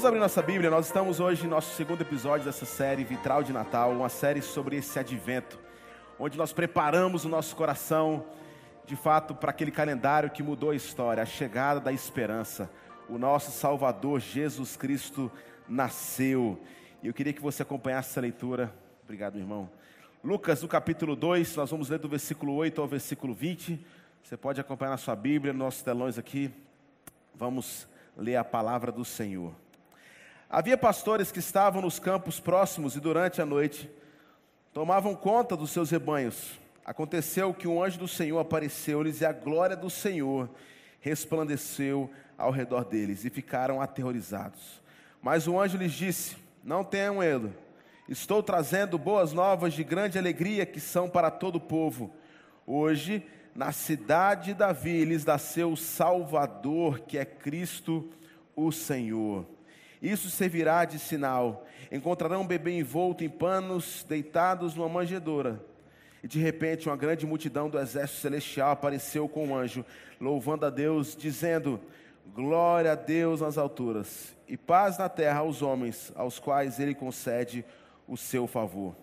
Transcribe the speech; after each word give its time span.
Vamos 0.00 0.08
abrir 0.08 0.20
nossa 0.20 0.40
Bíblia. 0.40 0.70
Nós 0.70 0.86
estamos 0.86 1.20
hoje 1.20 1.44
no 1.44 1.50
nosso 1.50 1.76
segundo 1.76 2.00
episódio 2.00 2.46
dessa 2.46 2.64
série 2.64 3.04
Vitral 3.04 3.42
de 3.42 3.52
Natal, 3.52 3.92
uma 3.92 4.08
série 4.08 4.40
sobre 4.40 4.76
esse 4.76 4.98
advento, 4.98 5.58
onde 6.18 6.38
nós 6.38 6.54
preparamos 6.54 7.26
o 7.26 7.28
nosso 7.28 7.54
coração, 7.54 8.24
de 8.86 8.96
fato, 8.96 9.34
para 9.34 9.50
aquele 9.50 9.70
calendário 9.70 10.30
que 10.30 10.42
mudou 10.42 10.70
a 10.70 10.74
história, 10.74 11.22
a 11.22 11.26
chegada 11.26 11.80
da 11.80 11.92
esperança. 11.92 12.70
O 13.10 13.18
nosso 13.18 13.50
Salvador 13.50 14.20
Jesus 14.20 14.74
Cristo 14.74 15.30
nasceu. 15.68 16.58
E 17.02 17.08
eu 17.08 17.12
queria 17.12 17.34
que 17.34 17.42
você 17.42 17.60
acompanhasse 17.60 18.08
essa 18.08 18.22
leitura. 18.22 18.74
Obrigado, 19.04 19.38
irmão. 19.38 19.68
Lucas, 20.24 20.62
no 20.62 20.68
capítulo 20.68 21.14
2, 21.14 21.54
nós 21.56 21.70
vamos 21.70 21.90
ler 21.90 21.98
do 21.98 22.08
versículo 22.08 22.54
8 22.54 22.80
ao 22.80 22.88
versículo 22.88 23.34
20. 23.34 23.78
Você 24.22 24.34
pode 24.34 24.62
acompanhar 24.62 24.92
na 24.92 24.96
sua 24.96 25.14
Bíblia, 25.14 25.52
nos 25.52 25.60
nossos 25.60 25.82
telões 25.82 26.16
aqui. 26.16 26.50
Vamos 27.34 27.86
ler 28.16 28.36
a 28.36 28.44
palavra 28.44 28.90
do 28.90 29.04
Senhor. 29.04 29.52
Havia 30.52 30.76
pastores 30.76 31.30
que 31.30 31.38
estavam 31.38 31.80
nos 31.80 32.00
campos 32.00 32.40
próximos 32.40 32.96
e 32.96 33.00
durante 33.00 33.40
a 33.40 33.46
noite 33.46 33.88
tomavam 34.72 35.14
conta 35.14 35.56
dos 35.56 35.70
seus 35.70 35.92
rebanhos. 35.92 36.58
Aconteceu 36.84 37.54
que 37.54 37.68
um 37.68 37.80
anjo 37.80 38.00
do 38.00 38.08
Senhor 38.08 38.36
apareceu-lhes 38.40 39.20
e 39.20 39.24
a 39.24 39.32
glória 39.32 39.76
do 39.76 39.88
Senhor 39.88 40.50
resplandeceu 41.00 42.10
ao 42.36 42.50
redor 42.50 42.84
deles 42.84 43.24
e 43.24 43.30
ficaram 43.30 43.80
aterrorizados. 43.80 44.82
Mas 45.22 45.46
o 45.46 45.56
anjo 45.56 45.78
lhes 45.78 45.92
disse: 45.92 46.36
Não 46.64 46.82
tenham 46.82 47.18
medo, 47.18 47.54
estou 48.08 48.42
trazendo 48.42 48.98
boas 48.98 49.32
novas 49.32 49.72
de 49.72 49.84
grande 49.84 50.18
alegria 50.18 50.66
que 50.66 50.80
são 50.80 51.08
para 51.08 51.30
todo 51.30 51.56
o 51.56 51.60
povo. 51.60 52.12
Hoje, 52.66 53.24
na 53.54 53.70
cidade 53.70 54.46
de 54.46 54.54
Davi, 54.54 55.04
lhes 55.04 55.24
nasceu 55.24 55.70
o 55.70 55.76
Salvador, 55.76 56.98
que 56.98 57.18
é 57.18 57.24
Cristo 57.24 58.10
o 58.56 58.72
Senhor. 58.72 59.46
Isso 60.00 60.30
servirá 60.30 60.84
de 60.84 60.98
sinal. 60.98 61.66
Encontrarão 61.90 62.42
um 62.42 62.46
bebê 62.46 62.72
envolto 62.72 63.24
em 63.24 63.28
panos, 63.28 64.04
deitados 64.08 64.74
numa 64.74 64.88
manjedoura. 64.88 65.60
E 66.22 66.28
de 66.28 66.38
repente, 66.38 66.88
uma 66.88 66.96
grande 66.96 67.26
multidão 67.26 67.68
do 67.68 67.78
exército 67.78 68.20
celestial 68.20 68.70
apareceu 68.70 69.28
com 69.28 69.48
um 69.48 69.56
anjo, 69.56 69.84
louvando 70.20 70.66
a 70.66 70.70
Deus, 70.70 71.16
dizendo: 71.16 71.80
Glória 72.34 72.92
a 72.92 72.94
Deus 72.94 73.40
nas 73.40 73.56
alturas, 73.56 74.36
e 74.46 74.56
paz 74.56 74.98
na 74.98 75.08
terra 75.08 75.40
aos 75.40 75.62
homens, 75.62 76.12
aos 76.14 76.38
quais 76.38 76.78
ele 76.78 76.94
concede 76.94 77.64
o 78.06 78.16
seu 78.16 78.46
favor. 78.46 78.94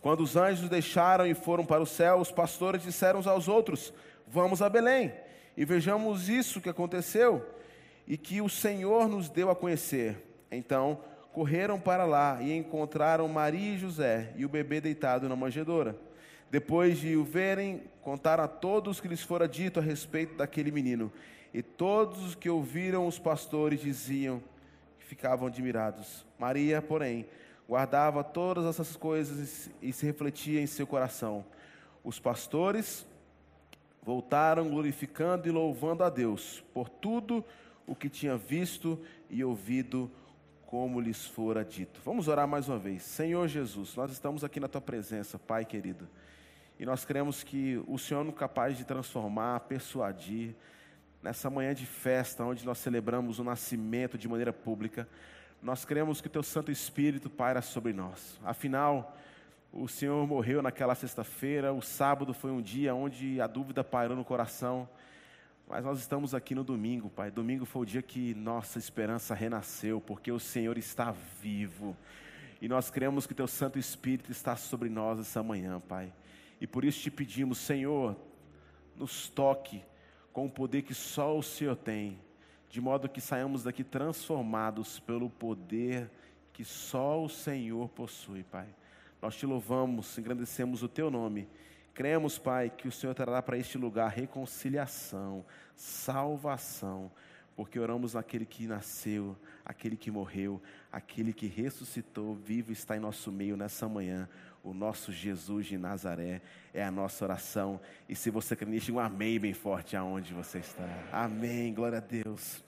Quando 0.00 0.20
os 0.20 0.36
anjos 0.36 0.68
deixaram 0.68 1.26
e 1.26 1.34
foram 1.34 1.64
para 1.64 1.82
o 1.82 1.86
céu, 1.86 2.18
os 2.18 2.30
pastores 2.30 2.82
disseram 2.82 3.20
uns 3.20 3.26
aos 3.26 3.48
outros: 3.48 3.92
Vamos 4.26 4.60
a 4.60 4.68
Belém 4.68 5.12
e 5.56 5.64
vejamos 5.64 6.28
isso 6.28 6.60
que 6.60 6.68
aconteceu 6.68 7.44
e 8.06 8.16
que 8.16 8.40
o 8.40 8.48
Senhor 8.48 9.08
nos 9.08 9.28
deu 9.28 9.50
a 9.50 9.56
conhecer. 9.56 10.25
Então 10.50 11.00
correram 11.32 11.78
para 11.78 12.04
lá 12.04 12.40
e 12.40 12.56
encontraram 12.56 13.28
Maria 13.28 13.74
e 13.74 13.78
José 13.78 14.32
e 14.36 14.44
o 14.44 14.48
bebê 14.48 14.80
deitado 14.80 15.28
na 15.28 15.36
manjedoura. 15.36 15.96
Depois 16.50 16.98
de 16.98 17.16
o 17.16 17.24
verem, 17.24 17.82
contaram 18.00 18.44
a 18.44 18.48
todos 18.48 19.00
que 19.00 19.08
lhes 19.08 19.22
fora 19.22 19.48
dito 19.48 19.78
a 19.78 19.82
respeito 19.82 20.36
daquele 20.36 20.70
menino. 20.70 21.12
E 21.52 21.62
todos 21.62 22.24
os 22.24 22.34
que 22.34 22.48
ouviram 22.48 23.06
os 23.06 23.18
pastores 23.18 23.80
diziam 23.80 24.42
que 24.98 25.04
ficavam 25.04 25.48
admirados. 25.48 26.24
Maria, 26.38 26.80
porém, 26.80 27.26
guardava 27.68 28.22
todas 28.22 28.64
essas 28.64 28.96
coisas 28.96 29.68
e 29.82 29.92
se 29.92 30.06
refletia 30.06 30.60
em 30.60 30.66
seu 30.66 30.86
coração. 30.86 31.44
Os 32.04 32.18
pastores 32.18 33.06
voltaram 34.02 34.70
glorificando 34.70 35.48
e 35.48 35.50
louvando 35.50 36.04
a 36.04 36.08
Deus 36.08 36.62
por 36.72 36.88
tudo 36.88 37.44
o 37.86 37.94
que 37.94 38.08
tinha 38.08 38.36
visto 38.36 38.98
e 39.28 39.42
ouvido 39.42 40.10
como 40.66 41.00
lhes 41.00 41.24
fora 41.24 41.64
dito. 41.64 42.00
Vamos 42.04 42.28
orar 42.28 42.46
mais 42.46 42.68
uma 42.68 42.78
vez. 42.78 43.02
Senhor 43.02 43.46
Jesus, 43.46 43.94
nós 43.94 44.10
estamos 44.10 44.42
aqui 44.42 44.58
na 44.58 44.68
tua 44.68 44.80
presença, 44.80 45.38
Pai 45.38 45.64
querido. 45.64 46.08
E 46.78 46.84
nós 46.84 47.04
cremos 47.04 47.42
que 47.42 47.82
o 47.86 47.96
Senhor 47.96 48.26
é 48.26 48.32
capaz 48.32 48.76
de 48.76 48.84
transformar, 48.84 49.60
persuadir, 49.60 50.54
nessa 51.22 51.48
manhã 51.48 51.74
de 51.74 51.86
festa, 51.86 52.44
onde 52.44 52.64
nós 52.64 52.78
celebramos 52.78 53.38
o 53.38 53.44
nascimento 53.44 54.18
de 54.18 54.28
maneira 54.28 54.52
pública, 54.52 55.08
nós 55.62 55.84
cremos 55.84 56.20
que 56.20 56.26
o 56.26 56.30
teu 56.30 56.42
Santo 56.42 56.70
Espírito 56.70 57.30
paira 57.30 57.62
sobre 57.62 57.92
nós. 57.92 58.38
Afinal, 58.44 59.16
o 59.72 59.88
Senhor 59.88 60.26
morreu 60.26 60.62
naquela 60.62 60.94
sexta-feira, 60.94 61.72
o 61.72 61.82
sábado 61.82 62.34
foi 62.34 62.50
um 62.50 62.60
dia 62.60 62.94
onde 62.94 63.40
a 63.40 63.46
dúvida 63.46 63.82
pairou 63.82 64.16
no 64.16 64.24
coração. 64.24 64.88
Mas 65.68 65.84
nós 65.84 65.98
estamos 65.98 66.32
aqui 66.32 66.54
no 66.54 66.62
domingo, 66.62 67.10
Pai. 67.10 67.28
Domingo 67.28 67.64
foi 67.64 67.82
o 67.82 67.86
dia 67.86 68.00
que 68.00 68.32
nossa 68.34 68.78
esperança 68.78 69.34
renasceu, 69.34 70.00
porque 70.00 70.30
o 70.30 70.38
Senhor 70.38 70.78
está 70.78 71.12
vivo. 71.42 71.96
E 72.62 72.68
nós 72.68 72.88
cremos 72.88 73.26
que 73.26 73.34
Teu 73.34 73.48
Santo 73.48 73.76
Espírito 73.76 74.30
está 74.30 74.54
sobre 74.54 74.88
nós 74.88 75.18
essa 75.18 75.42
manhã, 75.42 75.80
Pai. 75.80 76.12
E 76.60 76.68
por 76.68 76.84
isso 76.84 77.00
te 77.00 77.10
pedimos, 77.10 77.58
Senhor, 77.58 78.16
nos 78.94 79.28
toque 79.28 79.82
com 80.32 80.46
o 80.46 80.50
poder 80.50 80.82
que 80.82 80.94
só 80.94 81.36
o 81.36 81.42
Senhor 81.42 81.74
tem, 81.74 82.20
de 82.70 82.80
modo 82.80 83.08
que 83.08 83.20
saiamos 83.20 83.64
daqui 83.64 83.82
transformados 83.82 85.00
pelo 85.00 85.28
poder 85.28 86.08
que 86.52 86.64
só 86.64 87.22
o 87.22 87.28
Senhor 87.28 87.88
possui, 87.88 88.44
Pai. 88.44 88.68
Nós 89.20 89.34
te 89.34 89.44
louvamos, 89.44 90.16
engrandecemos 90.16 90.84
o 90.84 90.88
Teu 90.88 91.10
nome 91.10 91.48
Cremos, 91.96 92.36
Pai, 92.36 92.68
que 92.68 92.86
o 92.86 92.92
Senhor 92.92 93.14
trará 93.14 93.40
para 93.40 93.56
este 93.56 93.78
lugar 93.78 94.10
reconciliação, 94.10 95.42
salvação, 95.74 97.10
porque 97.56 97.80
oramos 97.80 98.12
naquele 98.12 98.44
que 98.44 98.66
nasceu, 98.66 99.34
aquele 99.64 99.96
que 99.96 100.10
morreu, 100.10 100.60
aquele 100.92 101.32
que 101.32 101.46
ressuscitou, 101.46 102.34
vivo 102.34 102.70
está 102.70 102.98
em 102.98 103.00
nosso 103.00 103.32
meio 103.32 103.56
nessa 103.56 103.88
manhã. 103.88 104.28
O 104.62 104.74
nosso 104.74 105.10
Jesus 105.10 105.68
de 105.68 105.78
Nazaré 105.78 106.42
é 106.74 106.84
a 106.84 106.90
nossa 106.90 107.24
oração. 107.24 107.80
E 108.06 108.14
se 108.14 108.28
você 108.28 108.54
crê 108.54 108.70
nisso, 108.70 108.92
um 108.92 109.00
amém 109.00 109.40
bem 109.40 109.54
forte 109.54 109.96
aonde 109.96 110.34
você 110.34 110.58
está. 110.58 110.86
Amém, 111.10 111.72
glória 111.72 111.96
a 111.96 112.02
Deus. 112.02 112.62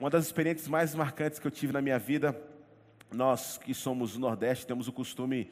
Uma 0.00 0.08
das 0.08 0.24
experiências 0.24 0.66
mais 0.66 0.94
marcantes 0.94 1.38
que 1.38 1.46
eu 1.46 1.50
tive 1.50 1.74
na 1.74 1.82
minha 1.82 1.98
vida, 1.98 2.34
nós 3.12 3.58
que 3.58 3.74
somos 3.74 4.14
do 4.14 4.18
Nordeste, 4.18 4.66
temos 4.66 4.88
o 4.88 4.92
costume 4.94 5.50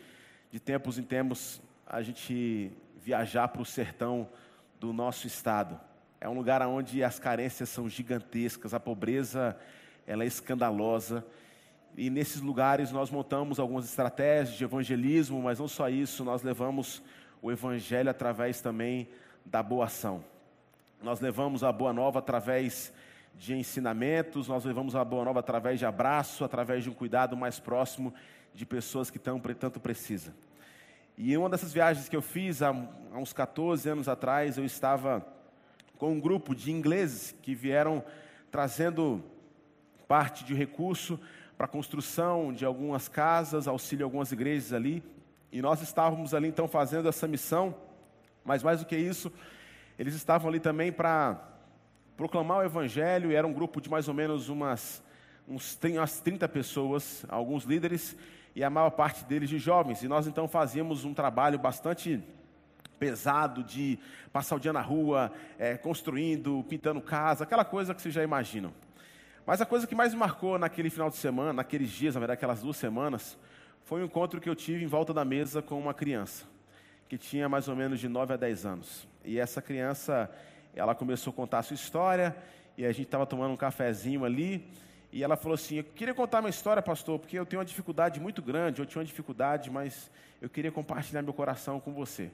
de 0.51 0.59
tempos 0.59 0.99
em 0.99 1.03
tempos 1.03 1.61
a 1.89 2.03
gente 2.03 2.71
viajar 2.99 3.49
para 3.49 3.63
o 3.63 3.65
sertão 3.65 4.29
do 4.79 4.93
nosso 4.93 5.27
estado. 5.27 5.81
É 6.21 6.29
um 6.29 6.35
lugar 6.35 6.61
onde 6.63 7.03
as 7.03 7.19
carências 7.19 7.71
são 7.71 7.89
gigantescas, 7.89 8.75
a 8.75 8.81
pobreza 8.81 9.57
ela 10.07 10.23
é 10.23 10.27
escandalosa. 10.27 11.25
E 11.97 12.11
nesses 12.11 12.43
lugares 12.43 12.93
nós 12.93 13.11
montamos 13.11 13.59
algumas 13.59 13.87
estratégias 13.87 14.57
de 14.57 14.65
evangelismo, 14.65 15.41
mas 15.41 15.59
não 15.59 15.67
só 15.67 15.89
isso, 15.89 16.25
nós 16.25 16.43
levamos 16.43 17.03
o 17.41 17.51
evangelho 17.51 18.11
através 18.11 18.61
também 18.61 19.09
da 19.45 19.63
boa 19.63 19.87
ação. 19.87 20.23
Nós 21.03 21.21
levamos 21.21 21.65
a 21.65 21.73
boa 21.73 21.93
nova 21.93 22.19
através 22.19 22.93
de 23.35 23.55
ensinamentos, 23.55 24.47
nós 24.47 24.65
levamos 24.65 24.95
a 24.95 25.05
boa 25.05 25.25
nova 25.25 25.41
através 25.41 25.79
de 25.79 25.87
abraço, 25.87 26.45
através 26.45 26.85
de 26.85 26.91
um 26.91 26.95
cuidado 26.95 27.37
mais 27.37 27.59
próximo 27.59 28.13
de 28.53 28.67
pessoas 28.67 29.11
que 29.11 29.19
tanto 29.19 29.81
precisam. 29.81 30.35
E 31.21 31.37
uma 31.37 31.49
dessas 31.49 31.73
viagens 31.73 32.09
que 32.09 32.15
eu 32.15 32.23
fiz 32.23 32.63
há, 32.63 32.69
há 32.69 33.19
uns 33.19 33.33
14 33.33 33.89
anos 33.89 34.09
atrás, 34.09 34.57
eu 34.57 34.65
estava 34.65 35.27
com 35.97 36.13
um 36.13 36.21
grupo 36.21 36.55
de 36.55 36.71
ingleses 36.71 37.35
que 37.43 37.57
vieram 37.57 38.05
trazendo 38.53 39.21
parte 40.07 40.45
de 40.45 40.55
recurso 40.55 41.19
para 41.57 41.65
a 41.65 41.69
construção 41.69 42.53
de 42.53 42.65
algumas 42.65 43.09
casas, 43.09 43.67
auxílio 43.67 44.05
a 44.05 44.07
algumas 44.07 44.31
igrejas 44.31 44.73
ali. 44.73 45.03
E 45.51 45.61
nós 45.61 45.83
estávamos 45.83 46.35
ali 46.35 46.47
então 46.47 46.69
fazendo 46.69 47.09
essa 47.09 47.27
missão, 47.27 47.75
mas 48.45 48.63
mais 48.63 48.79
do 48.79 48.87
que 48.87 48.97
isso, 48.97 49.33
eles 49.99 50.15
estavam 50.15 50.49
ali 50.49 50.61
também 50.61 50.93
para 50.93 51.43
proclamar 52.17 52.59
o 52.59 52.65
evangelho, 52.65 53.33
e 53.33 53.35
era 53.35 53.45
um 53.45 53.53
grupo 53.53 53.81
de 53.81 53.91
mais 53.91 54.07
ou 54.07 54.15
menos 54.15 54.49
umas, 54.49 55.03
uns, 55.49 55.79
umas 55.83 56.21
30 56.21 56.49
pessoas, 56.49 57.25
alguns 57.29 57.65
líderes, 57.65 58.17
e 58.55 58.63
a 58.63 58.69
maior 58.69 58.91
parte 58.91 59.25
deles 59.25 59.49
de 59.49 59.59
jovens. 59.59 60.03
E 60.03 60.09
nós 60.09 60.27
então 60.27 60.47
fazíamos 60.47 61.05
um 61.05 61.15
trabalho 61.15 61.59
bastante 61.59 62.23
pesado 62.99 63.63
de 63.63 63.99
passar 64.33 64.57
o 64.57 64.61
dia 64.61 64.73
na 64.73 64.81
rua, 64.81 65.33
é, 65.59 65.77
construindo, 65.77 66.65
pintando 66.69 67.01
casa, 67.01 67.45
aquela 67.45 67.65
coisa 67.65 67.95
que 67.95 68.03
vocês 68.03 68.13
já 68.13 68.23
imaginam. 68.23 68.73
Mas 69.47 69.61
a 69.61 69.67
coisa 69.67 69.87
que 69.87 69.95
mais 69.95 70.13
me 70.13 70.21
marcou 70.21 70.59
naquele 70.59 70.91
final 70.91 71.09
de 71.09 71.17
semana, 71.17 71.53
naqueles 71.53 71.91
dias, 71.91 72.15
na 72.15 72.21
verdade, 72.21 72.37
aquelas 72.39 72.61
duas 72.61 72.77
semanas, 72.77 73.39
foi 73.85 74.03
um 74.03 74.05
encontro 74.05 74.41
que 74.41 74.51
eu 74.51 74.55
tive 74.55 74.85
em 74.85 74.87
volta 74.87 75.15
da 75.15 75.25
mesa 75.25 75.63
com 75.63 75.79
uma 75.79 75.95
criança, 75.95 76.45
que 77.09 77.17
tinha 77.17 77.49
mais 77.49 77.69
ou 77.69 77.75
menos 77.75 77.99
de 77.99 78.09
9 78.09 78.35
a 78.35 78.37
10 78.37 78.67
anos. 78.67 79.09
E 79.25 79.39
essa 79.39 79.63
criança, 79.63 80.31
ela 80.75 80.95
começou 80.95 81.31
a 81.31 81.35
contar 81.35 81.61
a 81.61 81.63
sua 81.63 81.75
história, 81.75 82.37
e 82.77 82.85
a 82.85 82.93
gente 82.93 83.07
estava 83.07 83.25
tomando 83.25 83.53
um 83.53 83.57
cafezinho 83.57 84.25
ali, 84.25 84.69
e 85.13 85.23
ela 85.23 85.37
falou 85.37 85.55
assim: 85.55 85.77
Eu 85.77 85.85
queria 85.85 86.15
contar 86.15 86.41
uma 86.41 86.49
história, 86.49 86.83
pastor, 86.83 87.19
porque 87.19 87.39
eu 87.39 87.47
tenho 87.47 87.59
uma 87.61 87.65
dificuldade 87.65 88.21
muito 88.21 88.43
grande. 88.43 88.81
Eu 88.81 88.87
tinha 88.87 89.01
uma 89.01 89.07
dificuldade, 89.07 89.71
mas 89.71 90.11
eu 90.41 90.49
queria 90.49 90.71
compartilhar 90.71 91.23
meu 91.23 91.33
coração 91.33 91.81
com 91.81 91.93
você. 91.93 92.31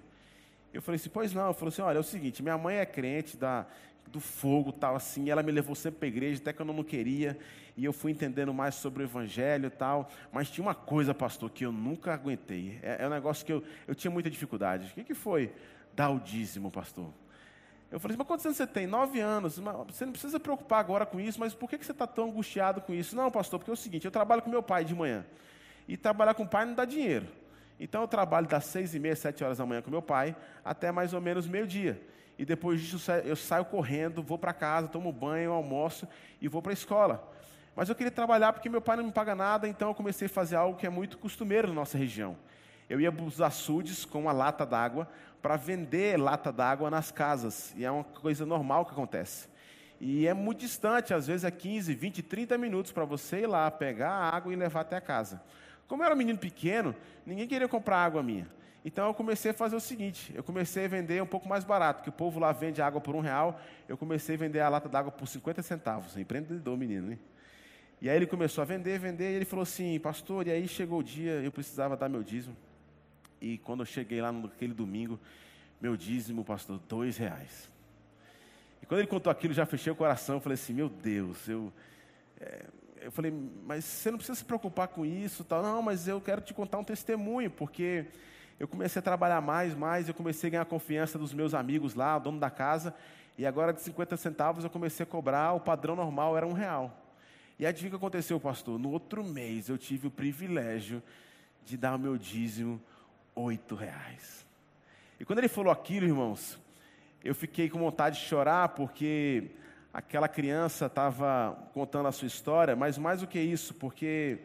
Eu 0.72 0.82
falei 0.82 0.96
assim: 0.96 1.10
Pois 1.10 1.32
não. 1.32 1.46
Eu 1.46 1.54
falei 1.54 1.68
assim: 1.68 1.82
Olha, 1.82 1.98
é 1.98 2.00
o 2.00 2.04
seguinte: 2.04 2.42
minha 2.42 2.58
mãe 2.58 2.76
é 2.76 2.86
crente, 2.86 3.36
da, 3.36 3.66
do 4.08 4.20
fogo, 4.20 4.72
tal 4.72 4.96
assim. 4.96 5.30
Ela 5.30 5.42
me 5.42 5.52
levou 5.52 5.74
sempre 5.74 6.00
para 6.00 6.06
a 6.06 6.08
igreja, 6.08 6.40
até 6.40 6.52
que 6.52 6.60
eu 6.60 6.66
não 6.66 6.82
queria, 6.82 7.38
e 7.76 7.84
eu 7.84 7.92
fui 7.92 8.10
entendendo 8.10 8.52
mais 8.52 8.74
sobre 8.74 9.02
o 9.02 9.06
evangelho 9.06 9.66
e 9.66 9.70
tal. 9.70 10.10
Mas 10.32 10.50
tinha 10.50 10.66
uma 10.66 10.74
coisa, 10.74 11.14
pastor, 11.14 11.50
que 11.50 11.64
eu 11.64 11.70
nunca 11.70 12.12
aguentei. 12.12 12.80
É, 12.82 13.04
é 13.04 13.06
um 13.06 13.10
negócio 13.10 13.46
que 13.46 13.52
eu, 13.52 13.62
eu 13.86 13.94
tinha 13.94 14.10
muita 14.10 14.28
dificuldade. 14.28 14.90
O 14.90 14.94
que, 14.94 15.04
que 15.04 15.14
foi? 15.14 15.52
Dar 15.94 16.10
o 16.10 16.18
dízimo, 16.18 16.72
pastor. 16.72 17.08
Eu 17.94 18.00
falei, 18.00 18.16
mas 18.16 18.26
quantos 18.26 18.44
anos 18.44 18.56
você 18.56 18.66
tem? 18.66 18.88
Nove 18.88 19.20
anos. 19.20 19.60
Você 19.86 20.04
não 20.04 20.10
precisa 20.10 20.32
se 20.32 20.38
preocupar 20.40 20.80
agora 20.80 21.06
com 21.06 21.20
isso, 21.20 21.38
mas 21.38 21.54
por 21.54 21.70
que 21.70 21.76
você 21.78 21.92
está 21.92 22.08
tão 22.08 22.24
angustiado 22.24 22.80
com 22.80 22.92
isso? 22.92 23.14
Não, 23.14 23.30
pastor, 23.30 23.60
porque 23.60 23.70
é 23.70 23.72
o 23.72 23.76
seguinte, 23.76 24.04
eu 24.04 24.10
trabalho 24.10 24.42
com 24.42 24.50
meu 24.50 24.64
pai 24.64 24.84
de 24.84 24.92
manhã. 24.92 25.24
E 25.86 25.96
trabalhar 25.96 26.34
com 26.34 26.42
o 26.42 26.48
pai 26.48 26.64
não 26.64 26.74
dá 26.74 26.84
dinheiro. 26.84 27.28
Então 27.78 28.00
eu 28.00 28.08
trabalho 28.08 28.48
das 28.48 28.64
seis 28.64 28.96
e 28.96 28.98
meia, 28.98 29.14
sete 29.14 29.44
horas 29.44 29.58
da 29.58 29.64
manhã 29.64 29.80
com 29.80 29.92
meu 29.92 30.02
pai, 30.02 30.34
até 30.64 30.90
mais 30.90 31.12
ou 31.14 31.20
menos 31.20 31.46
meio-dia. 31.46 32.02
E 32.36 32.44
depois 32.44 32.80
disso 32.80 33.12
eu 33.24 33.36
saio 33.36 33.64
correndo, 33.64 34.24
vou 34.24 34.40
para 34.40 34.52
casa, 34.52 34.88
tomo 34.88 35.12
banho, 35.12 35.52
almoço 35.52 36.08
e 36.40 36.48
vou 36.48 36.60
para 36.60 36.72
a 36.72 36.74
escola. 36.74 37.32
Mas 37.76 37.88
eu 37.88 37.94
queria 37.94 38.10
trabalhar 38.10 38.52
porque 38.52 38.68
meu 38.68 38.80
pai 38.80 38.96
não 38.96 39.04
me 39.04 39.12
paga 39.12 39.36
nada, 39.36 39.68
então 39.68 39.90
eu 39.90 39.94
comecei 39.94 40.26
a 40.26 40.28
fazer 40.28 40.56
algo 40.56 40.76
que 40.76 40.84
é 40.84 40.90
muito 40.90 41.16
costumeiro 41.16 41.68
na 41.68 41.74
nossa 41.74 41.96
região. 41.96 42.36
Eu 42.90 43.00
ia 43.00 43.12
para 43.12 43.24
os 43.24 43.40
açudes 43.40 44.04
com 44.04 44.22
uma 44.22 44.32
lata 44.32 44.66
d'água 44.66 45.08
para 45.44 45.56
vender 45.56 46.18
lata 46.18 46.50
d'água 46.50 46.90
nas 46.90 47.10
casas. 47.10 47.74
E 47.76 47.84
é 47.84 47.90
uma 47.90 48.02
coisa 48.02 48.46
normal 48.46 48.86
que 48.86 48.92
acontece. 48.92 49.46
E 50.00 50.26
é 50.26 50.32
muito 50.32 50.60
distante, 50.60 51.12
às 51.12 51.26
vezes 51.26 51.44
é 51.44 51.50
15, 51.50 51.94
20, 51.94 52.22
30 52.22 52.56
minutos 52.56 52.92
para 52.92 53.04
você 53.04 53.40
ir 53.40 53.46
lá, 53.46 53.70
pegar 53.70 54.08
a 54.08 54.34
água 54.34 54.54
e 54.54 54.56
levar 54.56 54.80
até 54.80 54.96
a 54.96 55.02
casa. 55.02 55.42
Como 55.86 56.00
eu 56.00 56.06
era 56.06 56.14
um 56.14 56.16
menino 56.16 56.38
pequeno, 56.38 56.96
ninguém 57.26 57.46
queria 57.46 57.68
comprar 57.68 57.98
água 57.98 58.22
minha. 58.22 58.48
Então 58.82 59.06
eu 59.06 59.12
comecei 59.12 59.50
a 59.50 59.54
fazer 59.54 59.76
o 59.76 59.80
seguinte: 59.80 60.32
eu 60.34 60.42
comecei 60.42 60.86
a 60.86 60.88
vender 60.88 61.22
um 61.22 61.26
pouco 61.26 61.46
mais 61.46 61.62
barato, 61.62 62.02
que 62.02 62.08
o 62.08 62.12
povo 62.12 62.40
lá 62.40 62.50
vende 62.50 62.80
água 62.80 62.98
por 62.98 63.14
um 63.14 63.20
real, 63.20 63.60
eu 63.86 63.98
comecei 63.98 64.36
a 64.36 64.38
vender 64.38 64.60
a 64.60 64.70
lata 64.70 64.88
d'água 64.88 65.12
por 65.12 65.28
50 65.28 65.60
centavos. 65.60 66.16
Empreendedor, 66.16 66.74
menino, 66.78 67.08
né? 67.08 67.18
E 68.00 68.08
aí 68.08 68.16
ele 68.16 68.26
começou 68.26 68.62
a 68.62 68.64
vender, 68.64 68.98
vender, 68.98 69.30
e 69.30 69.34
ele 69.34 69.44
falou 69.44 69.64
assim, 69.64 70.00
pastor, 70.00 70.46
e 70.46 70.50
aí 70.50 70.66
chegou 70.66 71.00
o 71.00 71.04
dia, 71.04 71.32
eu 71.32 71.52
precisava 71.52 71.98
dar 71.98 72.08
meu 72.08 72.22
dízimo. 72.22 72.56
E 73.40 73.58
quando 73.58 73.80
eu 73.80 73.86
cheguei 73.86 74.20
lá 74.20 74.32
naquele 74.32 74.74
domingo, 74.74 75.18
meu 75.80 75.96
dízimo, 75.96 76.44
pastor, 76.44 76.80
dois 76.88 77.16
reais. 77.16 77.70
E 78.82 78.86
quando 78.86 79.00
ele 79.00 79.08
contou 79.08 79.30
aquilo, 79.30 79.54
já 79.54 79.66
fechei 79.66 79.92
o 79.92 79.96
coração, 79.96 80.40
falei 80.40 80.54
assim, 80.54 80.72
meu 80.72 80.88
Deus, 80.88 81.48
eu. 81.48 81.72
É, 82.40 82.66
eu 83.02 83.12
falei, 83.12 83.32
mas 83.64 83.84
você 83.84 84.10
não 84.10 84.16
precisa 84.16 84.38
se 84.38 84.44
preocupar 84.44 84.88
com 84.88 85.04
isso, 85.04 85.44
tal. 85.44 85.62
Não, 85.62 85.82
mas 85.82 86.08
eu 86.08 86.20
quero 86.20 86.40
te 86.40 86.54
contar 86.54 86.78
um 86.78 86.84
testemunho, 86.84 87.50
porque 87.50 88.06
eu 88.58 88.66
comecei 88.66 89.00
a 89.00 89.02
trabalhar 89.02 89.40
mais, 89.40 89.74
mais, 89.74 90.08
eu 90.08 90.14
comecei 90.14 90.48
a 90.48 90.50
ganhar 90.50 90.62
a 90.62 90.66
confiança 90.66 91.18
dos 91.18 91.34
meus 91.34 91.52
amigos 91.52 91.94
lá, 91.94 92.16
o 92.16 92.20
dono 92.20 92.38
da 92.38 92.50
casa, 92.50 92.94
e 93.36 93.44
agora 93.44 93.72
de 93.72 93.82
50 93.82 94.16
centavos 94.16 94.64
eu 94.64 94.70
comecei 94.70 95.04
a 95.04 95.06
cobrar, 95.06 95.52
o 95.52 95.60
padrão 95.60 95.96
normal 95.96 96.36
era 96.36 96.46
um 96.46 96.52
real. 96.52 97.04
E 97.58 97.66
adivinha 97.66 97.88
o 97.88 97.90
que 97.90 97.96
aconteceu, 97.96 98.40
pastor? 98.40 98.78
No 98.78 98.90
outro 98.90 99.22
mês 99.24 99.68
eu 99.68 99.76
tive 99.76 100.06
o 100.06 100.10
privilégio 100.10 101.02
de 101.64 101.76
dar 101.76 101.94
o 101.94 101.98
meu 101.98 102.16
dízimo 102.16 102.80
oito 103.34 103.74
reais. 103.74 104.46
E 105.18 105.24
quando 105.24 105.38
ele 105.38 105.48
falou 105.48 105.72
aquilo, 105.72 106.06
irmãos, 106.06 106.58
eu 107.22 107.34
fiquei 107.34 107.68
com 107.68 107.78
vontade 107.78 108.18
de 108.18 108.26
chorar 108.26 108.70
porque 108.70 109.50
aquela 109.92 110.28
criança 110.28 110.86
estava 110.86 111.56
contando 111.72 112.08
a 112.08 112.12
sua 112.12 112.26
história, 112.26 112.74
mas 112.74 112.98
mais 112.98 113.20
do 113.20 113.26
que 113.26 113.40
isso, 113.40 113.74
porque 113.74 114.38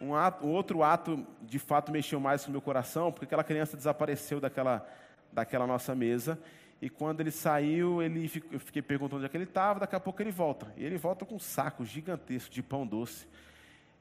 um, 0.00 0.14
ato, 0.14 0.46
outro 0.46 0.82
ato 0.82 1.26
de 1.40 1.58
fato 1.58 1.90
mexeu 1.90 2.20
mais 2.20 2.44
com 2.44 2.48
o 2.48 2.52
meu 2.52 2.60
coração, 2.60 3.10
porque 3.10 3.24
aquela 3.24 3.44
criança 3.44 3.76
desapareceu 3.76 4.40
daquela, 4.40 4.86
daquela 5.32 5.66
nossa 5.66 5.94
mesa 5.94 6.38
e 6.82 6.90
quando 6.90 7.20
ele 7.20 7.30
saiu, 7.30 8.02
ele, 8.02 8.28
eu 8.50 8.58
fiquei 8.58 8.82
perguntando 8.82 9.18
onde 9.18 9.26
é 9.26 9.28
que 9.28 9.36
ele 9.36 9.44
estava, 9.44 9.78
daqui 9.78 9.94
a 9.94 10.00
pouco 10.00 10.20
ele 10.20 10.32
volta. 10.32 10.74
E 10.76 10.84
ele 10.84 10.98
volta 10.98 11.24
com 11.24 11.36
um 11.36 11.38
saco 11.38 11.84
gigantesco 11.84 12.52
de 12.52 12.60
pão 12.60 12.84
doce 12.84 13.24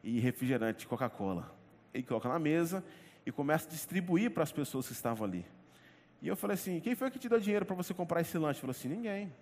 e 0.04 0.20
refrigerante, 0.20 0.88
Coca-Cola. 0.88 1.54
Ele 1.94 2.02
coloca 2.02 2.28
na 2.28 2.40
mesa 2.40 2.84
e 3.26 3.32
começa 3.32 3.68
a 3.68 3.72
distribuir 3.72 4.32
para 4.32 4.44
as 4.44 4.52
pessoas 4.52 4.88
que 4.88 4.94
estavam 4.94 5.26
ali. 5.26 5.46
E 6.22 6.28
eu 6.28 6.36
falei 6.36 6.56
assim: 6.56 6.80
quem 6.80 6.96
foi 6.96 7.10
que 7.10 7.20
te 7.20 7.28
deu 7.28 7.40
dinheiro 7.40 7.66
para 7.66 7.76
você 7.76 7.94
comprar 7.94 8.22
esse 8.22 8.38
lanche? 8.38 8.58
Ele 8.58 8.62
falou 8.62 8.72
assim: 8.72 8.88
ninguém. 8.88 9.34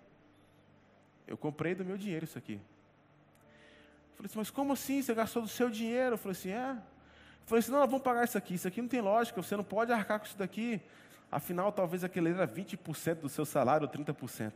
Eu 1.26 1.36
comprei 1.36 1.74
do 1.74 1.84
meu 1.84 1.96
dinheiro 1.96 2.24
isso 2.24 2.38
aqui. 2.38 2.54
Eu 2.54 4.16
falei 4.16 4.26
assim: 4.26 4.38
mas 4.38 4.50
como 4.50 4.72
assim? 4.72 5.02
Você 5.02 5.14
gastou 5.14 5.42
do 5.42 5.48
seu 5.48 5.70
dinheiro? 5.70 6.14
Eu 6.14 6.18
falei 6.18 6.32
assim: 6.32 6.50
é. 6.50 6.70
Eu 6.70 7.46
falei 7.46 7.60
assim: 7.60 7.72
não, 7.72 7.80
vamos 7.80 8.02
pagar 8.02 8.24
isso 8.24 8.38
aqui. 8.38 8.54
Isso 8.54 8.66
aqui 8.66 8.80
não 8.80 8.88
tem 8.88 9.00
lógica, 9.00 9.42
você 9.42 9.56
não 9.56 9.64
pode 9.64 9.92
arcar 9.92 10.18
com 10.18 10.26
isso 10.26 10.38
daqui. 10.38 10.80
Afinal, 11.30 11.70
talvez 11.70 12.02
aquele 12.02 12.30
era 12.30 12.46
20% 12.46 13.16
do 13.16 13.28
seu 13.28 13.44
salário 13.44 13.86
ou 13.86 13.92
30%. 13.92 14.52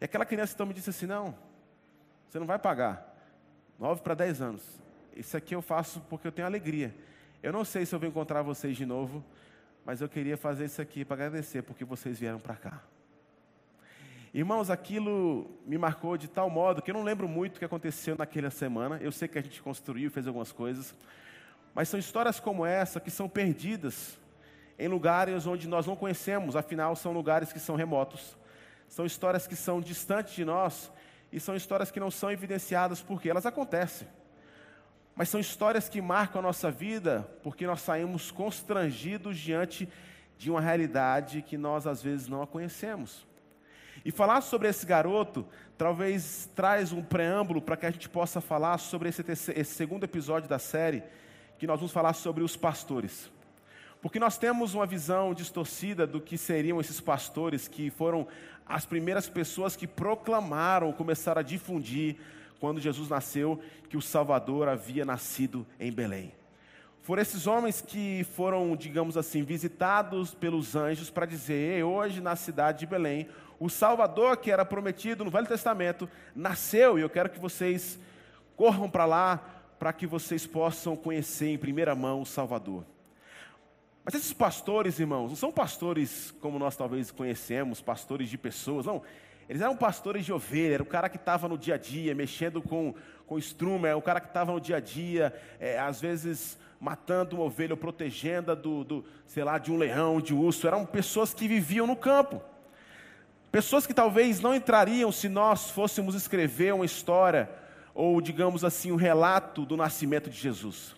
E 0.00 0.04
aquela 0.04 0.24
criança 0.24 0.54
então 0.54 0.66
me 0.66 0.74
disse 0.74 0.90
assim: 0.90 1.06
Não, 1.06 1.34
você 2.28 2.38
não 2.38 2.46
vai 2.46 2.58
pagar. 2.58 3.12
9 3.78 4.02
para 4.02 4.14
10 4.14 4.40
anos. 4.40 4.62
Isso 5.14 5.36
aqui 5.36 5.54
eu 5.54 5.62
faço 5.62 6.00
porque 6.08 6.26
eu 6.26 6.32
tenho 6.32 6.46
alegria. 6.46 6.94
Eu 7.44 7.52
não 7.52 7.62
sei 7.62 7.84
se 7.84 7.94
eu 7.94 7.98
vou 7.98 8.08
encontrar 8.08 8.40
vocês 8.40 8.74
de 8.74 8.86
novo, 8.86 9.22
mas 9.84 10.00
eu 10.00 10.08
queria 10.08 10.34
fazer 10.34 10.64
isso 10.64 10.80
aqui 10.80 11.04
para 11.04 11.26
agradecer 11.26 11.60
porque 11.60 11.84
vocês 11.84 12.18
vieram 12.18 12.40
para 12.40 12.54
cá. 12.54 12.82
Irmãos, 14.32 14.70
aquilo 14.70 15.50
me 15.66 15.76
marcou 15.76 16.16
de 16.16 16.26
tal 16.26 16.48
modo 16.48 16.80
que 16.80 16.90
eu 16.90 16.94
não 16.94 17.02
lembro 17.02 17.28
muito 17.28 17.56
o 17.56 17.58
que 17.58 17.64
aconteceu 17.66 18.16
naquela 18.16 18.48
semana. 18.48 18.96
Eu 18.96 19.12
sei 19.12 19.28
que 19.28 19.38
a 19.38 19.42
gente 19.42 19.60
construiu, 19.60 20.10
fez 20.10 20.26
algumas 20.26 20.52
coisas, 20.52 20.94
mas 21.74 21.90
são 21.90 22.00
histórias 22.00 22.40
como 22.40 22.64
essa 22.64 22.98
que 22.98 23.10
são 23.10 23.28
perdidas 23.28 24.18
em 24.78 24.88
lugares 24.88 25.46
onde 25.46 25.68
nós 25.68 25.86
não 25.86 25.96
conhecemos, 25.96 26.56
afinal, 26.56 26.96
são 26.96 27.12
lugares 27.12 27.52
que 27.52 27.60
são 27.60 27.76
remotos, 27.76 28.38
são 28.88 29.04
histórias 29.04 29.46
que 29.46 29.54
são 29.54 29.82
distantes 29.82 30.34
de 30.34 30.46
nós 30.46 30.90
e 31.30 31.38
são 31.38 31.54
histórias 31.54 31.90
que 31.90 32.00
não 32.00 32.10
são 32.10 32.32
evidenciadas 32.32 33.02
porque 33.02 33.28
elas 33.28 33.44
acontecem. 33.44 34.08
Mas 35.16 35.28
são 35.28 35.38
histórias 35.40 35.88
que 35.88 36.02
marcam 36.02 36.40
a 36.40 36.42
nossa 36.42 36.70
vida 36.70 37.28
porque 37.42 37.66
nós 37.66 37.80
saímos 37.80 38.30
constrangidos 38.30 39.38
diante 39.38 39.88
de 40.36 40.50
uma 40.50 40.60
realidade 40.60 41.42
que 41.42 41.56
nós 41.56 41.86
às 41.86 42.02
vezes 42.02 42.26
não 42.26 42.42
a 42.42 42.46
conhecemos. 42.46 43.26
E 44.04 44.10
falar 44.10 44.40
sobre 44.40 44.68
esse 44.68 44.84
garoto 44.84 45.46
talvez 45.78 46.50
traz 46.54 46.92
um 46.92 47.02
preâmbulo 47.02 47.60
para 47.60 47.76
que 47.76 47.86
a 47.86 47.90
gente 47.90 48.08
possa 48.08 48.40
falar 48.40 48.78
sobre 48.78 49.08
esse, 49.08 49.22
esse 49.28 49.74
segundo 49.74 50.04
episódio 50.04 50.48
da 50.48 50.58
série, 50.58 51.02
que 51.58 51.66
nós 51.66 51.78
vamos 51.78 51.92
falar 51.92 52.12
sobre 52.12 52.42
os 52.42 52.56
pastores. 52.56 53.30
Porque 54.02 54.18
nós 54.18 54.36
temos 54.36 54.74
uma 54.74 54.84
visão 54.84 55.32
distorcida 55.32 56.06
do 56.06 56.20
que 56.20 56.36
seriam 56.36 56.80
esses 56.80 57.00
pastores 57.00 57.66
que 57.66 57.88
foram 57.88 58.28
as 58.66 58.84
primeiras 58.84 59.28
pessoas 59.28 59.76
que 59.76 59.86
proclamaram, 59.86 60.92
começaram 60.92 61.40
a 61.40 61.42
difundir, 61.42 62.16
quando 62.64 62.80
Jesus 62.80 63.10
nasceu, 63.10 63.60
que 63.90 63.96
o 63.98 64.00
Salvador 64.00 64.68
havia 64.68 65.04
nascido 65.04 65.66
em 65.78 65.92
Belém. 65.92 66.32
Foram 67.02 67.20
esses 67.20 67.46
homens 67.46 67.82
que 67.82 68.24
foram, 68.32 68.74
digamos 68.74 69.18
assim, 69.18 69.42
visitados 69.42 70.32
pelos 70.32 70.74
anjos 70.74 71.10
para 71.10 71.26
dizer: 71.26 71.84
hoje 71.84 72.22
na 72.22 72.34
cidade 72.34 72.78
de 72.78 72.86
Belém, 72.86 73.28
o 73.60 73.68
Salvador 73.68 74.38
que 74.38 74.50
era 74.50 74.64
prometido 74.64 75.26
no 75.26 75.30
Velho 75.30 75.46
Testamento 75.46 76.08
nasceu 76.34 76.98
e 76.98 77.02
eu 77.02 77.10
quero 77.10 77.28
que 77.28 77.38
vocês 77.38 77.98
corram 78.56 78.88
para 78.88 79.04
lá 79.04 79.46
para 79.78 79.92
que 79.92 80.06
vocês 80.06 80.46
possam 80.46 80.96
conhecer 80.96 81.48
em 81.48 81.58
primeira 81.58 81.94
mão 81.94 82.22
o 82.22 82.26
Salvador. 82.26 82.82
Mas 84.02 84.14
esses 84.14 84.32
pastores, 84.32 84.98
irmãos, 84.98 85.28
não 85.28 85.36
são 85.36 85.52
pastores 85.52 86.30
como 86.40 86.58
nós 86.58 86.76
talvez 86.76 87.10
conhecemos, 87.10 87.82
pastores 87.82 88.30
de 88.30 88.38
pessoas, 88.38 88.86
não. 88.86 89.02
Eles 89.48 89.60
eram 89.60 89.76
pastores 89.76 90.24
de 90.24 90.32
ovelha, 90.32 90.74
era 90.74 90.82
o 90.82 90.86
cara 90.86 91.08
que 91.08 91.16
estava 91.16 91.48
no 91.48 91.58
dia 91.58 91.74
a 91.74 91.78
dia, 91.78 92.14
mexendo 92.14 92.62
com, 92.62 92.94
com 93.26 93.38
estrume, 93.38 93.88
é 93.88 93.94
o 93.94 94.02
cara 94.02 94.20
que 94.20 94.28
estava 94.28 94.52
no 94.52 94.60
dia 94.60 94.76
a 94.76 94.80
dia, 94.80 95.34
é, 95.60 95.78
às 95.78 96.00
vezes 96.00 96.58
matando 96.80 97.36
uma 97.36 97.44
ovelha, 97.44 97.72
ou 97.72 97.76
protegendo 97.76 98.54
do, 98.54 98.84
do, 98.84 99.04
sei 99.26 99.44
lá, 99.44 99.58
de 99.58 99.72
um 99.72 99.76
leão, 99.76 100.20
de 100.20 100.34
um 100.34 100.40
urso. 100.40 100.66
Eram 100.66 100.84
pessoas 100.84 101.32
que 101.32 101.48
viviam 101.48 101.86
no 101.86 101.96
campo. 101.96 102.42
Pessoas 103.50 103.86
que 103.86 103.94
talvez 103.94 104.40
não 104.40 104.54
entrariam 104.54 105.12
se 105.12 105.28
nós 105.28 105.70
fôssemos 105.70 106.14
escrever 106.14 106.74
uma 106.74 106.84
história, 106.84 107.48
ou 107.94 108.20
digamos 108.20 108.64
assim, 108.64 108.90
um 108.90 108.96
relato 108.96 109.64
do 109.64 109.76
nascimento 109.76 110.28
de 110.28 110.36
Jesus. 110.36 110.96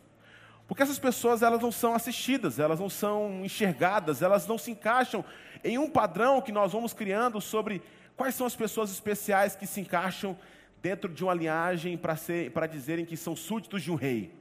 Porque 0.66 0.82
essas 0.82 0.98
pessoas 0.98 1.42
elas 1.42 1.60
não 1.60 1.70
são 1.70 1.94
assistidas, 1.94 2.58
elas 2.58 2.80
não 2.80 2.88
são 2.88 3.44
enxergadas, 3.44 4.22
elas 4.22 4.46
não 4.46 4.58
se 4.58 4.70
encaixam 4.70 5.24
em 5.62 5.78
um 5.78 5.88
padrão 5.88 6.40
que 6.40 6.50
nós 6.50 6.72
vamos 6.72 6.92
criando 6.92 7.40
sobre 7.40 7.82
quais 8.16 8.34
são 8.34 8.46
as 8.46 8.56
pessoas 8.56 8.90
especiais 8.90 9.54
que 9.54 9.66
se 9.66 9.80
encaixam 9.80 10.36
dentro 10.80 11.12
de 11.12 11.22
uma 11.24 11.34
linhagem 11.34 11.98
para 11.98 12.66
dizerem 12.66 13.04
que 13.04 13.16
são 13.16 13.36
súditos 13.36 13.82
de 13.82 13.90
um 13.90 13.94
rei. 13.94 14.32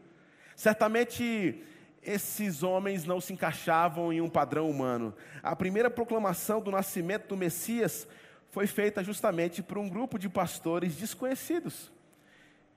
Certamente 0.56 1.64
esses 2.02 2.64
homens 2.64 3.04
não 3.04 3.20
se 3.20 3.34
encaixavam 3.34 4.14
em 4.14 4.22
um 4.22 4.30
padrão 4.30 4.70
humano. 4.70 5.14
A 5.42 5.56
primeira 5.56 5.90
proclamação 5.90 6.62
do 6.62 6.72
nascimento 6.72 7.28
do 7.28 7.38
Messias 7.38 8.08
foi 8.52 8.68
feita 8.68 9.04
justamente 9.04 9.62
por 9.62 9.78
um 9.78 9.90
grupo 9.90 10.18
de 10.18 10.30
pastores 10.30 10.96
desconhecidos. 10.96 11.92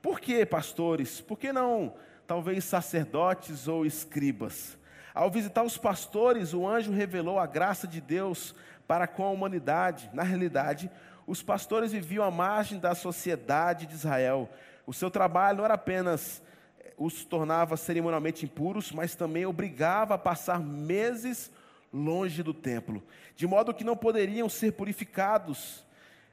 Por 0.01 0.19
que 0.19 0.45
pastores? 0.47 1.21
Por 1.21 1.39
que 1.39 1.53
não 1.53 1.95
talvez 2.29 2.63
sacerdotes 2.65 3.67
ou 3.67 3.87
escribas. 3.87 4.77
Ao 5.15 5.31
visitar 5.31 5.65
os 5.65 5.79
pastores, 5.79 6.53
o 6.53 6.69
anjo 6.69 6.93
revelou 6.93 7.39
a 7.39 7.47
graça 7.47 7.89
de 7.89 8.03
Deus 8.03 8.55
para 8.89 9.07
com 9.07 9.23
a 9.23 9.31
humanidade. 9.31 10.11
Na 10.15 10.23
realidade, 10.23 10.91
os 11.27 11.43
pastores 11.43 11.93
viviam 11.93 12.25
à 12.25 12.31
margem 12.31 12.81
da 12.81 12.95
sociedade 12.95 13.87
de 13.87 13.95
Israel. 13.95 14.49
O 14.87 14.95
seu 14.95 15.11
trabalho 15.11 15.59
não 15.59 15.65
era 15.67 15.75
apenas 15.75 16.43
eh, 16.81 16.95
os 16.97 17.23
tornava 17.23 17.77
cerimonialmente 17.77 18.47
impuros, 18.47 18.91
mas 18.91 19.15
também 19.15 19.45
obrigava 19.45 20.15
a 20.15 20.19
passar 20.19 20.59
meses 20.59 21.53
longe 21.93 22.43
do 22.43 22.55
templo, 22.55 23.03
de 23.37 23.47
modo 23.47 23.75
que 23.75 23.85
não 23.85 23.97
poderiam 23.97 24.49
ser 24.49 24.73
purificados. 24.73 25.85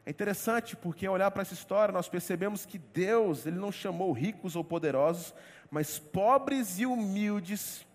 É 0.05 0.09
interessante 0.09 0.75
porque 0.75 1.05
ao 1.05 1.15
olhar 1.15 1.31
para 1.31 1.41
essa 1.41 1.53
história 1.53 1.91
nós 1.91 2.07
percebemos 2.07 2.65
que 2.65 2.77
Deus, 2.77 3.45
ele 3.45 3.57
não 3.57 3.71
chamou 3.71 4.13
ricos 4.13 4.55
ou 4.55 4.63
poderosos, 4.63 5.33
mas 5.69 5.99
pobres 5.99 6.79
e 6.79 6.85
humildes 6.85 7.85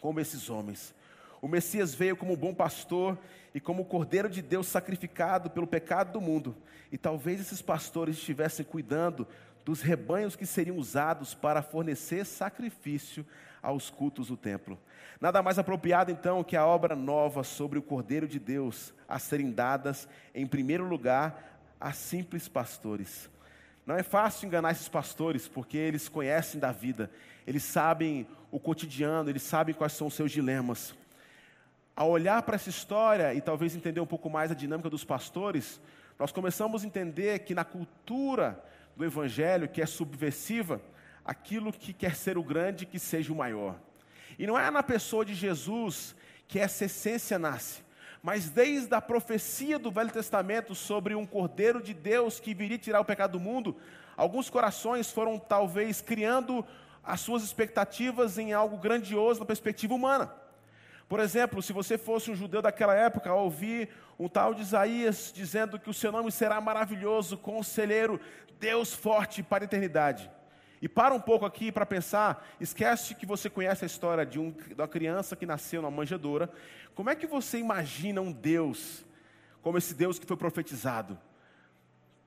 como 0.00 0.20
esses 0.20 0.50
homens. 0.50 0.94
O 1.40 1.48
Messias 1.48 1.94
veio 1.94 2.16
como 2.16 2.32
um 2.32 2.36
bom 2.36 2.52
pastor 2.52 3.16
e 3.56 3.60
como 3.60 3.84
o 3.84 3.86
Cordeiro 3.86 4.28
de 4.28 4.42
Deus 4.42 4.66
sacrificado 4.66 5.48
pelo 5.48 5.66
pecado 5.66 6.12
do 6.12 6.20
mundo. 6.20 6.54
E 6.92 6.98
talvez 6.98 7.40
esses 7.40 7.62
pastores 7.62 8.18
estivessem 8.18 8.66
cuidando 8.66 9.26
dos 9.64 9.80
rebanhos 9.80 10.36
que 10.36 10.44
seriam 10.44 10.76
usados 10.76 11.32
para 11.32 11.62
fornecer 11.62 12.26
sacrifício 12.26 13.24
aos 13.62 13.88
cultos 13.88 14.28
do 14.28 14.36
templo. 14.36 14.78
Nada 15.18 15.42
mais 15.42 15.58
apropriado 15.58 16.10
então 16.10 16.44
que 16.44 16.54
a 16.54 16.66
obra 16.66 16.94
nova 16.94 17.42
sobre 17.42 17.78
o 17.78 17.82
Cordeiro 17.82 18.28
de 18.28 18.38
Deus 18.38 18.92
a 19.08 19.18
serem 19.18 19.50
dadas 19.50 20.06
em 20.34 20.46
primeiro 20.46 20.86
lugar 20.86 21.58
a 21.80 21.94
simples 21.94 22.48
pastores. 22.48 23.30
Não 23.86 23.94
é 23.96 24.02
fácil 24.02 24.48
enganar 24.48 24.72
esses 24.72 24.88
pastores, 24.88 25.48
porque 25.48 25.78
eles 25.78 26.10
conhecem 26.10 26.60
da 26.60 26.72
vida, 26.72 27.10
eles 27.46 27.62
sabem 27.62 28.26
o 28.50 28.60
cotidiano, 28.60 29.30
eles 29.30 29.44
sabem 29.44 29.74
quais 29.74 29.94
são 29.94 30.08
os 30.08 30.14
seus 30.14 30.30
dilemas. 30.30 30.94
Ao 31.96 32.10
olhar 32.10 32.42
para 32.42 32.56
essa 32.56 32.68
história 32.68 33.32
e 33.32 33.40
talvez 33.40 33.74
entender 33.74 34.00
um 34.00 34.06
pouco 34.06 34.28
mais 34.28 34.50
a 34.50 34.54
dinâmica 34.54 34.90
dos 34.90 35.02
pastores, 35.02 35.80
nós 36.18 36.30
começamos 36.30 36.84
a 36.84 36.86
entender 36.86 37.38
que 37.38 37.54
na 37.54 37.64
cultura 37.64 38.62
do 38.94 39.02
evangelho, 39.02 39.66
que 39.66 39.80
é 39.80 39.86
subversiva, 39.86 40.78
aquilo 41.24 41.72
que 41.72 41.94
quer 41.94 42.14
ser 42.14 42.36
o 42.36 42.42
grande, 42.42 42.84
que 42.84 42.98
seja 42.98 43.32
o 43.32 43.36
maior. 43.36 43.76
E 44.38 44.46
não 44.46 44.58
é 44.58 44.70
na 44.70 44.82
pessoa 44.82 45.24
de 45.24 45.32
Jesus 45.34 46.14
que 46.46 46.58
essa 46.58 46.84
essência 46.84 47.38
nasce, 47.38 47.82
mas 48.22 48.50
desde 48.50 48.94
a 48.94 49.00
profecia 49.00 49.78
do 49.78 49.90
Velho 49.90 50.10
Testamento 50.10 50.74
sobre 50.74 51.14
um 51.14 51.24
Cordeiro 51.24 51.82
de 51.82 51.94
Deus 51.94 52.38
que 52.38 52.52
viria 52.52 52.76
tirar 52.76 53.00
o 53.00 53.06
pecado 53.06 53.32
do 53.32 53.40
mundo, 53.40 53.74
alguns 54.18 54.50
corações 54.50 55.10
foram 55.10 55.38
talvez 55.38 56.02
criando 56.02 56.62
as 57.02 57.22
suas 57.22 57.42
expectativas 57.42 58.36
em 58.36 58.52
algo 58.52 58.76
grandioso 58.76 59.40
na 59.40 59.46
perspectiva 59.46 59.94
humana. 59.94 60.30
Por 61.08 61.20
exemplo, 61.20 61.62
se 61.62 61.72
você 61.72 61.96
fosse 61.96 62.30
um 62.30 62.34
judeu 62.34 62.60
daquela 62.60 62.94
época, 62.94 63.30
ao 63.30 63.44
ouvir 63.44 63.90
um 64.18 64.28
tal 64.28 64.52
de 64.52 64.62
Isaías 64.62 65.32
dizendo 65.34 65.78
que 65.78 65.88
o 65.88 65.94
seu 65.94 66.10
nome 66.10 66.32
será 66.32 66.60
maravilhoso, 66.60 67.38
conselheiro, 67.38 68.20
Deus 68.58 68.92
forte 68.92 69.42
para 69.42 69.64
a 69.64 69.66
eternidade. 69.66 70.30
E 70.80 70.88
para 70.88 71.14
um 71.14 71.20
pouco 71.20 71.46
aqui 71.46 71.70
para 71.70 71.86
pensar, 71.86 72.46
esquece 72.60 73.14
que 73.14 73.24
você 73.24 73.48
conhece 73.48 73.84
a 73.84 73.86
história 73.86 74.26
de, 74.26 74.38
um, 74.38 74.50
de 74.50 74.74
uma 74.74 74.88
criança 74.88 75.36
que 75.36 75.46
nasceu 75.46 75.80
numa 75.80 75.90
manjedoura. 75.90 76.50
Como 76.94 77.08
é 77.08 77.14
que 77.14 77.26
você 77.26 77.58
imagina 77.58 78.20
um 78.20 78.32
Deus 78.32 79.04
como 79.62 79.78
esse 79.78 79.94
Deus 79.94 80.18
que 80.18 80.26
foi 80.26 80.36
profetizado? 80.36 81.18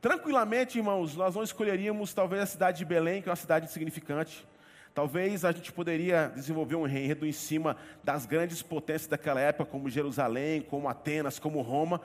Tranquilamente, 0.01 0.77
irmãos, 0.77 1.15
nós 1.15 1.35
não 1.35 1.43
escolheríamos 1.43 2.13
talvez 2.13 2.43
a 2.43 2.45
cidade 2.45 2.77
de 2.77 2.85
Belém, 2.85 3.21
que 3.21 3.27
é 3.27 3.31
uma 3.31 3.35
cidade 3.35 3.65
insignificante. 3.65 4.47
Talvez 4.93 5.45
a 5.45 5.51
gente 5.51 5.71
poderia 5.71 6.31
desenvolver 6.35 6.75
um 6.75 6.87
enredo 6.87 7.25
em 7.25 7.31
cima 7.31 7.77
das 8.03 8.25
grandes 8.25 8.61
potências 8.61 9.07
daquela 9.07 9.39
época, 9.39 9.69
como 9.69 9.89
Jerusalém, 9.89 10.61
como 10.61 10.89
Atenas, 10.89 11.39
como 11.39 11.61
Roma. 11.61 12.01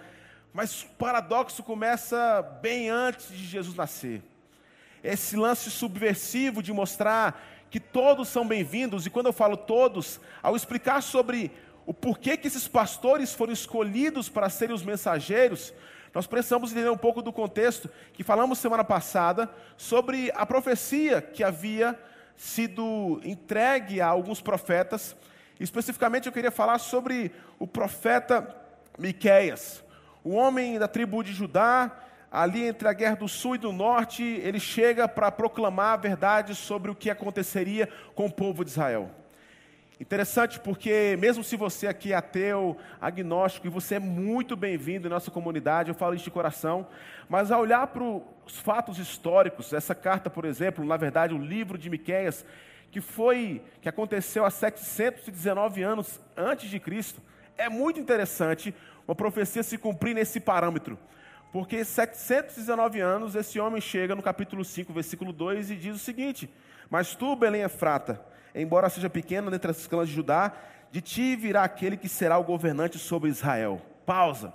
Mas 0.52 0.82
o 0.82 0.86
paradoxo 0.98 1.62
começa 1.62 2.42
bem 2.62 2.88
antes 2.90 3.28
de 3.28 3.44
Jesus 3.44 3.76
nascer. 3.76 4.22
Esse 5.02 5.36
lance 5.36 5.70
subversivo 5.70 6.62
de 6.62 6.72
mostrar 6.72 7.42
que 7.70 7.80
todos 7.80 8.28
são 8.28 8.46
bem-vindos, 8.46 9.04
e 9.04 9.10
quando 9.10 9.26
eu 9.26 9.32
falo 9.32 9.56
todos, 9.56 10.20
ao 10.40 10.54
explicar 10.54 11.02
sobre 11.02 11.50
o 11.84 11.92
porquê 11.92 12.36
que 12.36 12.46
esses 12.46 12.68
pastores 12.68 13.34
foram 13.34 13.52
escolhidos 13.52 14.28
para 14.28 14.48
serem 14.48 14.74
os 14.74 14.84
mensageiros, 14.84 15.74
nós 16.14 16.26
precisamos 16.28 16.70
entender 16.70 16.90
um 16.90 16.96
pouco 16.96 17.20
do 17.20 17.32
contexto 17.32 17.90
que 18.12 18.22
falamos 18.22 18.58
semana 18.58 18.84
passada 18.84 19.50
sobre 19.76 20.30
a 20.36 20.46
profecia 20.46 21.20
que 21.20 21.42
havia 21.42 21.98
sido 22.36 23.20
entregue 23.24 24.00
a 24.00 24.06
alguns 24.06 24.40
profetas. 24.40 25.16
Especificamente 25.58 26.26
eu 26.26 26.32
queria 26.32 26.50
falar 26.50 26.78
sobre 26.78 27.32
o 27.58 27.66
profeta 27.66 28.54
Miqueias, 28.98 29.82
o 30.22 30.34
homem 30.34 30.78
da 30.78 30.88
tribo 30.88 31.22
de 31.22 31.32
Judá, 31.32 31.90
ali 32.30 32.66
entre 32.66 32.88
a 32.88 32.92
guerra 32.92 33.16
do 33.16 33.28
sul 33.28 33.54
e 33.54 33.58
do 33.58 33.72
norte, 33.72 34.22
ele 34.22 34.58
chega 34.58 35.06
para 35.06 35.30
proclamar 35.30 35.94
a 35.94 35.96
verdade 35.96 36.54
sobre 36.54 36.90
o 36.90 36.94
que 36.94 37.08
aconteceria 37.08 37.88
com 38.14 38.26
o 38.26 38.32
povo 38.32 38.64
de 38.64 38.70
Israel. 38.70 39.10
Interessante 40.00 40.58
porque, 40.58 41.16
mesmo 41.20 41.44
se 41.44 41.56
você 41.56 41.86
aqui 41.86 42.12
é 42.12 42.16
ateu, 42.16 42.76
agnóstico, 43.00 43.68
e 43.68 43.70
você 43.70 43.94
é 43.94 44.00
muito 44.00 44.56
bem-vindo 44.56 45.06
em 45.06 45.10
nossa 45.10 45.30
comunidade, 45.30 45.90
eu 45.90 45.94
falo 45.94 46.14
isso 46.14 46.24
de 46.24 46.30
coração, 46.32 46.86
mas 47.28 47.52
ao 47.52 47.60
olhar 47.60 47.86
para 47.86 48.02
os 48.46 48.58
fatos 48.58 48.98
históricos, 48.98 49.72
essa 49.72 49.94
carta, 49.94 50.28
por 50.28 50.44
exemplo, 50.44 50.84
na 50.84 50.96
verdade, 50.96 51.34
o 51.34 51.38
livro 51.38 51.78
de 51.78 51.88
Miquéias, 51.88 52.44
que 52.90 53.00
foi, 53.00 53.62
que 53.80 53.88
aconteceu 53.88 54.44
há 54.44 54.50
719 54.50 55.82
anos 55.82 56.20
antes 56.36 56.68
de 56.68 56.78
Cristo, 56.78 57.20
é 57.56 57.68
muito 57.68 57.98
interessante 57.98 58.74
uma 59.06 59.14
profecia 59.14 59.62
se 59.62 59.78
cumprir 59.78 60.14
nesse 60.14 60.40
parâmetro. 60.40 60.98
Porque 61.52 61.84
719 61.84 63.00
anos, 63.00 63.34
esse 63.34 63.60
homem 63.60 63.80
chega 63.80 64.14
no 64.14 64.22
capítulo 64.22 64.64
5, 64.64 64.92
versículo 64.92 65.32
2, 65.32 65.70
e 65.70 65.76
diz 65.76 65.94
o 65.94 66.00
seguinte: 66.00 66.50
Mas 66.90 67.14
tu, 67.14 67.36
Belém 67.36 67.62
Efrata, 67.62 68.20
embora 68.54 68.88
seja 68.88 69.08
pequena 69.08 69.50
dentre 69.50 69.70
as 69.70 69.86
clãs 69.86 70.08
de 70.08 70.14
Judá, 70.14 70.52
de 70.90 71.00
ti 71.00 71.36
virá 71.36 71.62
aquele 71.62 71.96
que 71.96 72.08
será 72.08 72.38
o 72.38 72.44
governante 72.44 72.98
sobre 72.98 73.30
Israel. 73.30 73.80
Pausa. 74.04 74.52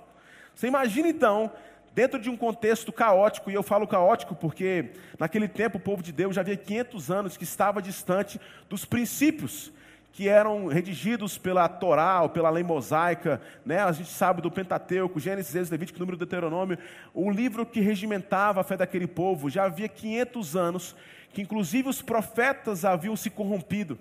Você 0.54 0.66
imagina 0.66 1.08
então, 1.08 1.50
dentro 1.94 2.20
de 2.20 2.30
um 2.30 2.36
contexto 2.36 2.92
caótico, 2.92 3.50
e 3.50 3.54
eu 3.54 3.62
falo 3.62 3.86
caótico 3.86 4.34
porque 4.34 4.90
naquele 5.18 5.48
tempo 5.48 5.78
o 5.78 5.80
povo 5.80 6.02
de 6.02 6.12
Deus 6.12 6.34
já 6.34 6.40
havia 6.40 6.56
500 6.56 7.10
anos 7.10 7.36
que 7.36 7.44
estava 7.44 7.82
distante 7.82 8.40
dos 8.68 8.84
princípios 8.84 9.72
que 10.12 10.28
eram 10.28 10.66
redigidos 10.66 11.38
pela 11.38 11.68
Torá, 11.68 12.22
ou 12.22 12.28
pela 12.28 12.50
lei 12.50 12.64
mosaica, 12.64 13.40
né? 13.64 13.78
a 13.78 13.92
gente 13.92 14.10
sabe 14.10 14.42
do 14.42 14.50
Pentateuco, 14.50 15.20
Gênesis, 15.20 15.54
Êxodo, 15.54 15.72
Levítico, 15.72 16.00
número 16.00 16.16
Deuteronômio, 16.16 16.78
o 17.14 17.30
livro 17.30 17.64
que 17.64 17.80
regimentava 17.80 18.60
a 18.60 18.64
fé 18.64 18.76
daquele 18.76 19.06
povo, 19.06 19.48
já 19.48 19.64
havia 19.64 19.88
500 19.88 20.56
anos 20.56 20.96
que 21.32 21.42
inclusive 21.42 21.88
os 21.88 22.02
profetas 22.02 22.84
haviam 22.84 23.16
se 23.16 23.30
corrompido. 23.30 23.98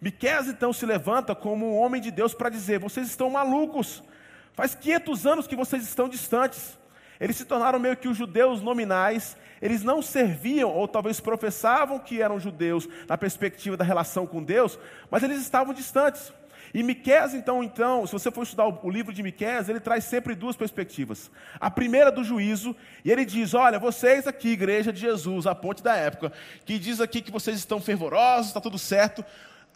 Miqueias 0.00 0.48
então 0.48 0.72
se 0.72 0.84
levanta 0.84 1.34
como 1.34 1.70
um 1.70 1.78
homem 1.78 2.00
de 2.00 2.10
Deus 2.10 2.34
para 2.34 2.48
dizer: 2.48 2.78
vocês 2.78 3.06
estão 3.06 3.30
malucos, 3.30 4.02
faz 4.54 4.74
500 4.74 5.26
anos 5.26 5.46
que 5.46 5.54
vocês 5.56 5.84
estão 5.84 6.08
distantes. 6.08 6.78
Eles 7.22 7.36
se 7.36 7.44
tornaram 7.44 7.78
meio 7.78 7.96
que 7.96 8.08
os 8.08 8.16
judeus 8.16 8.60
nominais, 8.60 9.36
eles 9.60 9.84
não 9.84 10.02
serviam, 10.02 10.68
ou 10.68 10.88
talvez 10.88 11.20
professavam 11.20 12.00
que 12.00 12.20
eram 12.20 12.40
judeus 12.40 12.88
na 13.08 13.16
perspectiva 13.16 13.76
da 13.76 13.84
relação 13.84 14.26
com 14.26 14.42
Deus, 14.42 14.76
mas 15.08 15.22
eles 15.22 15.40
estavam 15.40 15.72
distantes. 15.72 16.32
E 16.74 16.82
Miqués, 16.82 17.32
então, 17.32 17.62
então, 17.62 18.04
se 18.08 18.12
você 18.12 18.28
for 18.28 18.42
estudar 18.42 18.66
o, 18.66 18.90
livro 18.90 19.12
de 19.12 19.22
Miqués, 19.22 19.68
ele 19.68 19.78
traz 19.78 20.02
sempre 20.02 20.34
duas 20.34 20.56
perspectivas. 20.56 21.30
A 21.60 21.70
primeira 21.70 22.10
do 22.10 22.24
juízo, 22.24 22.74
e 23.04 23.12
ele 23.12 23.24
diz: 23.24 23.54
Olha, 23.54 23.78
vocês 23.78 24.26
aqui, 24.26 24.48
igreja 24.48 24.92
de 24.92 24.98
Jesus, 24.98 25.46
a 25.46 25.54
ponte 25.54 25.80
da 25.80 25.94
época, 25.94 26.32
que 26.64 26.76
diz 26.76 27.00
aqui 27.00 27.22
que 27.22 27.30
vocês 27.30 27.56
estão 27.56 27.80
fervorosos, 27.80 28.48
está 28.48 28.60
tudo 28.60 28.80
certo, 28.80 29.24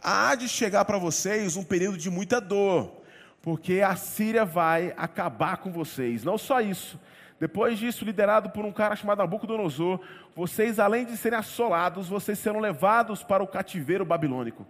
há 0.03 0.35
de 0.35 0.49
chegar 0.49 0.83
para 0.83 0.97
vocês 0.97 1.55
um 1.55 1.63
período 1.63 1.97
de 1.97 2.09
muita 2.09 2.41
dor, 2.41 3.03
porque 3.41 3.79
a 3.79 3.95
Síria 3.95 4.43
vai 4.43 4.93
acabar 4.97 5.57
com 5.57 5.71
vocês. 5.71 6.25
Não 6.25 6.37
só 6.37 6.59
isso. 6.59 6.99
Depois 7.39 7.77
disso, 7.77 8.03
liderado 8.03 8.49
por 8.49 8.65
um 8.65 8.71
cara 8.71 8.95
chamado 8.95 9.19
Nabucodonosor, 9.19 9.99
vocês, 10.35 10.79
além 10.79 11.05
de 11.05 11.15
serem 11.15 11.37
assolados, 11.37 12.09
vocês 12.09 12.39
serão 12.39 12.59
levados 12.59 13.23
para 13.23 13.43
o 13.43 13.47
cativeiro 13.47 14.03
babilônico. 14.03 14.65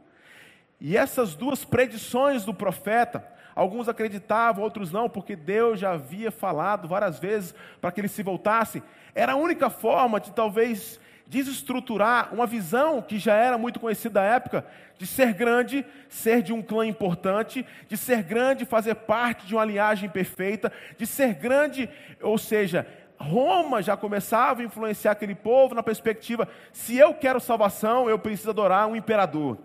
E 0.79 0.97
essas 0.97 1.33
duas 1.33 1.63
predições 1.63 2.43
do 2.43 2.53
profeta, 2.53 3.25
alguns 3.55 3.87
acreditavam, 3.87 4.63
outros 4.63 4.91
não, 4.91 5.09
porque 5.09 5.35
Deus 5.35 5.79
já 5.79 5.93
havia 5.93 6.29
falado 6.29 6.87
várias 6.87 7.19
vezes 7.19 7.55
para 7.79 7.91
que 7.91 8.01
ele 8.01 8.07
se 8.07 8.21
voltasse. 8.21 8.83
Era 9.15 9.31
a 9.31 9.37
única 9.37 9.69
forma 9.69 10.19
de 10.19 10.31
talvez 10.31 10.99
desestruturar 11.27 12.33
uma 12.33 12.47
visão 12.47 13.01
que 13.01 13.19
já 13.19 13.35
era 13.35 13.57
muito 13.57 13.79
conhecida 13.79 14.15
da 14.15 14.23
época, 14.23 14.65
de 14.97 15.05
ser 15.05 15.33
grande, 15.33 15.85
ser 16.09 16.41
de 16.41 16.53
um 16.53 16.61
clã 16.61 16.85
importante, 16.85 17.65
de 17.87 17.97
ser 17.97 18.23
grande, 18.23 18.65
fazer 18.65 18.95
parte 18.95 19.45
de 19.45 19.53
uma 19.53 19.65
linhagem 19.65 20.09
perfeita, 20.09 20.71
de 20.97 21.05
ser 21.05 21.33
grande, 21.35 21.89
ou 22.21 22.37
seja, 22.37 22.87
Roma 23.19 23.81
já 23.81 23.97
começava 23.97 24.61
a 24.61 24.63
influenciar 24.63 25.11
aquele 25.11 25.35
povo 25.35 25.75
na 25.75 25.83
perspectiva: 25.83 26.47
se 26.71 26.97
eu 26.97 27.13
quero 27.13 27.39
salvação, 27.39 28.09
eu 28.09 28.19
preciso 28.19 28.51
adorar 28.51 28.87
um 28.87 28.95
imperador. 28.95 29.57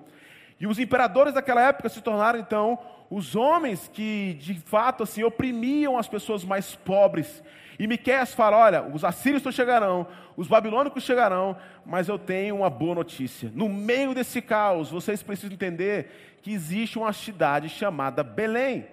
E 0.58 0.66
os 0.66 0.78
imperadores 0.78 1.34
daquela 1.34 1.60
época 1.60 1.88
se 1.88 2.00
tornaram 2.00 2.38
então 2.38 2.78
os 3.14 3.36
homens 3.36 3.90
que 3.92 4.38
de 4.40 4.54
fato 4.54 5.02
assim 5.02 5.22
oprimiam 5.22 5.98
as 5.98 6.08
pessoas 6.08 6.46
mais 6.46 6.74
pobres. 6.74 7.42
E 7.78 7.86
Miqueias 7.86 8.32
fala: 8.32 8.56
olha, 8.56 8.82
os 8.84 9.04
assírios 9.04 9.42
chegarão, 9.54 10.06
os 10.34 10.48
babilônicos 10.48 11.02
chegarão, 11.04 11.54
mas 11.84 12.08
eu 12.08 12.18
tenho 12.18 12.56
uma 12.56 12.70
boa 12.70 12.94
notícia. 12.94 13.52
No 13.54 13.68
meio 13.68 14.14
desse 14.14 14.40
caos, 14.40 14.90
vocês 14.90 15.22
precisam 15.22 15.52
entender 15.52 16.38
que 16.40 16.52
existe 16.52 16.98
uma 16.98 17.12
cidade 17.12 17.68
chamada 17.68 18.22
Belém. 18.22 18.86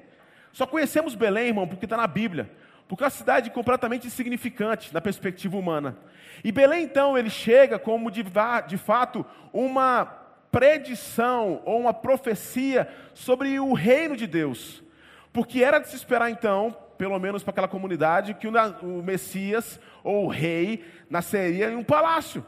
Só 0.51 0.67
conhecemos 0.67 1.15
Belém, 1.15 1.47
irmão, 1.47 1.65
porque 1.65 1.85
está 1.85 1.95
na 1.95 2.07
Bíblia. 2.07 2.51
Porque 2.89 3.03
é 3.03 3.05
uma 3.05 3.11
cidade 3.11 3.49
completamente 3.51 4.07
insignificante 4.07 4.93
na 4.93 4.99
perspectiva 4.99 5.55
humana. 5.55 5.97
E 6.43 6.51
Belém, 6.51 6.83
então, 6.83 7.17
ele 7.17 7.29
chega 7.29 7.79
como 7.79 8.11
de, 8.11 8.25
de 8.67 8.77
fato 8.77 9.25
uma 9.53 10.18
predição 10.51 11.61
ou 11.65 11.79
uma 11.79 11.93
profecia 11.93 12.87
sobre 13.13 13.59
o 13.59 13.73
reino 13.73 14.15
de 14.15 14.27
Deus. 14.27 14.83
Porque 15.31 15.63
era 15.63 15.79
de 15.79 15.87
se 15.87 15.95
esperar, 15.95 16.29
então, 16.29 16.75
pelo 16.97 17.17
menos 17.19 17.43
para 17.43 17.51
aquela 17.51 17.67
comunidade, 17.67 18.33
que 18.33 18.47
o 18.47 19.03
Messias 19.03 19.79
ou 20.03 20.25
o 20.25 20.29
rei 20.29 20.83
nasceria 21.09 21.69
em 21.69 21.75
um 21.75 21.83
palácio. 21.83 22.45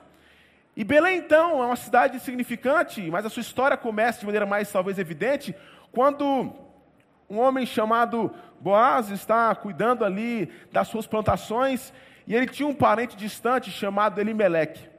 E 0.76 0.84
Belém, 0.84 1.18
então, 1.18 1.62
é 1.62 1.66
uma 1.66 1.76
cidade 1.76 2.18
insignificante, 2.18 3.02
mas 3.12 3.26
a 3.26 3.30
sua 3.30 3.42
história 3.42 3.78
começa 3.78 4.20
de 4.20 4.26
maneira 4.26 4.46
mais, 4.46 4.72
talvez, 4.72 4.98
evidente, 4.98 5.56
quando 5.92 6.54
um 7.30 7.40
homem 7.40 7.66
chamado 7.66 8.34
Boaz 8.60 9.10
está 9.10 9.54
cuidando 9.56 10.04
ali 10.04 10.52
das 10.72 10.88
suas 10.88 11.08
plantações, 11.08 11.94
e 12.28 12.36
ele 12.36 12.48
tinha 12.48 12.68
um 12.68 12.74
parente 12.74 13.16
distante 13.16 13.72
chamado 13.72 14.20
Elimeleque. 14.20 14.91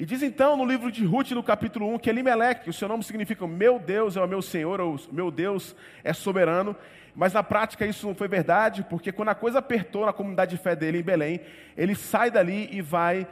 E 0.00 0.06
diz 0.06 0.22
então 0.22 0.56
no 0.56 0.64
livro 0.64 0.90
de 0.90 1.04
Ruth, 1.04 1.32
no 1.32 1.42
capítulo 1.42 1.86
1, 1.92 1.98
que 1.98 2.08
Elimeleque, 2.08 2.70
o 2.70 2.72
seu 2.72 2.88
nome 2.88 3.04
significa 3.04 3.46
meu 3.46 3.78
Deus 3.78 4.16
é 4.16 4.22
o 4.22 4.26
meu 4.26 4.40
Senhor, 4.40 4.80
ou 4.80 4.98
meu 5.12 5.30
Deus 5.30 5.76
é 6.02 6.14
soberano, 6.14 6.74
mas 7.14 7.34
na 7.34 7.42
prática 7.42 7.84
isso 7.84 8.06
não 8.06 8.14
foi 8.14 8.26
verdade, 8.26 8.82
porque 8.88 9.12
quando 9.12 9.28
a 9.28 9.34
coisa 9.34 9.58
apertou 9.58 10.06
na 10.06 10.12
comunidade 10.14 10.56
de 10.56 10.62
fé 10.62 10.74
dele 10.74 11.00
em 11.00 11.02
Belém, 11.02 11.40
ele 11.76 11.94
sai 11.94 12.30
dali 12.30 12.70
e 12.72 12.80
vai 12.80 13.28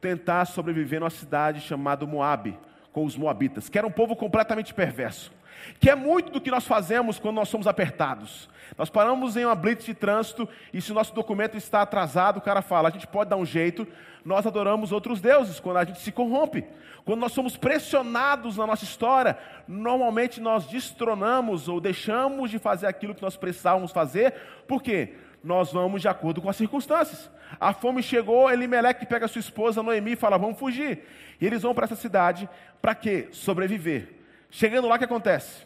tentar 0.00 0.46
sobreviver 0.46 1.00
numa 1.00 1.10
cidade 1.10 1.60
chamada 1.60 2.06
Moabe, 2.06 2.58
com 2.96 3.04
os 3.04 3.14
moabitas, 3.14 3.68
que 3.68 3.76
era 3.76 3.86
um 3.86 3.90
povo 3.90 4.16
completamente 4.16 4.72
perverso. 4.72 5.30
Que 5.78 5.90
é 5.90 5.94
muito 5.94 6.32
do 6.32 6.40
que 6.40 6.50
nós 6.50 6.66
fazemos 6.66 7.18
quando 7.18 7.36
nós 7.36 7.50
somos 7.50 7.66
apertados. 7.66 8.48
Nós 8.78 8.88
paramos 8.88 9.36
em 9.36 9.44
uma 9.44 9.54
blitz 9.54 9.84
de 9.84 9.92
trânsito 9.92 10.48
e 10.72 10.80
se 10.80 10.92
o 10.92 10.94
nosso 10.94 11.14
documento 11.14 11.58
está 11.58 11.82
atrasado, 11.82 12.38
o 12.38 12.40
cara 12.40 12.62
fala, 12.62 12.88
a 12.88 12.90
gente 12.90 13.06
pode 13.06 13.28
dar 13.28 13.36
um 13.36 13.44
jeito, 13.44 13.86
nós 14.24 14.46
adoramos 14.46 14.92
outros 14.92 15.20
deuses 15.20 15.60
quando 15.60 15.76
a 15.76 15.84
gente 15.84 16.00
se 16.00 16.10
corrompe. 16.10 16.64
Quando 17.04 17.20
nós 17.20 17.32
somos 17.32 17.54
pressionados 17.54 18.56
na 18.56 18.66
nossa 18.66 18.84
história, 18.84 19.36
normalmente 19.68 20.40
nós 20.40 20.64
destronamos 20.64 21.68
ou 21.68 21.82
deixamos 21.82 22.50
de 22.50 22.58
fazer 22.58 22.86
aquilo 22.86 23.14
que 23.14 23.22
nós 23.22 23.36
precisávamos 23.36 23.92
fazer, 23.92 24.32
por 24.66 24.82
quê? 24.82 25.12
Nós 25.46 25.72
vamos 25.72 26.02
de 26.02 26.08
acordo 26.08 26.42
com 26.42 26.50
as 26.50 26.56
circunstâncias. 26.56 27.30
A 27.60 27.72
fome 27.72 28.02
chegou, 28.02 28.50
Elimeleque 28.50 29.06
pega 29.06 29.28
sua 29.28 29.38
esposa 29.38 29.80
Noemi 29.80 30.12
e 30.12 30.16
fala: 30.16 30.36
Vamos 30.36 30.58
fugir. 30.58 31.04
E 31.40 31.46
eles 31.46 31.62
vão 31.62 31.72
para 31.72 31.84
essa 31.84 31.94
cidade 31.94 32.48
para 32.82 32.96
quê? 32.96 33.28
Sobreviver. 33.30 34.08
Chegando 34.50 34.88
lá, 34.88 34.96
o 34.96 34.98
que 34.98 35.04
acontece? 35.04 35.64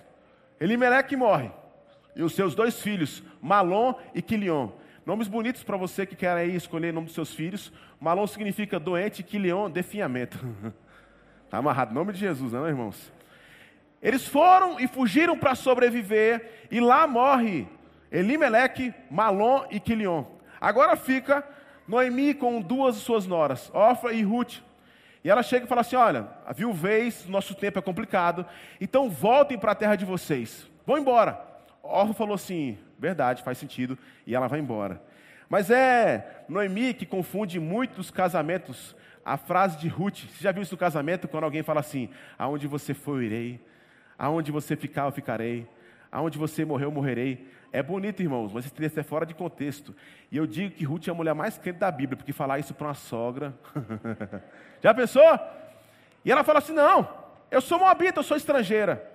Elimeleque 0.60 1.16
morre. 1.16 1.50
E 2.14 2.22
os 2.22 2.34
seus 2.34 2.54
dois 2.54 2.82
filhos, 2.82 3.22
Malom 3.40 3.94
e 4.14 4.20
Quilion. 4.20 4.68
Nomes 5.06 5.28
bonitos 5.28 5.62
para 5.62 5.78
você 5.78 6.04
que 6.04 6.14
quer 6.14 6.36
aí 6.36 6.54
escolher 6.54 6.90
o 6.90 6.94
nome 6.96 7.06
dos 7.06 7.14
seus 7.14 7.32
filhos. 7.32 7.72
Malom 7.98 8.26
significa 8.26 8.78
doente, 8.78 9.22
Quilion, 9.22 9.70
definhamento. 9.70 10.36
Está 11.46 11.56
amarrado, 11.56 11.94
nome 11.94 12.12
de 12.12 12.18
Jesus, 12.18 12.52
não, 12.52 12.68
irmãos? 12.68 13.10
Eles 14.02 14.28
foram 14.28 14.78
e 14.78 14.86
fugiram 14.86 15.38
para 15.38 15.54
sobreviver, 15.54 16.66
e 16.70 16.80
lá 16.80 17.06
morre 17.06 17.66
Elimeleque, 18.10 18.92
Malom 19.10 19.64
e 19.70 19.78
Quilion. 19.78 20.24
Agora 20.60 20.96
fica 20.96 21.44
Noemi 21.86 22.34
com 22.34 22.60
duas 22.60 22.96
de 22.96 23.00
suas 23.00 23.26
noras, 23.26 23.70
Ofra 23.74 24.12
e 24.12 24.22
Ruth. 24.22 24.58
E 25.24 25.30
ela 25.30 25.42
chega 25.42 25.64
e 25.64 25.68
fala 25.68 25.82
assim: 25.82 25.96
Olha, 25.96 26.28
a 26.46 26.52
viuvez, 26.52 27.26
nosso 27.26 27.54
tempo 27.54 27.78
é 27.78 27.82
complicado, 27.82 28.46
então 28.80 29.10
voltem 29.10 29.58
para 29.58 29.72
a 29.72 29.74
terra 29.74 29.96
de 29.96 30.04
vocês. 30.04 30.68
Vão 30.86 30.98
embora. 30.98 31.40
Orfa 31.82 32.14
falou 32.14 32.34
assim: 32.34 32.78
Verdade, 32.98 33.42
faz 33.42 33.58
sentido. 33.58 33.98
E 34.26 34.34
ela 34.34 34.48
vai 34.48 34.60
embora. 34.60 35.02
Mas 35.48 35.70
é 35.70 36.44
Noemi 36.48 36.94
que 36.94 37.04
confunde 37.04 37.58
muitos 37.58 38.10
casamentos. 38.10 38.96
A 39.22 39.36
frase 39.36 39.78
de 39.78 39.86
Ruth, 39.86 40.20
você 40.20 40.44
já 40.44 40.52
viu 40.52 40.62
isso 40.62 40.74
no 40.74 40.78
casamento? 40.78 41.28
Quando 41.28 41.44
alguém 41.44 41.62
fala 41.62 41.80
assim: 41.80 42.08
Aonde 42.38 42.66
você 42.66 42.94
for, 42.94 43.16
eu 43.16 43.22
irei. 43.22 43.60
Aonde 44.18 44.50
você 44.50 44.76
ficar, 44.76 45.04
eu 45.04 45.12
ficarei. 45.12 45.66
Aonde 46.10 46.38
você 46.38 46.64
morreu, 46.64 46.88
eu 46.88 46.92
morrerei. 46.92 47.46
É 47.72 47.82
bonito, 47.82 48.20
irmãos, 48.20 48.52
mas 48.52 48.68
teria 48.70 48.88
que 48.88 48.94
ser 48.96 49.04
fora 49.04 49.24
de 49.24 49.32
contexto. 49.32 49.94
E 50.30 50.36
eu 50.36 50.46
digo 50.46 50.74
que 50.74 50.84
Ruth 50.84 51.06
é 51.06 51.10
a 51.12 51.14
mulher 51.14 51.34
mais 51.34 51.56
crente 51.56 51.78
da 51.78 51.90
Bíblia, 51.90 52.16
porque 52.16 52.32
falar 52.32 52.58
isso 52.58 52.74
para 52.74 52.88
uma 52.88 52.94
sogra. 52.94 53.54
Já 54.82 54.92
pensou? 54.92 55.38
E 56.24 56.32
ela 56.32 56.42
fala 56.42 56.58
assim: 56.58 56.72
não, 56.72 57.08
eu 57.50 57.60
sou 57.60 57.78
moabita, 57.78 58.18
eu 58.18 58.24
sou 58.24 58.36
estrangeira. 58.36 59.08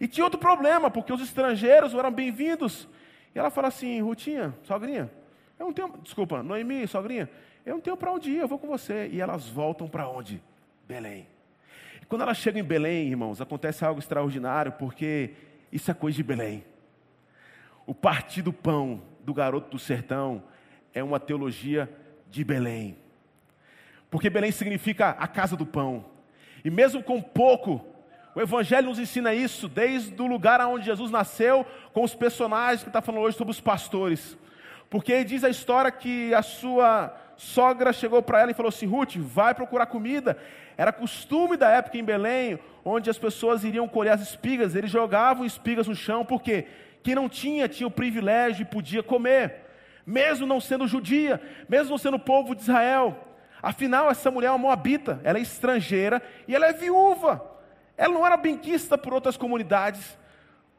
E 0.00 0.08
tinha 0.08 0.24
outro 0.24 0.40
problema, 0.40 0.90
porque 0.90 1.12
os 1.12 1.20
estrangeiros 1.20 1.94
eram 1.94 2.10
bem-vindos. 2.10 2.88
E 3.32 3.38
ela 3.38 3.48
fala 3.48 3.68
assim: 3.68 4.00
Rutinha, 4.00 4.54
sogrinha, 4.64 5.08
eu 5.56 5.66
não 5.66 5.72
tenho. 5.72 5.94
Desculpa, 6.02 6.42
Noemi, 6.42 6.88
sogrinha, 6.88 7.30
eu 7.64 7.74
não 7.74 7.80
tenho 7.80 7.96
para 7.96 8.10
onde 8.10 8.30
ir, 8.30 8.38
eu 8.38 8.48
vou 8.48 8.58
com 8.58 8.66
você. 8.66 9.08
E 9.12 9.20
elas 9.20 9.48
voltam 9.48 9.88
para 9.88 10.08
onde? 10.08 10.42
Belém. 10.88 11.28
E 12.02 12.06
quando 12.06 12.22
elas 12.22 12.38
chegam 12.38 12.60
em 12.60 12.64
Belém, 12.64 13.08
irmãos, 13.08 13.40
acontece 13.40 13.84
algo 13.84 14.00
extraordinário, 14.00 14.72
porque 14.72 15.30
isso 15.70 15.88
é 15.92 15.94
coisa 15.94 16.16
de 16.16 16.24
Belém. 16.24 16.64
O 17.86 17.94
partir 17.94 18.42
do 18.42 18.52
pão 18.52 19.02
do 19.20 19.34
garoto 19.34 19.70
do 19.70 19.78
sertão 19.78 20.42
é 20.94 21.02
uma 21.02 21.20
teologia 21.20 21.90
de 22.28 22.44
Belém. 22.44 22.96
Porque 24.10 24.30
Belém 24.30 24.50
significa 24.50 25.10
a 25.10 25.26
casa 25.26 25.56
do 25.56 25.66
pão. 25.66 26.04
E 26.64 26.70
mesmo 26.70 27.02
com 27.02 27.20
pouco, 27.22 27.84
o 28.34 28.40
Evangelho 28.40 28.88
nos 28.88 28.98
ensina 28.98 29.34
isso, 29.34 29.68
desde 29.68 30.20
o 30.20 30.26
lugar 30.26 30.60
onde 30.66 30.84
Jesus 30.84 31.10
nasceu, 31.10 31.64
com 31.92 32.02
os 32.02 32.14
personagens 32.14 32.82
que 32.82 32.88
está 32.88 33.00
falando 33.00 33.22
hoje 33.22 33.36
sobre 33.36 33.52
os 33.52 33.60
pastores. 33.60 34.36
Porque 34.88 35.24
diz 35.24 35.44
a 35.44 35.48
história 35.48 35.90
que 35.90 36.34
a 36.34 36.42
sua 36.42 37.14
sogra 37.36 37.92
chegou 37.92 38.22
para 38.22 38.40
ela 38.40 38.50
e 38.50 38.54
falou 38.54 38.68
assim: 38.68 38.86
Ruth, 38.86 39.16
vai 39.16 39.54
procurar 39.54 39.86
comida. 39.86 40.36
Era 40.76 40.92
costume 40.92 41.56
da 41.56 41.68
época 41.70 41.98
em 41.98 42.04
Belém, 42.04 42.58
onde 42.84 43.08
as 43.08 43.18
pessoas 43.18 43.64
iriam 43.64 43.86
colher 43.88 44.12
as 44.12 44.20
espigas, 44.20 44.74
eles 44.74 44.90
jogavam 44.90 45.44
espigas 45.44 45.86
no 45.86 45.94
chão, 45.94 46.24
por 46.24 46.42
quê? 46.42 46.66
Quem 47.02 47.14
não 47.14 47.28
tinha, 47.28 47.68
tinha 47.68 47.86
o 47.86 47.90
privilégio 47.90 48.62
e 48.62 48.66
podia 48.66 49.02
comer, 49.02 49.62
mesmo 50.06 50.46
não 50.46 50.60
sendo 50.60 50.86
judia, 50.86 51.40
mesmo 51.68 51.90
não 51.90 51.98
sendo 51.98 52.18
povo 52.18 52.54
de 52.54 52.62
Israel. 52.62 53.28
Afinal, 53.62 54.10
essa 54.10 54.30
mulher 54.30 54.48
é 54.48 54.50
uma 54.50 54.58
moabita, 54.58 55.20
ela 55.22 55.38
é 55.38 55.42
estrangeira 55.42 56.22
e 56.48 56.54
ela 56.54 56.66
é 56.66 56.72
viúva. 56.72 57.44
Ela 57.96 58.14
não 58.14 58.26
era 58.26 58.36
benquista 58.36 58.96
por 58.96 59.12
outras 59.12 59.36
comunidades, 59.36 60.18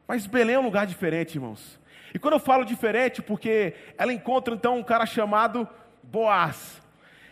mas 0.06 0.26
Belém 0.26 0.56
é 0.56 0.58
um 0.58 0.64
lugar 0.64 0.86
diferente, 0.86 1.36
irmãos. 1.36 1.80
E 2.14 2.18
quando 2.18 2.34
eu 2.34 2.40
falo 2.40 2.64
diferente, 2.64 3.22
porque 3.22 3.74
ela 3.96 4.12
encontra 4.12 4.54
então 4.54 4.76
um 4.76 4.82
cara 4.82 5.06
chamado 5.06 5.68
Boaz. 6.02 6.82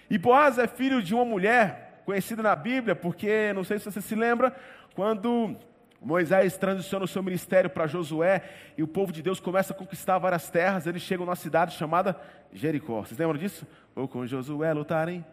E 0.09 0.17
Boaz 0.17 0.59
é 0.59 0.67
filho 0.67 1.03
de 1.03 1.15
uma 1.15 1.25
mulher 1.25 2.03
conhecida 2.05 2.43
na 2.43 2.57
Bíblia, 2.57 2.97
porque, 2.97 3.53
não 3.53 3.63
sei 3.63 3.79
se 3.79 3.85
você 3.85 4.01
se 4.01 4.15
lembra, 4.15 4.55
quando 4.95 5.57
Moisés 6.01 6.57
transiciona 6.57 7.05
o 7.05 7.09
seu 7.09 7.23
ministério 7.23 7.69
para 7.69 7.87
Josué 7.87 8.43
e 8.77 8.83
o 8.83 8.89
povo 8.89 9.13
de 9.13 9.23
Deus 9.23 9.39
começa 9.39 9.75
a 9.75 9.77
conquistar 9.77 10.19
várias 10.19 10.49
terras. 10.49 10.87
Eles 10.87 11.03
chegam 11.03 11.27
numa 11.27 11.37
cidade 11.37 11.75
chamada 11.75 12.19
Jericó. 12.53 13.01
Vocês 13.03 13.19
lembram 13.19 13.39
disso? 13.39 13.67
Ou 13.95 14.09
com 14.09 14.27
Josué 14.27 14.73
lutarem? 14.73 15.25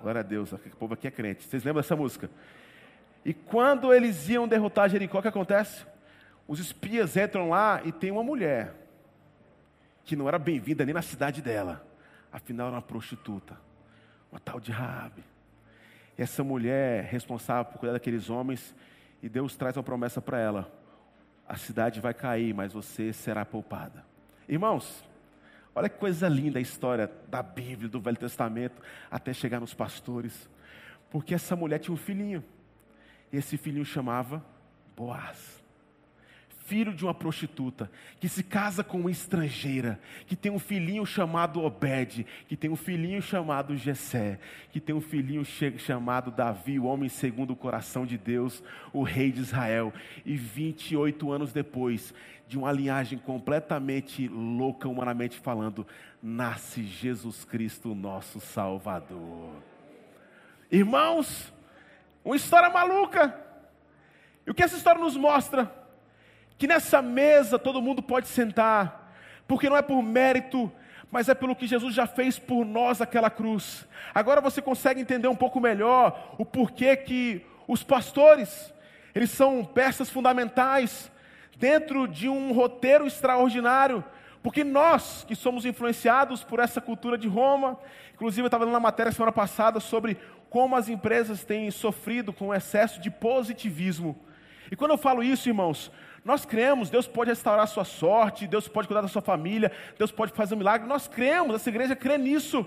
Glória 0.00 0.20
a 0.20 0.22
Deus, 0.22 0.52
o 0.52 0.58
povo 0.78 0.94
aqui 0.94 1.08
é 1.08 1.10
crente. 1.10 1.44
Vocês 1.44 1.64
lembram 1.64 1.82
dessa 1.82 1.96
música? 1.96 2.30
E 3.24 3.34
quando 3.34 3.92
eles 3.92 4.28
iam 4.28 4.46
derrotar 4.46 4.88
Jericó, 4.88 5.18
o 5.18 5.22
que 5.22 5.28
acontece? 5.28 5.84
Os 6.46 6.60
espias 6.60 7.16
entram 7.16 7.48
lá 7.48 7.80
e 7.84 7.90
tem 7.90 8.10
uma 8.10 8.22
mulher 8.22 8.74
que 10.04 10.16
não 10.16 10.28
era 10.28 10.38
bem-vinda 10.38 10.84
nem 10.84 10.94
na 10.94 11.02
cidade 11.02 11.40
dela. 11.42 11.84
Afinal, 12.32 12.68
era 12.68 12.76
uma 12.76 12.82
prostituta, 12.82 13.56
uma 14.30 14.40
tal 14.40 14.58
de 14.58 14.72
Raabe. 14.72 15.22
E 16.18 16.22
essa 16.22 16.42
mulher 16.42 17.04
responsável 17.04 17.72
por 17.72 17.78
cuidar 17.78 17.92
daqueles 17.92 18.28
homens 18.30 18.74
e 19.22 19.28
Deus 19.28 19.56
traz 19.56 19.76
uma 19.76 19.82
promessa 19.82 20.20
para 20.20 20.38
ela: 20.38 20.72
a 21.48 21.56
cidade 21.56 22.00
vai 22.00 22.12
cair, 22.12 22.52
mas 22.52 22.72
você 22.72 23.12
será 23.12 23.44
poupada. 23.44 24.04
Irmãos, 24.48 25.04
olha 25.74 25.88
que 25.88 25.98
coisa 25.98 26.28
linda 26.28 26.58
a 26.58 26.62
história 26.62 27.10
da 27.28 27.42
Bíblia, 27.42 27.88
do 27.88 28.00
Velho 28.00 28.16
Testamento, 28.16 28.82
até 29.10 29.32
chegar 29.32 29.60
nos 29.60 29.72
pastores. 29.72 30.50
Porque 31.10 31.34
essa 31.34 31.54
mulher 31.54 31.78
tinha 31.78 31.94
um 31.94 31.98
filhinho, 31.98 32.42
e 33.32 33.36
esse 33.36 33.56
filhinho 33.56 33.84
chamava 33.84 34.44
Boaz, 34.96 35.61
filho 36.64 36.94
de 36.94 37.04
uma 37.04 37.14
prostituta, 37.14 37.90
que 38.20 38.28
se 38.28 38.42
casa 38.42 38.84
com 38.84 39.00
uma 39.00 39.10
estrangeira, 39.10 40.00
que 40.26 40.36
tem 40.36 40.50
um 40.50 40.58
filhinho 40.58 41.04
chamado 41.04 41.62
Obed, 41.62 42.26
que 42.48 42.56
tem 42.56 42.70
um 42.70 42.76
filhinho 42.76 43.20
chamado 43.20 43.76
Jessé, 43.76 44.38
que 44.70 44.80
tem 44.80 44.94
um 44.94 45.00
filhinho 45.00 45.44
chamado 45.44 46.30
Davi, 46.30 46.78
o 46.78 46.84
homem 46.84 47.08
segundo 47.08 47.52
o 47.52 47.56
coração 47.56 48.06
de 48.06 48.16
Deus, 48.16 48.62
o 48.92 49.02
rei 49.02 49.32
de 49.32 49.40
Israel. 49.40 49.92
E 50.24 50.36
28 50.36 51.30
anos 51.32 51.52
depois, 51.52 52.14
de 52.46 52.56
uma 52.56 52.70
linhagem 52.70 53.18
completamente 53.18 54.28
louca, 54.28 54.88
humanamente 54.88 55.38
falando, 55.38 55.86
nasce 56.22 56.84
Jesus 56.84 57.44
Cristo, 57.44 57.94
nosso 57.94 58.40
Salvador. 58.40 59.52
Irmãos, 60.70 61.52
uma 62.24 62.36
história 62.36 62.70
maluca. 62.70 63.38
E 64.46 64.50
o 64.50 64.54
que 64.54 64.62
essa 64.62 64.76
história 64.76 65.00
nos 65.00 65.16
mostra? 65.16 65.81
Que 66.62 66.68
nessa 66.68 67.02
mesa 67.02 67.58
todo 67.58 67.82
mundo 67.82 68.00
pode 68.00 68.28
sentar, 68.28 69.12
porque 69.48 69.68
não 69.68 69.76
é 69.76 69.82
por 69.82 70.00
mérito, 70.00 70.70
mas 71.10 71.28
é 71.28 71.34
pelo 71.34 71.56
que 71.56 71.66
Jesus 71.66 71.92
já 71.92 72.06
fez 72.06 72.38
por 72.38 72.64
nós 72.64 73.00
aquela 73.00 73.28
cruz. 73.28 73.84
Agora 74.14 74.40
você 74.40 74.62
consegue 74.62 75.00
entender 75.00 75.26
um 75.26 75.34
pouco 75.34 75.58
melhor 75.58 76.36
o 76.38 76.46
porquê 76.46 76.96
que 76.96 77.44
os 77.66 77.82
pastores, 77.82 78.72
eles 79.12 79.32
são 79.32 79.64
peças 79.64 80.08
fundamentais 80.08 81.10
dentro 81.56 82.06
de 82.06 82.28
um 82.28 82.52
roteiro 82.52 83.08
extraordinário, 83.08 84.04
porque 84.40 84.62
nós 84.62 85.24
que 85.26 85.34
somos 85.34 85.66
influenciados 85.66 86.44
por 86.44 86.60
essa 86.60 86.80
cultura 86.80 87.18
de 87.18 87.26
Roma, 87.26 87.76
inclusive 88.14 88.42
eu 88.42 88.46
estava 88.46 88.64
lendo 88.64 88.74
uma 88.74 88.78
matéria 88.78 89.10
semana 89.10 89.32
passada 89.32 89.80
sobre 89.80 90.16
como 90.48 90.76
as 90.76 90.88
empresas 90.88 91.42
têm 91.42 91.68
sofrido 91.72 92.32
com 92.32 92.50
o 92.50 92.54
excesso 92.54 93.00
de 93.00 93.10
positivismo. 93.10 94.16
E 94.72 94.76
quando 94.76 94.92
eu 94.92 94.96
falo 94.96 95.22
isso, 95.22 95.50
irmãos, 95.50 95.92
nós 96.24 96.46
cremos, 96.46 96.88
Deus 96.88 97.06
pode 97.06 97.28
restaurar 97.28 97.64
a 97.64 97.66
sua 97.66 97.84
sorte, 97.84 98.46
Deus 98.46 98.68
pode 98.68 98.88
cuidar 98.88 99.02
da 99.02 99.08
sua 99.08 99.20
família, 99.20 99.70
Deus 99.98 100.10
pode 100.10 100.32
fazer 100.32 100.54
um 100.54 100.58
milagre. 100.58 100.88
Nós 100.88 101.06
cremos, 101.06 101.54
essa 101.54 101.68
igreja 101.68 101.94
crê 101.94 102.16
nisso. 102.16 102.64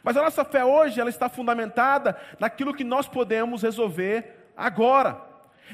Mas 0.00 0.16
a 0.16 0.22
nossa 0.22 0.44
fé 0.44 0.64
hoje, 0.64 1.00
ela 1.00 1.10
está 1.10 1.28
fundamentada 1.28 2.16
naquilo 2.38 2.72
que 2.72 2.84
nós 2.84 3.08
podemos 3.08 3.62
resolver 3.62 4.52
agora. 4.56 5.20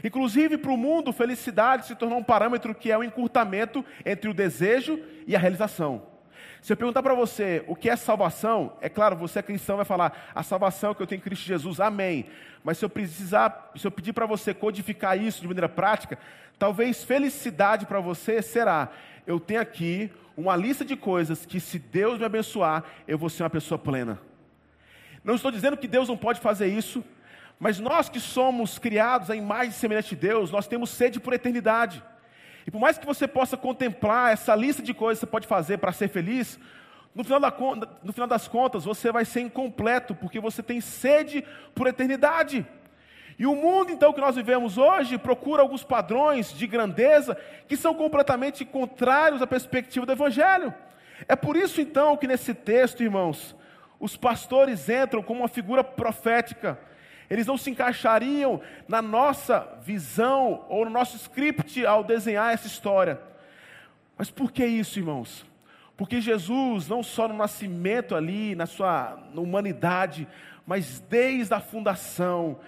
Inclusive 0.03 0.57
para 0.57 0.73
o 0.73 0.79
mundo, 0.79 1.13
felicidade 1.13 1.85
se 1.85 1.95
tornou 1.95 2.21
um 2.21 2.25
parâmetro 2.25 2.75
que 2.75 2.91
é 2.91 2.97
o 2.97 3.05
encurtamento 3.05 3.85
entre 4.03 4.31
o 4.31 4.35
desejo 4.35 4.99
e 5.27 5.37
a 5.37 5.39
realização. 5.39 6.16
Se 6.63 6.73
eu 6.73 6.77
perguntar 6.77 7.03
para 7.03 7.15
você 7.15 7.65
o 7.67 7.77
que 7.77 7.89
é 7.89 7.97
salvação, 7.97 8.77
é 8.81 8.89
claro, 8.89 9.17
você 9.17 9.39
é 9.39 9.43
cristão, 9.43 9.77
vai 9.77 9.85
falar 9.85 10.31
a 10.35 10.43
salvação 10.43 10.95
que 10.95 11.03
eu 11.03 11.07
tenho 11.07 11.19
em 11.19 11.23
Cristo 11.23 11.45
Jesus, 11.45 11.81
amém. 11.81 12.27
Mas 12.65 12.79
se 12.79 12.85
eu 12.85 12.91
precisar, 12.91 13.71
se 13.77 13.87
eu 13.87 13.91
pedir 13.91 14.13
para 14.13 14.27
você 14.27 14.53
codificar 14.53 15.21
isso 15.21 15.41
de 15.41 15.47
maneira 15.47 15.69
prática, 15.69 16.19
talvez 16.59 17.05
felicidade 17.05 17.87
para 17.87 18.01
você 18.01 18.43
será: 18.43 18.91
eu 19.27 19.39
tenho 19.39 19.61
aqui 19.61 20.11
uma 20.37 20.57
lista 20.57 20.85
de 20.85 20.97
coisas 20.97 21.47
que, 21.47 21.59
se 21.61 21.79
Deus 21.79 22.19
me 22.19 22.25
abençoar, 22.25 22.85
eu 23.07 23.17
vou 23.17 23.31
ser 23.31 23.43
uma 23.43 23.51
pessoa 23.51 23.79
plena. 23.79 24.21
Não 25.25 25.35
estou 25.35 25.51
dizendo 25.51 25.77
que 25.77 25.89
Deus 25.89 26.09
não 26.09 26.17
pode 26.17 26.41
fazer 26.41 26.67
isso, 26.67 27.05
mas 27.59 27.81
nós 27.81 28.09
que 28.09 28.21
somos 28.21 28.79
criados 28.79 29.31
à 29.31 29.37
imagem 29.37 29.73
semelhante 29.73 30.11
de 30.11 30.17
Deus, 30.17 30.51
nós 30.51 30.67
temos 30.67 30.91
sede 30.91 31.19
por 31.19 31.33
eternidade. 31.33 32.03
E 32.67 32.71
por 32.71 32.81
mais 32.81 32.99
que 32.99 33.07
você 33.07 33.29
possa 33.29 33.57
contemplar 33.57 34.33
essa 34.33 34.55
lista 34.55 34.83
de 34.83 34.93
coisas 34.93 35.21
que 35.21 35.27
você 35.27 35.31
pode 35.31 35.47
fazer 35.47 35.79
para 35.79 35.93
ser 35.93 36.09
feliz, 36.09 36.59
no 37.15 37.23
final, 37.23 37.41
da, 37.41 37.55
no 38.03 38.13
final 38.13 38.27
das 38.27 38.49
contas 38.49 38.85
você 38.85 39.13
vai 39.13 39.25
ser 39.25 39.41
incompleto, 39.41 40.15
porque 40.15 40.41
você 40.41 40.63
tem 40.63 40.81
sede 40.81 41.45
por 41.75 41.87
eternidade. 41.87 42.67
E 43.39 43.47
o 43.47 43.55
mundo, 43.55 43.93
então, 43.93 44.13
que 44.13 44.21
nós 44.21 44.35
vivemos 44.35 44.79
hoje, 44.79 45.19
procura 45.19 45.63
alguns 45.63 45.85
padrões 45.85 46.53
de 46.53 46.67
grandeza 46.67 47.37
que 47.69 47.77
são 47.77 47.95
completamente 47.95 48.65
contrários 48.65 49.43
à 49.43 49.47
perspectiva 49.47 50.07
do 50.07 50.13
Evangelho. 50.13 50.75
É 51.29 51.37
por 51.37 51.55
isso, 51.55 51.81
então, 51.81 52.17
que 52.17 52.27
nesse 52.27 52.55
texto, 52.55 53.03
irmãos, 53.03 53.55
os 54.01 54.17
pastores 54.17 54.89
entram 54.89 55.23
como 55.23 55.41
uma 55.41 55.49
figura 55.49 55.85
profética 55.85 56.79
eles 57.29 57.47
não 57.47 57.57
se 57.57 57.71
encaixariam 57.71 58.61
na 58.87 59.03
nossa 59.03 59.79
visão 59.83 60.65
ou 60.69 60.85
no 60.85 60.91
nosso 60.91 61.17
script 61.17 61.85
ao 61.85 62.05
desenhar 62.05 62.53
essa 62.53 62.67
história. 62.67 63.21
Mas 64.17 64.31
por 64.31 64.53
que 64.53 64.65
isso, 64.65 64.99
irmãos? 64.99 65.45
Porque 65.97 66.21
Jesus, 66.21 66.89
não 66.89 67.03
só 67.03 67.27
no 67.27 67.35
nascimento 67.35 68.15
ali, 68.15 68.55
na 68.55 68.67
sua 68.67 69.19
humanidade, 69.35 70.29
mas 70.67 71.01
desde 71.01 71.55
a 71.55 71.61
fundação, 71.61 72.59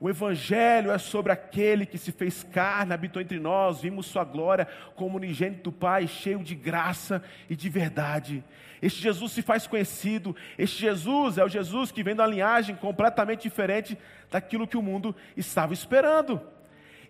o 0.00 0.10
Evangelho 0.10 0.90
é 0.90 0.98
sobre 0.98 1.32
aquele 1.32 1.86
que 1.86 1.96
se 1.96 2.12
fez 2.12 2.42
carne, 2.42 2.92
habitou 2.92 3.22
entre 3.22 3.38
nós, 3.38 3.80
vimos 3.80 4.06
Sua 4.06 4.24
glória 4.24 4.66
como 4.96 5.16
unigênito 5.16 5.64
do 5.64 5.72
Pai, 5.72 6.06
cheio 6.06 6.40
de 6.42 6.54
graça 6.54 7.22
e 7.48 7.54
de 7.54 7.68
verdade. 7.68 8.44
Este 8.82 9.00
Jesus 9.00 9.32
se 9.32 9.40
faz 9.40 9.66
conhecido, 9.66 10.36
este 10.58 10.80
Jesus 10.80 11.38
é 11.38 11.44
o 11.44 11.48
Jesus 11.48 11.90
que 11.90 12.02
vem 12.02 12.14
da 12.14 12.26
linhagem 12.26 12.76
completamente 12.76 13.44
diferente 13.44 13.96
daquilo 14.30 14.66
que 14.66 14.76
o 14.76 14.82
mundo 14.82 15.14
estava 15.36 15.72
esperando. 15.72 16.40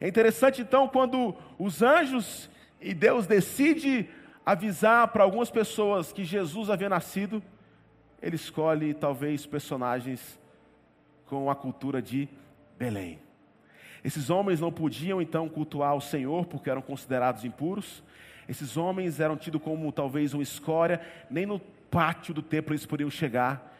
É 0.00 0.06
interessante 0.06 0.60
então 0.60 0.86
quando 0.86 1.34
os 1.58 1.82
anjos 1.82 2.50
e 2.80 2.92
Deus 2.92 3.26
decide 3.26 4.08
avisar 4.44 5.08
para 5.08 5.24
algumas 5.24 5.50
pessoas 5.50 6.12
que 6.12 6.22
Jesus 6.22 6.68
havia 6.68 6.88
nascido, 6.88 7.42
ele 8.20 8.36
escolhe 8.36 8.92
talvez 8.92 9.46
personagens 9.46 10.38
com 11.26 11.50
a 11.50 11.54
cultura 11.54 12.00
de 12.02 12.28
Belém. 12.78 13.18
Esses 14.04 14.28
homens 14.28 14.60
não 14.60 14.70
podiam 14.70 15.22
então 15.22 15.48
cultuar 15.48 15.94
o 15.94 16.00
Senhor 16.00 16.44
porque 16.46 16.68
eram 16.68 16.82
considerados 16.82 17.44
impuros. 17.44 18.02
Esses 18.48 18.76
homens 18.76 19.20
eram 19.20 19.36
tidos 19.36 19.62
como 19.62 19.90
talvez 19.90 20.34
uma 20.34 20.42
escória, 20.42 21.00
nem 21.30 21.46
no 21.46 21.58
pátio 21.58 22.34
do 22.34 22.42
templo 22.42 22.72
eles 22.72 22.84
podiam 22.84 23.10
chegar. 23.10 23.74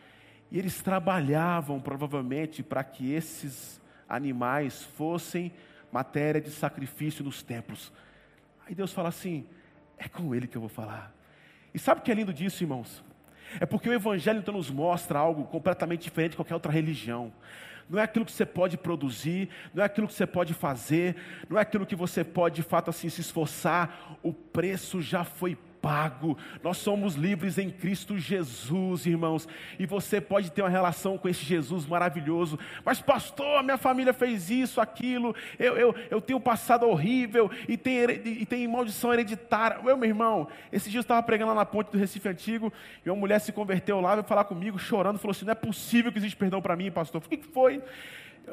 E 0.51 0.59
eles 0.59 0.81
trabalhavam 0.81 1.79
provavelmente 1.81 2.63
para 2.63 2.83
que 2.83 3.13
esses 3.13 3.81
animais 4.09 4.83
fossem 4.83 5.53
matéria 5.93 6.41
de 6.41 6.51
sacrifício 6.51 7.25
nos 7.25 7.43
templos. 7.43 7.93
Aí 8.67 8.75
Deus 8.75 8.93
fala 8.93 9.11
assim: 9.11 9.47
é 9.99 10.09
com 10.09 10.35
ele 10.35 10.47
que 10.47 10.57
eu 10.57 10.61
vou 10.61 10.71
falar. 10.71 11.13
E 11.75 11.79
sabe 11.79 12.01
o 12.01 12.05
que 12.05 12.11
é 12.11 12.15
lindo 12.15 12.33
disso, 12.33 12.63
irmãos? 12.63 13.05
É 13.61 13.67
porque 13.67 13.89
o 13.89 13.93
Evangelho 13.93 14.39
então 14.39 14.55
nos 14.55 14.71
mostra 14.71 15.19
algo 15.19 15.45
completamente 15.45 16.03
diferente 16.03 16.31
de 16.31 16.37
qualquer 16.37 16.55
outra 16.55 16.73
religião 16.73 17.33
não 17.89 17.99
é 17.99 18.03
aquilo 18.03 18.25
que 18.25 18.33
você 18.33 18.47
pode 18.47 18.77
produzir, 18.77 19.49
não 19.73 19.83
é 19.83 19.87
aquilo 19.87 20.07
que 20.07 20.15
você 20.15 20.27
pode 20.27 20.55
fazer, 20.55 21.17
não 21.49 21.59
é 21.59 21.63
aquilo 21.63 21.87
que 21.87 21.97
você 21.97 22.25
pode 22.25 22.57
de 22.57 22.63
fato 22.63 22.91
assim 22.91 23.09
se 23.09 23.21
esforçar. 23.21 24.19
O 24.23 24.33
preço 24.33 25.01
já 25.03 25.25
foi 25.25 25.57
pago. 25.85 26.39
Nós 26.63 26.79
somos 26.79 27.15
livres 27.15 27.59
em 27.59 27.69
Cristo 27.69 28.19
Jesus, 28.19 29.05
irmãos. 29.05 29.47
E 29.79 29.85
você 29.85 30.19
pode 30.19 30.51
ter 30.51 30.63
uma 30.63 30.71
relação 30.71 31.19
com 31.19 31.29
esse 31.29 31.45
Jesus 31.45 31.85
maravilhoso. 31.85 32.59
Mas, 32.83 33.03
pastor, 33.03 33.63
minha 33.63 33.77
família 33.77 34.15
fez 34.15 34.49
isso, 34.49 34.81
aquilo. 34.81 35.37
Eu, 35.59 35.77
eu, 35.77 35.95
eu 36.11 36.23
tenho 36.23 36.39
um 36.39 36.43
passado 36.43 36.89
horrível 36.89 37.51
e 37.69 37.77
tem, 37.77 37.99
e 38.25 38.47
tem 38.47 38.67
maldição 38.67 39.13
hereditária. 39.13 39.79
Eu, 39.85 39.95
meu 39.99 40.09
irmão, 40.09 40.49
esse 40.73 40.89
dia 40.89 41.01
eu 41.01 41.03
estava 41.03 41.23
pregando 41.23 41.51
lá 41.51 41.57
na 41.57 41.67
ponte 41.67 41.93
do 41.93 41.99
Recife 41.99 42.31
Antigo 42.31 42.73
e 43.05 43.11
uma 43.11 43.17
mulher 43.17 43.39
se 43.39 43.53
converteu 43.53 44.01
lá, 44.01 44.15
veio 44.15 44.27
falar 44.27 44.45
comigo, 44.45 44.79
chorando, 44.79 45.19
falou 45.19 45.33
assim: 45.33 45.45
não 45.45 45.53
é 45.53 45.55
possível 45.55 46.11
que 46.11 46.17
existe 46.17 46.37
perdão 46.37 46.63
para 46.63 46.75
mim, 46.75 46.91
pastor. 46.91 47.21
O 47.23 47.29
que 47.29 47.37
foi? 47.37 47.83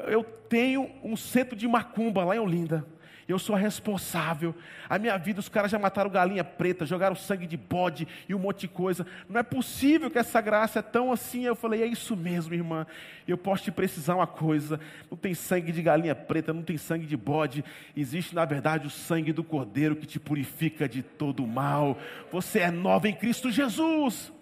Eu 0.06 0.22
tenho 0.22 0.90
um 1.02 1.16
centro 1.16 1.56
de 1.56 1.66
macumba 1.66 2.24
lá 2.24 2.36
em 2.36 2.38
Olinda 2.38 2.84
eu 3.28 3.38
sou 3.38 3.54
responsável. 3.56 4.54
A 4.88 4.98
minha 4.98 5.16
vida, 5.16 5.40
os 5.40 5.48
caras 5.48 5.70
já 5.70 5.78
mataram 5.78 6.10
galinha 6.10 6.42
preta, 6.42 6.84
jogaram 6.84 7.14
sangue 7.14 7.46
de 7.46 7.56
bode 7.56 8.06
e 8.28 8.34
um 8.34 8.38
monte 8.38 8.62
de 8.62 8.68
coisa. 8.68 9.06
Não 9.28 9.40
é 9.40 9.42
possível 9.42 10.10
que 10.10 10.18
essa 10.18 10.40
graça 10.40 10.80
é 10.80 10.82
tão 10.82 11.12
assim. 11.12 11.44
Eu 11.44 11.54
falei, 11.54 11.82
é 11.82 11.86
isso 11.86 12.16
mesmo, 12.16 12.54
irmã. 12.54 12.86
Eu 13.26 13.38
posso 13.38 13.64
te 13.64 13.70
precisar 13.70 14.16
uma 14.16 14.26
coisa. 14.26 14.80
Não 15.10 15.16
tem 15.16 15.34
sangue 15.34 15.72
de 15.72 15.82
galinha 15.82 16.14
preta, 16.14 16.52
não 16.52 16.62
tem 16.62 16.76
sangue 16.76 17.06
de 17.06 17.16
bode. 17.16 17.64
Existe, 17.96 18.34
na 18.34 18.44
verdade, 18.44 18.86
o 18.86 18.90
sangue 18.90 19.32
do 19.32 19.44
Cordeiro 19.44 19.96
que 19.96 20.06
te 20.06 20.18
purifica 20.18 20.88
de 20.88 21.02
todo 21.02 21.46
mal. 21.46 21.98
Você 22.30 22.60
é 22.60 22.70
nova 22.70 23.08
em 23.08 23.14
Cristo 23.14 23.50
Jesus. 23.50 24.32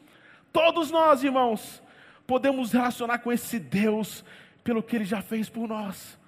Todos 0.53 0.91
nós, 0.91 1.23
irmãos, 1.23 1.83
podemos 2.27 2.73
relacionar 2.73 3.19
com 3.19 3.31
esse 3.31 3.59
Deus 3.59 4.25
pelo 4.65 4.83
que 4.83 4.97
Ele 4.97 5.05
já 5.05 5.23
fez 5.23 5.49
por 5.49 5.69
nós. 5.69 6.19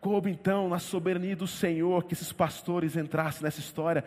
Coube 0.00 0.30
então 0.30 0.68
na 0.68 0.78
soberania 0.78 1.36
do 1.36 1.46
Senhor 1.46 2.04
que 2.04 2.14
esses 2.14 2.32
pastores 2.32 2.96
entrassem 2.96 3.42
nessa 3.42 3.60
história 3.60 4.02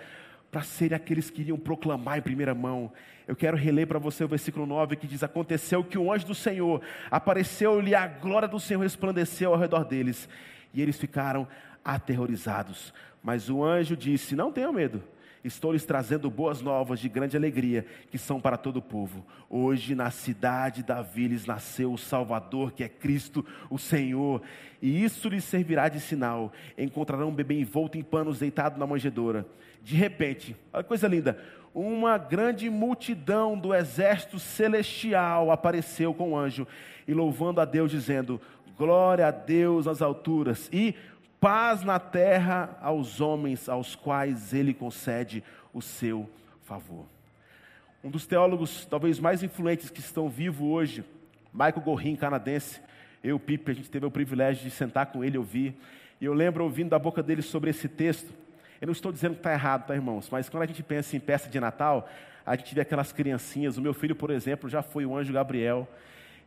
para 0.51 0.63
serem 0.63 0.95
aqueles 0.95 1.29
que 1.29 1.41
iriam 1.41 1.58
proclamar 1.58 2.17
em 2.17 2.21
primeira 2.21 2.56
mão. 2.56 2.91
Eu 3.27 3.36
quero 3.36 3.56
reler 3.56 3.88
para 3.88 3.99
você 3.99 4.23
o 4.23 4.27
versículo 4.27 4.65
9 4.65 4.95
que 4.95 5.06
diz: 5.06 5.21
Aconteceu 5.21 5.84
que 5.84 5.97
o 5.97 6.12
anjo 6.12 6.25
do 6.25 6.36
Senhor 6.36 6.82
apareceu-lhe, 7.12 7.93
a 7.93 8.08
glória 8.08 8.47
do 8.47 8.60
Senhor 8.60 8.82
resplandeceu 8.82 9.53
ao 9.53 9.60
redor 9.60 9.84
deles, 9.84 10.27
e 10.73 10.82
eles 10.82 10.97
ficaram 10.97 11.47
aterrorizados. 11.86 12.91
Mas 13.21 13.47
o 13.47 13.63
anjo 13.63 13.95
disse: 13.95 14.36
Não 14.36 14.51
tenham 14.51 14.73
medo, 14.73 15.03
Estou 15.43 15.73
lhes 15.73 15.84
trazendo 15.84 16.29
boas 16.29 16.62
novas 16.62 16.99
de 16.99 17.10
grande 17.10 17.36
alegria, 17.36 17.86
que 18.10 18.17
são 18.17 18.39
para 18.39 18.56
todo 18.56 18.77
o 18.77 18.82
povo. 18.82 19.25
Hoje, 19.49 19.93
na 19.93 20.10
cidade 20.10 20.77
de 20.77 20.84
Davi, 20.84 21.27
lhes 21.27 21.45
nasceu 21.45 21.91
o 21.91 21.97
Salvador, 21.97 22.71
que 22.71 22.84
é 22.84 22.88
Cristo, 22.88 23.45
o 23.69 23.77
Senhor. 23.77 24.41
E 24.82 25.03
isso 25.03 25.27
lhes 25.27 25.43
servirá 25.43 25.89
de 25.89 25.99
sinal. 25.99 26.53
Encontrarão 26.77 27.27
um 27.27 27.36
bebê 27.36 27.60
envolto 27.60 27.97
em 27.97 28.03
panos, 28.03 28.39
deitado 28.39 28.79
na 28.79 28.88
manjedoura. 28.88 29.45
De 29.82 29.95
repente, 29.97 30.56
olha 30.71 30.82
que 30.82 30.88
coisa 30.88 31.10
linda, 31.10 31.38
uma 31.75 32.17
grande 32.17 32.69
multidão 32.69 33.58
do 33.58 33.73
exército 33.73 34.39
celestial 34.39 35.51
apareceu 35.51 36.13
com 36.13 36.32
o 36.32 36.38
anjo 36.38 36.65
e 37.06 37.13
louvando 37.13 37.60
a 37.60 37.65
Deus, 37.65 37.91
dizendo: 37.91 38.39
Glória 38.77 39.27
a 39.27 39.32
Deus 39.32 39.88
nas 39.88 40.01
alturas 40.01 40.69
e 40.71 40.95
paz 41.43 41.84
na 41.84 41.99
terra 41.99 42.77
aos 42.82 43.19
homens 43.19 43.67
aos 43.67 43.97
quais 43.97 44.53
ele 44.53 44.73
concede 44.73 45.43
o 45.73 45.82
seu 45.82 46.29
favor. 46.62 47.06
Um 48.01 48.10
dos 48.10 48.25
teólogos 48.25 48.86
talvez 48.86 49.19
mais 49.19 49.43
influentes 49.43 49.89
que 49.89 49.99
estão 49.99 50.29
vivos 50.29 50.65
hoje, 50.65 51.03
Michael 51.51 51.82
Gorin, 51.82 52.15
canadense, 52.15 52.79
eu, 53.21 53.38
Pipe, 53.38 53.71
a 53.71 53.73
gente 53.73 53.91
teve 53.91 54.06
o 54.06 54.12
privilégio 54.12 54.63
de 54.63 54.71
sentar 54.71 55.08
com 55.08 55.21
ele 55.21 55.36
e 55.36 55.38
ouvir. 55.38 55.75
E 56.21 56.23
eu 56.23 56.34
lembro 56.34 56.63
ouvindo 56.63 56.91
da 56.91 56.99
boca 56.99 57.21
dele 57.21 57.41
sobre 57.41 57.71
esse 57.71 57.89
texto. 57.89 58.34
Eu 58.79 58.86
não 58.86 58.93
estou 58.93 59.12
dizendo 59.12 59.34
que 59.34 59.41
está 59.41 59.51
errado, 59.51 59.88
tá, 59.88 59.93
irmãos? 59.93 60.29
Mas 60.32 60.47
quando 60.47 60.63
a 60.63 60.65
gente 60.65 60.82
pensa 60.82 61.13
em 61.17 61.19
peça 61.19 61.49
de 61.49 61.60
Natal, 61.60 62.10
a 62.45 62.56
gente 62.56 62.73
vê 62.73 62.79
aquelas 62.79 63.12
criancinhas. 63.12 63.77
O 63.77 63.82
meu 63.82 63.93
filho, 63.93 64.15
por 64.15 64.29
exemplo, 64.29 64.69
já 64.69 64.82
foi 64.82 65.06
o 65.06 65.13
anjo 65.13 65.34
Gabriel. 65.34 65.89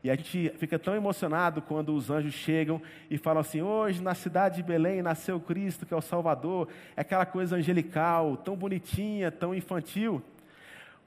E 0.07 0.11
a 0.11 0.14
gente 0.14 0.53
fica 0.57 0.79
tão 0.79 0.95
emocionado 0.95 1.61
quando 1.61 1.92
os 1.92 2.11
anjos 2.11 2.33
chegam 2.33 2.81
e 3.11 3.19
falam 3.19 3.40
assim: 3.40 3.61
hoje 3.61 4.01
na 4.01 4.14
cidade 4.14 4.59
de 4.59 4.62
Belém 4.62 5.03
nasceu 5.03 5.40
Cristo, 5.40 5.85
que 5.85 5.92
é 5.92 5.97
o 5.97 6.01
Salvador. 6.01 6.69
É 6.97 7.01
aquela 7.01 7.27
coisa 7.27 7.57
angelical, 7.57 8.37
tão 8.37 8.55
bonitinha, 8.55 9.33
tão 9.33 9.53
infantil. 9.53 10.23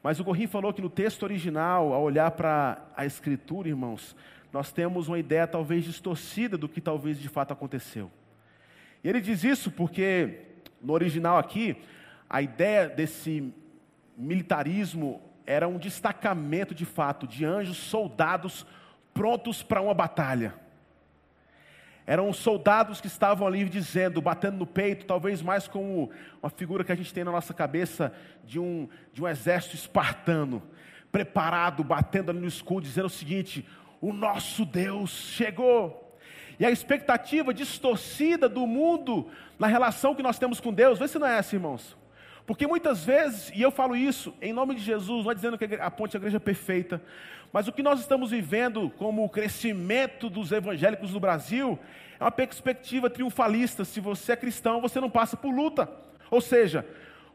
Mas 0.04 0.20
o 0.20 0.24
Gorrim 0.26 0.48
falou 0.48 0.74
que 0.74 0.82
no 0.82 0.90
texto 0.90 1.24
original, 1.24 1.94
ao 1.94 2.04
olhar 2.04 2.30
para 2.32 2.90
a 2.94 3.06
Escritura, 3.06 3.70
irmãos, 3.70 4.18
nós 4.52 4.70
temos 4.74 5.08
uma 5.08 5.18
ideia 5.18 5.48
talvez 5.48 5.86
distorcida 5.86 6.58
do 6.58 6.68
que 6.68 6.82
talvez 6.82 7.18
de 7.18 7.30
fato 7.30 7.54
aconteceu. 7.54 8.12
E 9.02 9.08
ele 9.08 9.22
diz 9.22 9.46
isso 9.46 9.72
porque, 9.72 10.42
no 10.82 10.92
original 10.92 11.38
aqui, 11.38 11.78
a 12.30 12.42
ideia 12.42 12.90
desse 12.90 13.54
militarismo 14.18 15.22
era 15.46 15.70
um 15.70 15.78
destacamento 15.78 16.76
de 16.76 16.84
fato 16.84 17.26
de 17.26 17.46
anjos 17.46 17.78
soldados 17.78 18.66
prontos 19.20 19.62
para 19.62 19.82
uma 19.82 19.94
batalha. 19.94 20.54
Eram 22.08 22.32
soldados 22.32 23.02
que 23.02 23.08
estavam 23.08 23.46
ali 23.46 23.66
dizendo, 23.66 24.22
batendo 24.22 24.56
no 24.56 24.66
peito, 24.66 25.06
talvez 25.06 25.42
mais 25.42 25.68
como 25.68 26.10
uma 26.42 26.50
figura 26.50 26.86
que 26.86 26.92
a 26.94 26.96
gente 26.96 27.14
tem 27.14 27.26
na 27.26 27.32
nossa 27.34 27.54
cabeça 27.54 28.14
de 28.46 28.58
um, 28.58 28.88
de 29.12 29.22
um 29.22 29.28
exército 29.28 29.76
espartano, 29.76 30.64
preparado, 31.12 31.84
batendo 31.84 32.32
ali 32.32 32.40
no 32.40 32.48
escudo, 32.48 32.88
dizendo 32.88 33.08
o 33.08 33.10
seguinte: 33.10 33.68
o 34.00 34.14
nosso 34.14 34.64
Deus 34.64 35.10
chegou. 35.10 36.18
E 36.58 36.66
a 36.66 36.72
expectativa 36.72 37.54
distorcida 37.54 38.48
do 38.48 38.66
mundo 38.66 39.28
na 39.60 39.68
relação 39.68 40.16
que 40.16 40.24
nós 40.24 40.40
temos 40.40 40.62
com 40.62 40.72
Deus, 40.72 40.98
vê 40.98 41.10
se 41.10 41.20
não 41.20 41.28
é 41.28 41.40
essa, 41.40 41.58
irmãos. 41.58 41.98
Porque 42.50 42.66
muitas 42.66 43.04
vezes, 43.04 43.52
e 43.54 43.62
eu 43.62 43.70
falo 43.70 43.96
isso 43.98 44.34
em 44.42 44.52
nome 44.52 44.74
de 44.76 44.82
Jesus, 44.82 45.26
não 45.26 45.32
é 45.32 45.36
dizendo 45.36 45.58
que 45.58 45.66
a 45.76 45.92
ponte 45.92 46.16
é 46.16 46.18
a 46.18 46.22
igreja 46.22 46.40
perfeita, 46.40 47.00
mas 47.52 47.68
o 47.68 47.72
que 47.72 47.82
nós 47.82 48.00
estamos 48.00 48.32
vivendo 48.32 48.92
como 48.98 49.24
o 49.24 49.30
crescimento 49.30 50.30
dos 50.30 50.52
evangélicos 50.52 51.14
no 51.14 51.20
Brasil 51.20 51.80
é 52.20 52.24
uma 52.24 52.32
perspectiva 52.32 53.10
triunfalista. 53.10 53.84
Se 53.84 54.00
você 54.00 54.34
é 54.34 54.36
cristão, 54.36 54.82
você 54.82 55.00
não 55.00 55.10
passa 55.10 55.36
por 55.36 55.54
luta. 55.54 55.90
Ou 56.30 56.42
seja, 56.42 56.86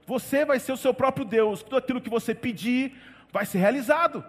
você 0.06 0.44
vai 0.44 0.60
ser 0.60 0.72
o 0.72 0.76
seu 0.76 0.94
próprio 0.94 1.24
Deus, 1.24 1.62
tudo 1.62 1.78
aquilo 1.78 2.00
que 2.00 2.10
você 2.10 2.34
pedir 2.34 2.94
vai 3.32 3.44
ser 3.44 3.58
realizado. 3.58 4.24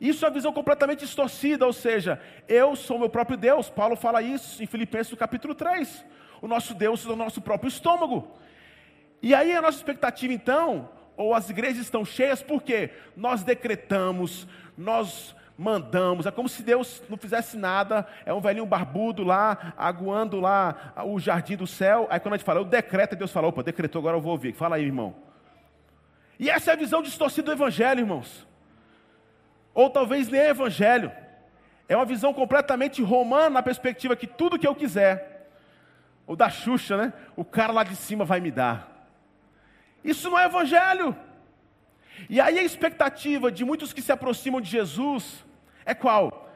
Isso 0.00 0.24
é 0.24 0.28
uma 0.28 0.34
visão 0.34 0.52
completamente 0.52 1.00
distorcida, 1.00 1.64
ou 1.64 1.72
seja, 1.72 2.20
eu 2.46 2.76
sou 2.76 2.98
meu 2.98 3.08
próprio 3.08 3.38
Deus. 3.38 3.70
Paulo 3.70 3.96
fala 3.96 4.20
isso 4.20 4.62
em 4.62 4.66
Filipenses 4.66 5.14
capítulo 5.14 5.54
3. 5.54 6.04
O 6.42 6.48
nosso 6.48 6.74
Deus 6.74 7.06
é 7.06 7.08
o 7.08 7.16
nosso 7.16 7.40
próprio 7.40 7.68
estômago. 7.68 8.36
E 9.22 9.34
aí 9.34 9.56
a 9.56 9.62
nossa 9.62 9.78
expectativa 9.78 10.34
então, 10.34 10.90
ou 11.16 11.34
as 11.34 11.48
igrejas 11.50 11.82
estão 11.82 12.04
cheias, 12.04 12.42
porque 12.42 12.90
nós 13.16 13.42
decretamos, 13.42 14.46
nós 14.76 15.34
mandamos, 15.56 16.26
é 16.26 16.30
como 16.30 16.48
se 16.48 16.62
Deus 16.62 17.02
não 17.08 17.16
fizesse 17.16 17.56
nada, 17.56 18.06
é 18.26 18.34
um 18.34 18.40
velhinho 18.40 18.66
barbudo 18.66 19.22
lá, 19.22 19.72
aguando 19.76 20.40
lá 20.40 20.92
o 21.06 21.18
jardim 21.20 21.56
do 21.56 21.66
céu, 21.66 22.08
aí 22.10 22.18
quando 22.18 22.34
a 22.34 22.36
gente 22.36 22.46
fala, 22.46 22.60
eu 22.60 22.64
decreto, 22.64 23.14
Deus 23.14 23.30
fala, 23.30 23.48
opa, 23.48 23.62
decretou, 23.62 24.00
agora 24.00 24.16
eu 24.16 24.20
vou 24.20 24.32
ouvir, 24.32 24.52
fala 24.52 24.76
aí 24.76 24.84
irmão. 24.84 25.14
E 26.38 26.50
essa 26.50 26.72
é 26.72 26.74
a 26.74 26.76
visão 26.76 27.02
distorcida 27.02 27.46
do 27.46 27.52
evangelho, 27.52 28.00
irmãos. 28.00 28.46
Ou 29.72 29.88
talvez 29.88 30.28
nem 30.28 30.40
é 30.40 30.50
evangelho, 30.50 31.12
é 31.88 31.94
uma 31.94 32.04
visão 32.04 32.34
completamente 32.34 33.02
romana 33.02 33.50
na 33.50 33.62
perspectiva 33.62 34.16
que 34.16 34.26
tudo 34.26 34.58
que 34.58 34.66
eu 34.66 34.74
quiser, 34.74 35.50
ou 36.26 36.34
da 36.34 36.48
Xuxa, 36.48 36.96
né? 36.96 37.12
O 37.36 37.44
cara 37.44 37.72
lá 37.72 37.84
de 37.84 37.94
cima 37.94 38.24
vai 38.24 38.40
me 38.40 38.50
dar. 38.50 38.93
Isso 40.04 40.28
não 40.28 40.38
é 40.38 40.44
evangelho. 40.44 41.16
E 42.28 42.40
aí 42.40 42.58
a 42.58 42.62
expectativa 42.62 43.50
de 43.50 43.64
muitos 43.64 43.92
que 43.92 44.02
se 44.02 44.12
aproximam 44.12 44.60
de 44.60 44.70
Jesus 44.70 45.44
é 45.84 45.94
qual? 45.94 46.52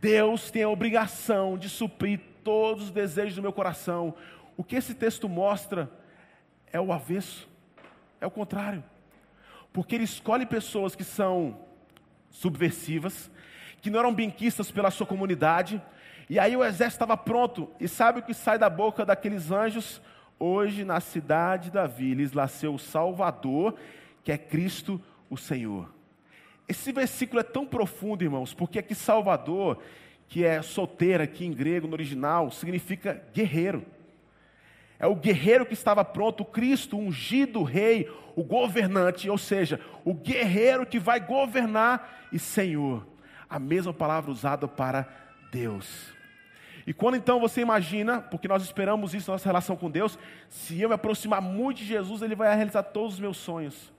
Deus 0.00 0.50
tem 0.50 0.62
a 0.62 0.68
obrigação 0.68 1.58
de 1.58 1.68
suprir 1.68 2.20
todos 2.42 2.84
os 2.84 2.90
desejos 2.90 3.34
do 3.34 3.42
meu 3.42 3.52
coração. 3.52 4.14
O 4.56 4.62
que 4.62 4.76
esse 4.76 4.94
texto 4.94 5.28
mostra 5.28 5.90
é 6.72 6.80
o 6.80 6.92
avesso, 6.92 7.48
é 8.20 8.26
o 8.26 8.30
contrário. 8.30 8.84
Porque 9.72 9.94
ele 9.94 10.04
escolhe 10.04 10.46
pessoas 10.46 10.94
que 10.94 11.04
são 11.04 11.58
subversivas, 12.30 13.30
que 13.80 13.90
não 13.90 13.98
eram 13.98 14.14
benquistas 14.14 14.70
pela 14.70 14.90
sua 14.90 15.06
comunidade, 15.06 15.82
e 16.28 16.38
aí 16.38 16.56
o 16.56 16.64
exército 16.64 17.04
estava 17.04 17.16
pronto, 17.16 17.70
e 17.78 17.86
sabe 17.86 18.20
o 18.20 18.22
que 18.22 18.32
sai 18.32 18.58
da 18.58 18.70
boca 18.70 19.04
daqueles 19.04 19.50
anjos? 19.50 20.00
Hoje, 20.46 20.84
na 20.84 21.00
cidade 21.00 21.64
de 21.64 21.70
Davi, 21.70 22.12
lhes 22.12 22.34
nasceu 22.34 22.74
o 22.74 22.78
Salvador, 22.78 23.76
que 24.22 24.30
é 24.30 24.36
Cristo 24.36 25.00
o 25.30 25.38
Senhor. 25.38 25.90
Esse 26.68 26.92
versículo 26.92 27.40
é 27.40 27.42
tão 27.42 27.64
profundo, 27.64 28.22
irmãos, 28.22 28.52
porque 28.52 28.78
aqui 28.78 28.94
Salvador, 28.94 29.78
que 30.28 30.44
é 30.44 30.60
solteira 30.60 31.24
aqui 31.24 31.46
em 31.46 31.50
grego, 31.50 31.86
no 31.86 31.94
original, 31.94 32.50
significa 32.50 33.24
guerreiro. 33.32 33.86
É 34.98 35.06
o 35.06 35.16
guerreiro 35.16 35.64
que 35.64 35.72
estava 35.72 36.04
pronto, 36.04 36.42
o 36.42 36.46
Cristo, 36.46 36.98
o 36.98 37.00
ungido 37.00 37.62
rei, 37.62 38.12
o 38.36 38.44
governante, 38.44 39.30
ou 39.30 39.38
seja, 39.38 39.80
o 40.04 40.12
guerreiro 40.12 40.84
que 40.84 40.98
vai 40.98 41.20
governar 41.20 42.26
e 42.30 42.38
Senhor. 42.38 43.06
A 43.48 43.58
mesma 43.58 43.94
palavra 43.94 44.30
usada 44.30 44.68
para 44.68 45.08
Deus. 45.50 46.13
E 46.86 46.92
quando 46.92 47.16
então 47.16 47.40
você 47.40 47.60
imagina, 47.60 48.20
porque 48.20 48.46
nós 48.46 48.62
esperamos 48.62 49.14
isso 49.14 49.30
na 49.30 49.34
nossa 49.34 49.48
relação 49.48 49.76
com 49.76 49.90
Deus, 49.90 50.18
se 50.48 50.80
eu 50.80 50.88
me 50.88 50.94
aproximar 50.94 51.40
muito 51.40 51.78
de 51.78 51.86
Jesus, 51.86 52.20
Ele 52.20 52.34
vai 52.34 52.54
realizar 52.54 52.82
todos 52.82 53.14
os 53.14 53.20
meus 53.20 53.36
sonhos. 53.36 53.92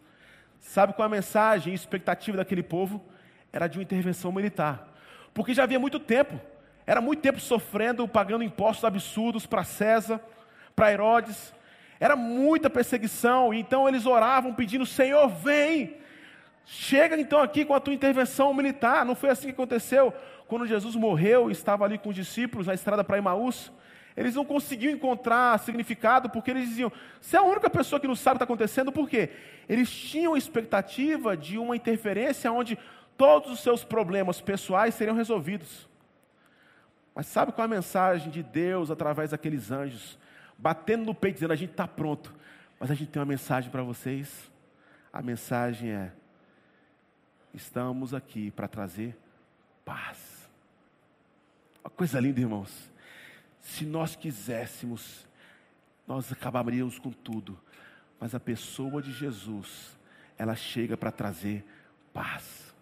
Sabe 0.59 0.93
qual 0.93 1.05
é 1.05 1.07
a 1.07 1.09
mensagem 1.09 1.73
e 1.73 1.75
expectativa 1.75 2.37
daquele 2.37 2.63
povo? 2.63 3.03
Era 3.51 3.67
de 3.67 3.77
uma 3.77 3.83
intervenção 3.83 4.31
militar. 4.31 4.87
Porque 5.33 5.53
já 5.53 5.63
havia 5.63 5.79
muito 5.79 5.99
tempo, 5.99 6.39
era 6.85 7.01
muito 7.01 7.21
tempo 7.21 7.39
sofrendo, 7.39 8.07
pagando 8.07 8.43
impostos 8.43 8.85
absurdos 8.85 9.45
para 9.45 9.63
César, 9.63 10.19
para 10.75 10.91
Herodes. 10.91 11.53
Era 11.99 12.15
muita 12.15 12.69
perseguição, 12.69 13.53
então 13.53 13.87
eles 13.87 14.05
oravam 14.05 14.53
pedindo: 14.53 14.85
Senhor, 14.85 15.27
vem, 15.27 15.97
chega 16.65 17.19
então 17.19 17.41
aqui 17.41 17.65
com 17.65 17.73
a 17.73 17.79
tua 17.79 17.93
intervenção 17.93 18.53
militar. 18.53 19.05
Não 19.05 19.15
foi 19.15 19.29
assim 19.29 19.47
que 19.47 19.53
aconteceu 19.53 20.13
quando 20.47 20.67
Jesus 20.67 20.95
morreu 20.95 21.49
e 21.49 21.51
estava 21.51 21.85
ali 21.85 21.97
com 21.97 22.09
os 22.09 22.15
discípulos 22.15 22.67
na 22.67 22.73
estrada 22.73 23.03
para 23.03 23.17
Emaús, 23.17 23.71
eles 24.15 24.35
não 24.35 24.45
conseguiam 24.45 24.93
encontrar 24.93 25.59
significado 25.59 26.29
porque 26.29 26.51
eles 26.51 26.69
diziam: 26.69 26.91
você 27.19 27.35
é 27.35 27.39
a 27.39 27.43
única 27.43 27.69
pessoa 27.69 27.99
que 27.99 28.07
não 28.07 28.15
sabe 28.15 28.35
o 28.35 28.39
que 28.39 28.43
está 28.43 28.53
acontecendo, 28.53 28.91
por 28.91 29.09
quê? 29.09 29.31
Eles 29.67 29.89
tinham 29.89 30.37
expectativa 30.37 31.35
de 31.35 31.57
uma 31.57 31.75
interferência 31.75 32.51
onde 32.51 32.77
todos 33.17 33.51
os 33.51 33.59
seus 33.59 33.83
problemas 33.83 34.39
pessoais 34.39 34.95
seriam 34.95 35.15
resolvidos. 35.15 35.89
Mas 37.13 37.27
sabe 37.27 37.51
qual 37.51 37.63
é 37.63 37.67
a 37.67 37.75
mensagem 37.75 38.29
de 38.29 38.43
Deus 38.43 38.91
através 38.91 39.31
daqueles 39.31 39.71
anjos? 39.71 40.17
Batendo 40.57 41.05
no 41.05 41.15
peito, 41.15 41.35
dizendo: 41.35 41.53
a 41.53 41.57
gente 41.57 41.71
está 41.71 41.87
pronto, 41.87 42.33
mas 42.79 42.91
a 42.91 42.93
gente 42.93 43.11
tem 43.11 43.19
uma 43.19 43.25
mensagem 43.25 43.69
para 43.69 43.83
vocês. 43.83 44.49
A 45.11 45.21
mensagem 45.21 45.91
é: 45.91 46.11
estamos 47.53 48.13
aqui 48.13 48.51
para 48.51 48.67
trazer 48.67 49.17
paz. 49.83 50.24
Uma 51.85 51.91
coisa 51.91 52.19
linda, 52.19 52.39
irmãos. 52.39 52.91
Se 53.61 53.85
nós 53.85 54.15
quiséssemos, 54.15 55.27
nós 56.07 56.31
acabaríamos 56.31 56.97
com 56.97 57.11
tudo. 57.11 57.59
Mas 58.19 58.33
a 58.33 58.39
pessoa 58.39 59.03
de 59.03 59.11
Jesus, 59.11 59.95
ela 60.35 60.55
chega 60.55 60.97
para 60.97 61.11
trazer 61.11 61.63
paz. 62.11 62.73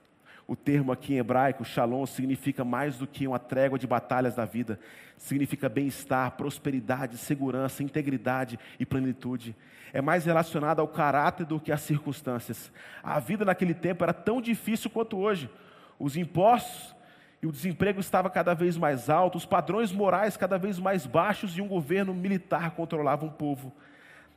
O 0.48 0.56
termo 0.56 0.90
aqui 0.90 1.16
em 1.16 1.18
hebraico, 1.18 1.66
shalom, 1.66 2.06
significa 2.06 2.64
mais 2.64 2.98
do 2.98 3.06
que 3.06 3.28
uma 3.28 3.40
trégua 3.40 3.78
de 3.78 3.86
batalhas 3.86 4.36
da 4.36 4.46
vida. 4.46 4.80
Significa 5.18 5.68
bem-estar, 5.68 6.32
prosperidade, 6.38 7.18
segurança, 7.18 7.84
integridade 7.84 8.58
e 8.80 8.86
plenitude. 8.86 9.54
É 9.92 10.00
mais 10.00 10.24
relacionado 10.24 10.80
ao 10.80 10.88
caráter 10.88 11.46
do 11.46 11.60
que 11.60 11.74
às 11.74 11.82
circunstâncias. 11.82 12.72
A 13.04 13.20
vida 13.20 13.44
naquele 13.44 13.74
tempo 13.74 14.02
era 14.02 14.14
tão 14.14 14.42
difícil 14.42 14.90
quanto 14.90 15.18
hoje. 15.18 15.50
Os 16.00 16.16
impostos 16.16 16.96
e 17.44 17.46
o 17.46 17.52
desemprego 17.52 18.00
estava 18.00 18.30
cada 18.30 18.54
vez 18.54 18.78
mais 18.78 19.10
alto, 19.10 19.38
os 19.38 19.46
padrões 19.46 19.92
morais 19.92 20.38
cada 20.38 20.58
vez 20.58 20.80
mais 20.80 21.06
baixos 21.06 21.58
e 21.58 21.62
um 21.62 21.68
governo 21.68 22.14
militar 22.14 22.72
controlava 22.72 23.26
um 23.26 23.30
povo. 23.30 23.74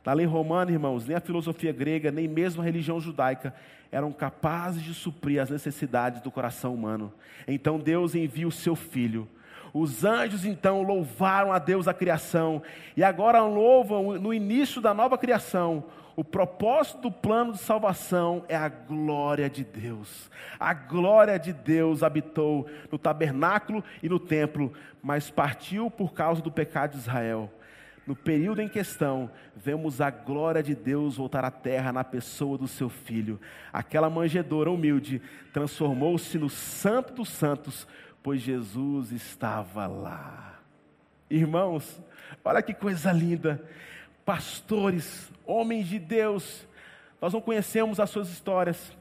Na 0.03 0.11
lei 0.11 0.25
romana, 0.25 0.71
irmãos, 0.71 1.07
nem 1.07 1.15
a 1.15 1.21
filosofia 1.21 1.71
grega, 1.71 2.11
nem 2.11 2.27
mesmo 2.27 2.61
a 2.61 2.65
religião 2.65 2.99
judaica 2.99 3.53
eram 3.89 4.11
capazes 4.11 4.83
de 4.83 4.93
suprir 4.93 5.41
as 5.41 5.49
necessidades 5.49 6.19
do 6.19 6.29
coração 6.29 6.75
humano. 6.75 7.13
Então 7.47 7.79
Deus 7.79 8.13
envia 8.13 8.45
o 8.45 8.51
seu 8.51 8.75
filho. 8.75 9.25
Os 9.73 10.03
anjos 10.03 10.43
então 10.43 10.81
louvaram 10.81 11.53
a 11.53 11.59
Deus 11.59 11.87
a 11.87 11.93
criação 11.93 12.61
e 12.97 13.05
agora 13.05 13.41
louvam 13.41 14.19
no 14.19 14.33
início 14.33 14.81
da 14.81 14.93
nova 14.93 15.17
criação. 15.17 15.85
O 16.17 16.23
propósito 16.23 17.03
do 17.03 17.11
plano 17.11 17.53
de 17.53 17.59
salvação 17.59 18.43
é 18.49 18.57
a 18.57 18.67
glória 18.67 19.49
de 19.49 19.63
Deus. 19.63 20.29
A 20.59 20.73
glória 20.73 21.39
de 21.39 21.53
Deus 21.53 22.03
habitou 22.03 22.67
no 22.91 22.97
tabernáculo 22.97 23.81
e 24.03 24.09
no 24.09 24.19
templo, 24.19 24.73
mas 25.01 25.29
partiu 25.29 25.89
por 25.89 26.13
causa 26.13 26.41
do 26.41 26.51
pecado 26.51 26.91
de 26.91 26.97
Israel 26.97 27.49
no 28.07 28.15
período 28.15 28.61
em 28.61 28.69
questão, 28.69 29.29
vemos 29.53 29.99
a 29.99 30.09
glória 30.09 30.63
de 30.63 30.73
Deus 30.73 31.17
voltar 31.17 31.43
à 31.43 31.51
terra 31.51 31.91
na 31.91 32.05
pessoa 32.05 32.57
do 32.57 32.65
seu 32.65 32.87
filho. 32.87 33.37
Aquela 33.71 34.09
manjedora 34.09 34.71
humilde 34.71 35.21
transformou-se 35.51 36.37
no 36.37 36.49
Santo 36.49 37.13
dos 37.13 37.27
Santos, 37.27 37.85
pois 38.23 38.41
Jesus 38.41 39.11
estava 39.11 39.85
lá. 39.87 40.57
Irmãos, 41.29 42.01
olha 42.45 42.61
que 42.61 42.73
coisa 42.73 43.11
linda. 43.11 43.61
Pastores, 44.27 45.31
homens 45.45 45.87
de 45.87 45.97
Deus, 45.97 46.67
nós 47.21 47.31
não 47.31 47.39
conhecemos 47.39 47.97
as 47.97 48.09
suas 48.09 48.27
histórias, 48.27 48.91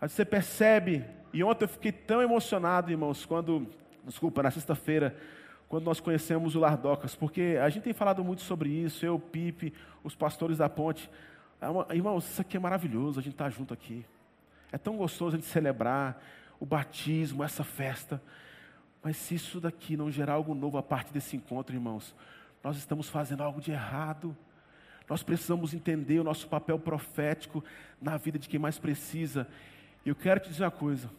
mas 0.00 0.12
você 0.12 0.24
percebe, 0.24 1.04
e 1.32 1.42
ontem 1.42 1.64
eu 1.64 1.68
fiquei 1.68 1.90
tão 1.90 2.22
emocionado, 2.22 2.88
irmãos, 2.88 3.26
quando, 3.26 3.66
desculpa, 4.04 4.40
na 4.40 4.52
sexta-feira, 4.52 5.16
quando 5.68 5.82
nós 5.82 5.98
conhecemos 5.98 6.54
o 6.54 6.60
Lardocas, 6.60 7.16
porque 7.16 7.58
a 7.60 7.68
gente 7.70 7.82
tem 7.82 7.92
falado 7.92 8.22
muito 8.22 8.42
sobre 8.42 8.70
isso, 8.70 9.04
eu, 9.04 9.18
Pipe, 9.18 9.74
os 10.04 10.14
pastores 10.14 10.58
da 10.58 10.68
ponte. 10.68 11.10
É 11.90 11.96
irmãos, 11.96 12.24
isso 12.30 12.40
aqui 12.40 12.56
é 12.56 12.60
maravilhoso, 12.60 13.18
a 13.18 13.22
gente 13.22 13.34
está 13.34 13.50
junto 13.50 13.74
aqui. 13.74 14.06
É 14.70 14.78
tão 14.78 14.96
gostoso 14.96 15.34
a 15.34 15.40
gente 15.40 15.50
celebrar 15.50 16.22
o 16.60 16.64
batismo, 16.64 17.42
essa 17.42 17.64
festa. 17.64 18.22
Mas 19.02 19.16
se 19.16 19.34
isso 19.34 19.60
daqui 19.60 19.96
não 19.96 20.08
gerar 20.08 20.34
algo 20.34 20.54
novo 20.54 20.78
a 20.78 20.82
partir 20.84 21.12
desse 21.12 21.34
encontro, 21.36 21.74
irmãos, 21.74 22.14
nós 22.62 22.76
estamos 22.76 23.08
fazendo 23.08 23.42
algo 23.42 23.60
de 23.60 23.72
errado. 23.72 24.36
Nós 25.08 25.22
precisamos 25.22 25.74
entender 25.74 26.18
o 26.18 26.24
nosso 26.24 26.48
papel 26.48 26.78
profético 26.78 27.64
na 28.00 28.16
vida 28.16 28.38
de 28.38 28.48
quem 28.48 28.58
mais 28.58 28.78
precisa. 28.78 29.46
E 30.04 30.08
eu 30.08 30.14
quero 30.14 30.40
te 30.40 30.48
dizer 30.48 30.64
uma 30.64 30.70
coisa: 30.70 31.10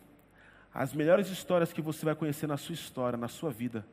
as 0.74 0.93
melhores 0.93 1.30
histórias 1.30 1.74
que 1.74 1.82
você 1.82 2.06
vai 2.06 2.15
conhecer 2.15 2.48
na 2.48 2.58
sua 2.58 2.74
história, 2.74 3.17
na 3.17 3.28
sua 3.28 3.52
vida, 3.52 3.86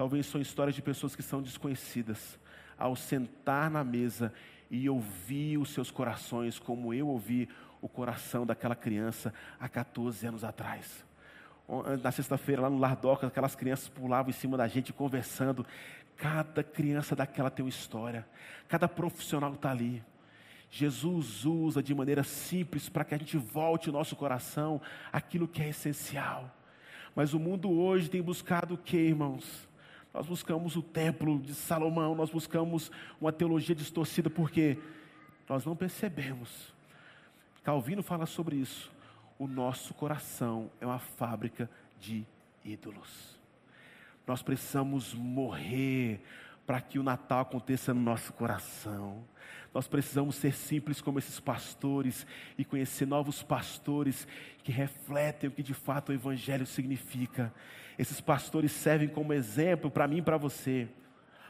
Talvez 0.00 0.24
são 0.24 0.40
histórias 0.40 0.74
de 0.74 0.80
pessoas 0.80 1.14
que 1.14 1.22
são 1.22 1.42
desconhecidas. 1.42 2.38
Ao 2.78 2.96
sentar 2.96 3.70
na 3.70 3.84
mesa 3.84 4.32
e 4.70 4.88
ouvir 4.88 5.58
os 5.58 5.74
seus 5.74 5.90
corações, 5.90 6.58
como 6.58 6.94
eu 6.94 7.06
ouvi 7.06 7.50
o 7.82 7.86
coração 7.86 8.46
daquela 8.46 8.74
criança 8.74 9.34
há 9.60 9.68
14 9.68 10.26
anos 10.26 10.42
atrás. 10.42 11.04
Na 12.02 12.10
sexta-feira, 12.10 12.62
lá 12.62 12.70
no 12.70 12.78
Lardoca, 12.78 13.26
aquelas 13.26 13.54
crianças 13.54 13.88
pulavam 13.88 14.30
em 14.30 14.32
cima 14.32 14.56
da 14.56 14.66
gente 14.66 14.90
conversando. 14.90 15.66
Cada 16.20 16.62
criança 16.62 17.16
daquela 17.16 17.50
tem 17.50 17.64
uma 17.64 17.70
história. 17.70 18.28
Cada 18.68 18.86
profissional 18.86 19.54
está 19.54 19.70
ali. 19.70 20.04
Jesus 20.70 21.46
usa 21.46 21.82
de 21.82 21.94
maneira 21.94 22.22
simples 22.22 22.90
para 22.90 23.04
que 23.04 23.14
a 23.14 23.18
gente 23.18 23.38
volte 23.38 23.88
o 23.88 23.92
nosso 23.92 24.14
coração 24.14 24.82
aquilo 25.10 25.48
que 25.48 25.62
é 25.62 25.70
essencial. 25.70 26.54
Mas 27.16 27.32
o 27.32 27.38
mundo 27.38 27.70
hoje 27.70 28.10
tem 28.10 28.20
buscado 28.20 28.74
o 28.74 28.78
que, 28.78 28.98
irmãos? 28.98 29.66
Nós 30.12 30.26
buscamos 30.26 30.76
o 30.76 30.82
templo 30.82 31.38
de 31.38 31.54
Salomão, 31.54 32.14
nós 32.14 32.28
buscamos 32.28 32.92
uma 33.18 33.32
teologia 33.32 33.74
distorcida 33.74 34.28
porque 34.28 34.76
nós 35.48 35.64
não 35.64 35.74
percebemos. 35.74 36.74
Calvino 37.64 38.02
fala 38.02 38.26
sobre 38.26 38.56
isso. 38.56 38.92
O 39.38 39.48
nosso 39.48 39.94
coração 39.94 40.70
é 40.82 40.86
uma 40.86 40.98
fábrica 40.98 41.70
de 41.98 42.26
ídolos. 42.62 43.39
Nós 44.26 44.42
precisamos 44.42 45.14
morrer 45.14 46.22
para 46.66 46.80
que 46.80 46.98
o 46.98 47.02
Natal 47.02 47.40
aconteça 47.40 47.92
no 47.92 48.00
nosso 48.00 48.32
coração. 48.32 49.24
Nós 49.72 49.86
precisamos 49.86 50.36
ser 50.36 50.52
simples 50.52 51.00
como 51.00 51.18
esses 51.18 51.38
pastores 51.40 52.26
e 52.58 52.64
conhecer 52.64 53.06
novos 53.06 53.42
pastores 53.42 54.26
que 54.62 54.72
refletem 54.72 55.48
o 55.48 55.52
que 55.52 55.62
de 55.62 55.74
fato 55.74 56.10
o 56.10 56.14
Evangelho 56.14 56.66
significa. 56.66 57.52
Esses 57.98 58.20
pastores 58.20 58.72
servem 58.72 59.08
como 59.08 59.32
exemplo 59.32 59.90
para 59.90 60.08
mim 60.08 60.18
e 60.18 60.22
para 60.22 60.36
você, 60.36 60.88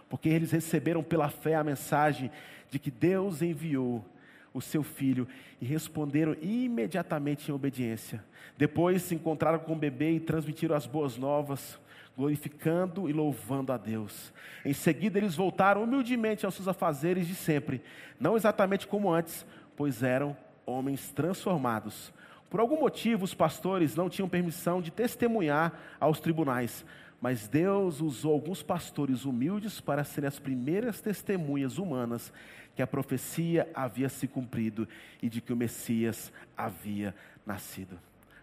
porque 0.08 0.28
eles 0.28 0.50
receberam 0.50 1.02
pela 1.02 1.28
fé 1.28 1.54
a 1.54 1.64
mensagem 1.64 2.30
de 2.70 2.78
que 2.78 2.90
Deus 2.90 3.42
enviou 3.42 4.04
o 4.52 4.60
seu 4.60 4.82
filho 4.82 5.28
e 5.60 5.64
responderam 5.64 6.36
imediatamente 6.42 7.50
em 7.50 7.54
obediência. 7.54 8.24
Depois 8.58 9.02
se 9.02 9.14
encontraram 9.14 9.60
com 9.60 9.72
o 9.72 9.78
bebê 9.78 10.12
e 10.12 10.20
transmitiram 10.20 10.74
as 10.74 10.86
boas 10.86 11.16
novas, 11.16 11.78
glorificando 12.20 13.08
e 13.08 13.12
louvando 13.12 13.72
a 13.72 13.76
Deus. 13.76 14.32
Em 14.64 14.72
seguida, 14.72 15.18
eles 15.18 15.34
voltaram 15.34 15.82
humildemente 15.82 16.44
aos 16.44 16.54
seus 16.54 16.68
afazeres 16.68 17.26
de 17.26 17.34
sempre, 17.34 17.82
não 18.18 18.36
exatamente 18.36 18.86
como 18.86 19.12
antes, 19.12 19.44
pois 19.76 20.02
eram 20.02 20.36
homens 20.66 21.10
transformados 21.10 22.12
por 22.50 22.58
algum 22.58 22.80
motivo, 22.80 23.24
os 23.24 23.32
pastores 23.32 23.94
não 23.94 24.10
tinham 24.10 24.28
permissão 24.28 24.82
de 24.82 24.90
testemunhar 24.90 25.72
aos 26.00 26.18
tribunais, 26.18 26.84
mas 27.20 27.46
Deus 27.46 28.00
usou 28.00 28.32
alguns 28.32 28.60
pastores 28.60 29.24
humildes 29.24 29.80
para 29.80 30.02
serem 30.02 30.26
as 30.26 30.40
primeiras 30.40 31.00
testemunhas 31.00 31.78
humanas 31.78 32.32
que 32.74 32.82
a 32.82 32.88
profecia 32.88 33.70
havia 33.72 34.08
se 34.08 34.26
cumprido 34.26 34.88
e 35.22 35.28
de 35.28 35.40
que 35.40 35.52
o 35.52 35.56
Messias 35.56 36.32
havia 36.56 37.14
nascido. 37.46 37.96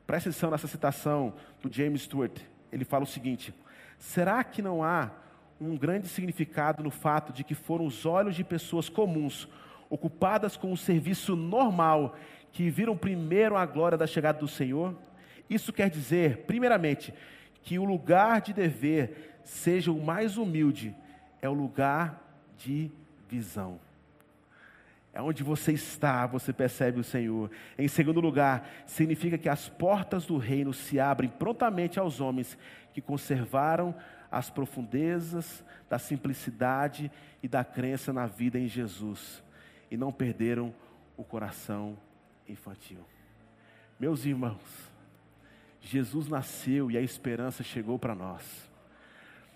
Presta 0.05 0.29
atenção 0.29 0.51
nessa 0.51 0.67
citação 0.67 1.33
do 1.61 1.71
James 1.71 2.03
Stewart. 2.03 2.39
Ele 2.71 2.85
fala 2.85 3.03
o 3.03 3.07
seguinte: 3.07 3.53
será 3.97 4.43
que 4.43 4.61
não 4.61 4.83
há 4.83 5.11
um 5.59 5.75
grande 5.75 6.07
significado 6.07 6.83
no 6.83 6.91
fato 6.91 7.33
de 7.33 7.43
que 7.43 7.55
foram 7.55 7.85
os 7.85 8.05
olhos 8.05 8.35
de 8.35 8.43
pessoas 8.43 8.89
comuns, 8.89 9.47
ocupadas 9.89 10.55
com 10.55 10.71
o 10.71 10.77
serviço 10.77 11.35
normal 11.35 12.15
que 12.51 12.69
viram 12.69 12.97
primeiro 12.97 13.55
a 13.55 13.65
glória 13.65 13.97
da 13.97 14.07
chegada 14.07 14.39
do 14.39 14.47
Senhor. 14.47 14.95
Isso 15.49 15.73
quer 15.73 15.89
dizer, 15.89 16.45
primeiramente, 16.45 17.13
que 17.63 17.79
o 17.79 17.85
lugar 17.85 18.41
de 18.41 18.53
dever 18.53 19.39
seja 19.43 19.91
o 19.91 20.01
mais 20.01 20.37
humilde, 20.37 20.95
é 21.41 21.49
o 21.49 21.53
lugar 21.53 22.21
de 22.57 22.91
visão. 23.29 23.79
É 25.17 25.21
onde 25.21 25.41
você 25.41 25.71
está, 25.71 26.27
você 26.27 26.53
percebe 26.53 26.99
o 26.99 27.03
Senhor. 27.03 27.49
Em 27.75 27.87
segundo 27.87 28.21
lugar, 28.21 28.69
significa 28.85 29.35
que 29.35 29.49
as 29.49 29.67
portas 29.67 30.27
do 30.27 30.37
reino 30.37 30.71
se 30.75 30.99
abrem 30.99 31.27
prontamente 31.27 31.97
aos 31.97 32.21
homens 32.21 32.55
que 32.93 33.01
conservaram 33.01 33.95
as 34.31 34.51
profundezas 34.51 35.65
da 35.89 35.97
simplicidade 35.97 37.11
e 37.41 37.47
da 37.47 37.63
crença 37.63 38.13
na 38.13 38.27
vida 38.27 38.59
em 38.59 38.67
Jesus 38.67 39.43
e 39.89 39.97
não 39.97 40.11
perderam 40.11 40.71
o 41.17 41.23
coração 41.23 41.97
infantil. 42.47 43.03
Meus 43.99 44.23
irmãos, 44.23 44.61
Jesus 45.81 46.27
nasceu 46.27 46.91
e 46.91 46.97
a 46.97 47.01
esperança 47.01 47.63
chegou 47.63 47.97
para 47.97 48.13
nós. 48.13 48.69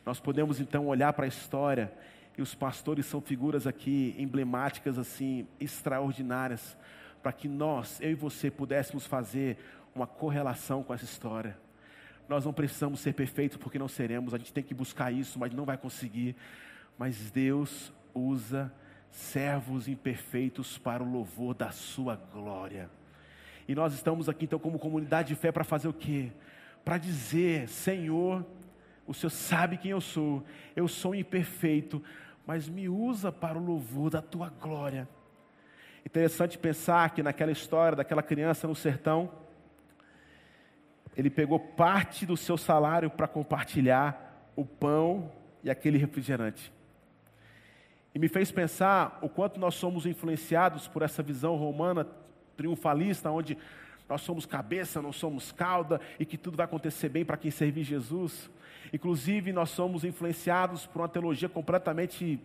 Nós 0.03 0.19
podemos 0.19 0.59
então 0.59 0.87
olhar 0.87 1.13
para 1.13 1.25
a 1.25 1.27
história 1.27 1.93
e 2.37 2.41
os 2.41 2.55
pastores 2.55 3.05
são 3.05 3.21
figuras 3.21 3.67
aqui 3.67 4.15
emblemáticas 4.17 4.97
assim, 4.97 5.47
extraordinárias, 5.59 6.77
para 7.21 7.31
que 7.31 7.47
nós, 7.47 7.99
eu 8.01 8.11
e 8.11 8.15
você, 8.15 8.49
pudéssemos 8.49 9.05
fazer 9.05 9.57
uma 9.93 10.07
correlação 10.07 10.81
com 10.83 10.93
essa 10.93 11.03
história. 11.03 11.57
Nós 12.27 12.45
não 12.45 12.53
precisamos 12.53 12.99
ser 12.99 13.13
perfeitos 13.13 13.57
porque 13.57 13.77
não 13.77 13.87
seremos, 13.87 14.33
a 14.33 14.37
gente 14.37 14.53
tem 14.53 14.63
que 14.63 14.73
buscar 14.73 15.11
isso, 15.11 15.37
mas 15.37 15.53
não 15.53 15.65
vai 15.65 15.77
conseguir. 15.77 16.35
Mas 16.97 17.29
Deus 17.29 17.91
usa 18.13 18.71
servos 19.11 19.87
imperfeitos 19.87 20.77
para 20.77 21.03
o 21.03 21.11
louvor 21.11 21.53
da 21.53 21.71
sua 21.71 22.15
glória. 22.15 22.89
E 23.67 23.75
nós 23.75 23.93
estamos 23.93 24.29
aqui 24.29 24.45
então 24.45 24.59
como 24.59 24.79
comunidade 24.79 25.29
de 25.29 25.35
fé 25.35 25.51
para 25.51 25.63
fazer 25.63 25.87
o 25.87 25.93
quê? 25.93 26.31
Para 26.83 26.97
dizer, 26.97 27.67
Senhor, 27.67 28.45
o 29.11 29.13
Senhor 29.13 29.29
sabe 29.29 29.77
quem 29.77 29.91
eu 29.91 30.01
sou, 30.01 30.43
eu 30.75 30.87
sou 30.87 31.13
imperfeito, 31.13 32.01
mas 32.45 32.69
me 32.69 32.87
usa 32.87 33.31
para 33.31 33.57
o 33.57 33.63
louvor 33.63 34.09
da 34.09 34.21
tua 34.21 34.49
glória. 34.49 35.07
Interessante 36.05 36.57
pensar 36.57 37.09
que 37.11 37.21
naquela 37.21 37.51
história 37.51 37.95
daquela 37.95 38.23
criança 38.23 38.67
no 38.67 38.75
sertão, 38.75 39.29
ele 41.15 41.29
pegou 41.29 41.59
parte 41.59 42.25
do 42.25 42.37
seu 42.37 42.57
salário 42.57 43.09
para 43.09 43.27
compartilhar 43.27 44.49
o 44.55 44.65
pão 44.65 45.29
e 45.61 45.69
aquele 45.69 45.97
refrigerante. 45.97 46.71
E 48.15 48.19
me 48.19 48.29
fez 48.29 48.49
pensar 48.49 49.19
o 49.21 49.27
quanto 49.27 49.59
nós 49.59 49.75
somos 49.75 50.05
influenciados 50.05 50.87
por 50.87 51.01
essa 51.01 51.21
visão 51.21 51.55
romana 51.57 52.07
triunfalista, 52.55 53.29
onde 53.29 53.57
nós 54.11 54.21
somos 54.21 54.45
cabeça, 54.45 55.01
não 55.01 55.13
somos 55.13 55.53
cauda, 55.53 56.01
e 56.19 56.25
que 56.25 56.37
tudo 56.37 56.57
vai 56.57 56.65
acontecer 56.65 57.07
bem 57.07 57.23
para 57.23 57.37
quem 57.37 57.49
servir 57.49 57.83
Jesus. 57.83 58.49
Inclusive, 58.91 59.53
nós 59.53 59.69
somos 59.69 60.03
influenciados 60.03 60.85
por 60.85 61.01
uma 61.01 61.07
teologia 61.07 61.47
completamente 61.47 62.37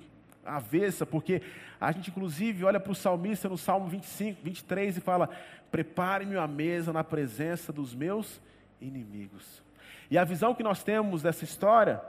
avessa, 0.44 1.04
porque 1.04 1.42
a 1.80 1.90
gente, 1.90 2.10
inclusive, 2.10 2.64
olha 2.64 2.78
para 2.78 2.92
o 2.92 2.94
salmista 2.94 3.48
no 3.48 3.58
Salmo 3.58 3.88
25, 3.88 4.40
23 4.44 4.98
e 4.98 5.00
fala: 5.00 5.28
Prepare-me 5.68 6.36
a 6.36 6.46
mesa 6.46 6.92
na 6.92 7.02
presença 7.02 7.72
dos 7.72 7.92
meus 7.92 8.40
inimigos. 8.80 9.60
E 10.08 10.16
a 10.16 10.22
visão 10.22 10.54
que 10.54 10.62
nós 10.62 10.84
temos 10.84 11.20
dessa 11.20 11.42
história, 11.42 12.00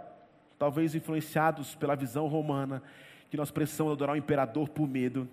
talvez 0.60 0.94
influenciados 0.94 1.74
pela 1.74 1.96
visão 1.96 2.28
romana, 2.28 2.84
que 3.32 3.38
nós 3.38 3.50
precisamos 3.50 3.94
adorar 3.94 4.16
o 4.16 4.20
imperador 4.20 4.70
por 4.70 4.88
medo, 4.88 5.28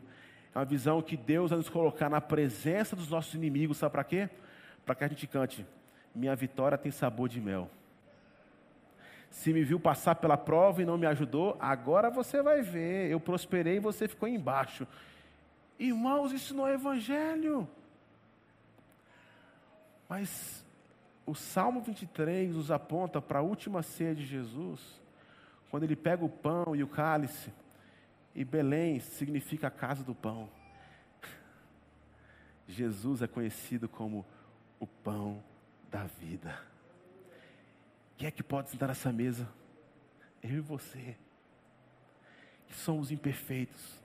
é 0.55 0.59
uma 0.59 0.65
visão 0.65 1.03
que 1.03 1.17
Deus 1.17 1.51
vai 1.51 1.59
nos 1.59 1.69
colocar 1.69 2.09
na 2.09 2.21
presença 2.21 2.95
dos 2.95 3.09
nossos 3.09 3.35
inimigos, 3.35 3.79
sabe 3.79 3.93
para 3.93 4.05
quê? 4.05 4.31
Para 4.87 4.95
que 4.95 5.05
a 5.05 5.09
gente 5.09 5.27
cante: 5.27 5.67
Minha 6.15 6.37
vitória 6.37 6.79
tem 6.79 6.93
sabor 6.93 7.29
de 7.29 7.41
mel. 7.41 7.69
Se 9.31 9.53
me 9.53 9.65
viu 9.65 9.81
passar 9.81 10.15
pela 10.15 10.37
prova 10.37 10.81
e 10.81 10.85
não 10.85 10.97
me 10.97 11.07
ajudou, 11.07 11.57
agora 11.59 12.09
você 12.09 12.41
vai 12.41 12.63
ver. 12.63 13.11
Eu 13.11 13.19
prosperei 13.19 13.77
e 13.77 13.81
você 13.81 14.07
ficou 14.07 14.29
embaixo. 14.29 14.87
Irmãos, 15.77 16.31
isso 16.31 16.55
não 16.55 16.69
é 16.69 16.75
evangelho. 16.75 17.69
Mas 20.09 20.65
o 21.27 21.35
Salmo 21.35 21.81
23 21.81 22.55
nos 22.55 22.71
aponta 22.71 23.21
para 23.21 23.41
a 23.41 23.43
última 23.43 23.83
ceia 23.83 24.15
de 24.15 24.25
Jesus, 24.25 24.81
quando 25.69 25.83
ele 25.83 25.97
pega 25.97 26.25
o 26.25 26.29
pão 26.29 26.77
e 26.77 26.85
o 26.85 26.87
cálice, 26.87 27.51
e 28.35 28.45
Belém 28.45 28.99
significa 29.01 29.69
a 29.69 29.71
casa 29.71 30.03
do 30.03 30.15
pão. 30.15 30.51
Jesus 32.67 33.23
é 33.23 33.27
conhecido 33.27 33.89
como 33.89 34.27
o 34.81 34.87
pão 34.87 35.43
da 35.91 36.05
vida. 36.05 36.59
Quem 38.17 38.27
é 38.27 38.31
que 38.31 38.43
pode 38.43 38.71
sentar 38.71 38.89
nessa 38.89 39.13
mesa? 39.13 39.49
Eu 40.43 40.59
e 40.59 40.61
você. 40.61 41.17
Que 42.67 42.75
somos 42.75 43.11
imperfeitos. 43.11 44.03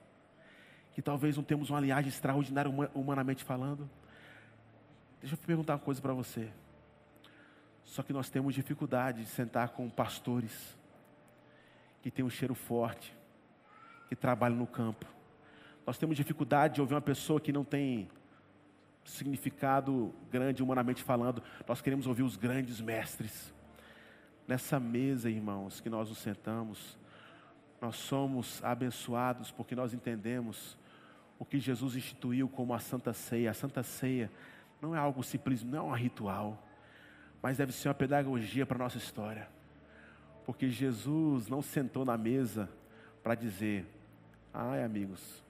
Que 0.94 1.02
talvez 1.02 1.36
não 1.36 1.44
temos 1.44 1.70
uma 1.70 1.80
linhagem 1.80 2.08
extraordinária 2.08 2.70
humanamente 2.94 3.42
falando. 3.42 3.88
Deixa 5.20 5.34
eu 5.34 5.38
perguntar 5.38 5.74
uma 5.74 5.80
coisa 5.80 6.00
para 6.00 6.12
você. 6.12 6.50
Só 7.84 8.02
que 8.02 8.12
nós 8.12 8.30
temos 8.30 8.54
dificuldade 8.54 9.24
de 9.24 9.28
sentar 9.28 9.70
com 9.70 9.88
pastores 9.90 10.76
que 12.02 12.10
têm 12.10 12.24
um 12.24 12.30
cheiro 12.30 12.54
forte, 12.54 13.14
que 14.10 14.16
trabalham 14.16 14.56
no 14.56 14.66
campo. 14.66 15.06
Nós 15.86 15.96
temos 15.96 16.16
dificuldade 16.16 16.74
de 16.74 16.80
ouvir 16.80 16.94
uma 16.94 17.00
pessoa 17.00 17.40
que 17.40 17.52
não 17.52 17.62
tem 17.62 18.10
significado 19.04 20.12
grande 20.32 20.64
humanamente 20.64 21.00
falando. 21.00 21.40
Nós 21.66 21.80
queremos 21.80 22.08
ouvir 22.08 22.24
os 22.24 22.34
grandes 22.36 22.80
mestres. 22.80 23.54
Nessa 24.48 24.80
mesa, 24.80 25.30
irmãos, 25.30 25.80
que 25.80 25.88
nós 25.88 26.08
nos 26.08 26.18
sentamos, 26.18 26.98
nós 27.80 27.94
somos 27.94 28.60
abençoados 28.64 29.52
porque 29.52 29.76
nós 29.76 29.94
entendemos 29.94 30.76
o 31.38 31.44
que 31.44 31.60
Jesus 31.60 31.94
instituiu 31.94 32.48
como 32.48 32.74
a 32.74 32.80
Santa 32.80 33.12
Ceia. 33.12 33.52
A 33.52 33.54
Santa 33.54 33.84
Ceia 33.84 34.28
não 34.82 34.92
é 34.92 34.98
algo 34.98 35.22
simples, 35.22 35.62
não 35.62 35.78
é 35.78 35.82
um 35.82 35.94
ritual, 35.94 36.60
mas 37.40 37.58
deve 37.58 37.70
ser 37.70 37.86
uma 37.86 37.94
pedagogia 37.94 38.66
para 38.66 38.74
a 38.74 38.80
nossa 38.80 38.98
história. 38.98 39.48
Porque 40.44 40.68
Jesus 40.68 41.46
não 41.46 41.62
sentou 41.62 42.04
na 42.04 42.18
mesa 42.18 42.68
para 43.22 43.36
dizer: 43.36 43.86
ai, 44.52 44.82
amigos, 44.82 45.42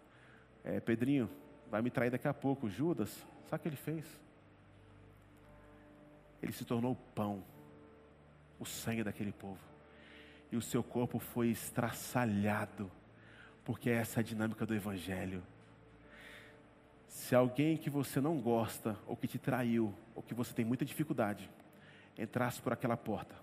é, 0.64 0.80
Pedrinho 0.80 1.30
vai 1.70 1.82
me 1.82 1.90
trair 1.90 2.10
daqui 2.10 2.28
a 2.28 2.34
pouco. 2.34 2.68
Judas, 2.68 3.10
sabe 3.48 3.56
o 3.56 3.62
que 3.62 3.68
ele 3.68 3.76
fez? 3.76 4.04
Ele 6.42 6.52
se 6.52 6.64
tornou 6.64 6.96
pão 7.14 7.42
o 8.58 8.64
sangue 8.64 9.04
daquele 9.04 9.32
povo. 9.32 9.58
E 10.52 10.56
o 10.56 10.62
seu 10.62 10.82
corpo 10.82 11.18
foi 11.18 11.48
estraçalhado, 11.48 12.90
porque 13.64 13.88
essa 13.88 14.18
é 14.18 14.22
a 14.22 14.24
dinâmica 14.24 14.66
do 14.66 14.74
Evangelho. 14.74 15.42
Se 17.06 17.34
alguém 17.34 17.76
que 17.76 17.88
você 17.88 18.20
não 18.20 18.40
gosta, 18.40 18.96
ou 19.06 19.16
que 19.16 19.28
te 19.28 19.38
traiu, 19.38 19.94
ou 20.14 20.22
que 20.22 20.34
você 20.34 20.52
tem 20.52 20.64
muita 20.64 20.84
dificuldade, 20.84 21.50
entrasse 22.18 22.60
por 22.60 22.72
aquela 22.72 22.96
porta, 22.96 23.34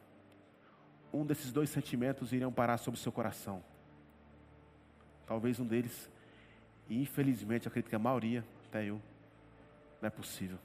um 1.14 1.26
desses 1.26 1.52
dois 1.52 1.70
sentimentos 1.70 2.34
iriam 2.34 2.52
parar 2.52 2.78
sobre 2.78 3.00
o 3.00 3.02
seu 3.02 3.12
coração. 3.12 3.64
Talvez 5.28 5.60
um 5.60 5.66
deles, 5.66 6.10
e 6.90 7.00
infelizmente 7.02 7.68
acredito 7.68 7.90
que 7.90 7.96
a 7.96 8.00
maioria, 8.00 8.44
até 8.68 8.84
eu, 8.86 9.00
não 10.02 10.08
é 10.08 10.10
possível. 10.10 10.58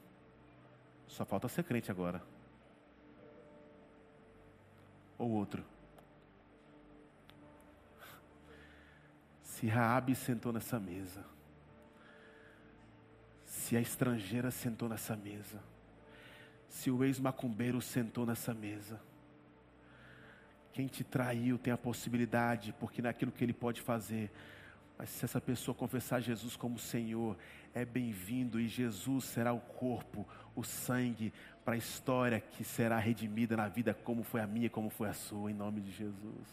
Só 1.07 1.23
falta 1.23 1.47
ser 1.47 1.63
crente 1.63 1.91
agora 1.91 2.21
ou 5.23 5.31
outro. 5.31 5.63
Se 9.41 9.67
Raabe 9.67 10.15
sentou 10.15 10.51
nessa 10.51 10.79
mesa, 10.79 11.23
se 13.45 13.77
a 13.77 13.81
estrangeira 13.81 14.51
sentou 14.51 14.89
nessa 14.89 15.15
mesa, 15.15 15.61
se 16.67 16.91
o 16.91 17.03
ex-macumbeiro 17.03 17.81
sentou 17.81 18.25
nessa 18.25 18.53
mesa, 18.53 18.99
quem 20.73 20.87
te 20.87 21.03
traiu 21.03 21.57
tem 21.59 21.71
a 21.71 21.77
possibilidade, 21.77 22.73
porque 22.79 23.01
naquilo 23.01 23.31
que 23.31 23.43
ele 23.43 23.53
pode 23.53 23.79
fazer, 23.79 24.31
mas 24.97 25.09
se 25.09 25.23
essa 25.23 25.39
pessoa 25.39 25.75
confessar 25.75 26.19
Jesus 26.19 26.55
como 26.55 26.79
Senhor, 26.79 27.37
é 27.75 27.85
bem-vindo 27.85 28.59
e 28.59 28.67
Jesus 28.67 29.25
será 29.25 29.53
o 29.53 29.59
corpo, 29.59 30.27
o 30.55 30.63
sangue, 30.63 31.31
para 31.63 31.75
a 31.75 31.77
história 31.77 32.39
que 32.39 32.63
será 32.63 32.97
redimida 32.97 33.55
na 33.55 33.67
vida, 33.67 33.93
como 33.93 34.23
foi 34.23 34.41
a 34.41 34.47
minha, 34.47 34.69
como 34.69 34.89
foi 34.89 35.07
a 35.09 35.13
sua, 35.13 35.51
em 35.51 35.53
nome 35.53 35.79
de 35.79 35.91
Jesus. 35.91 36.47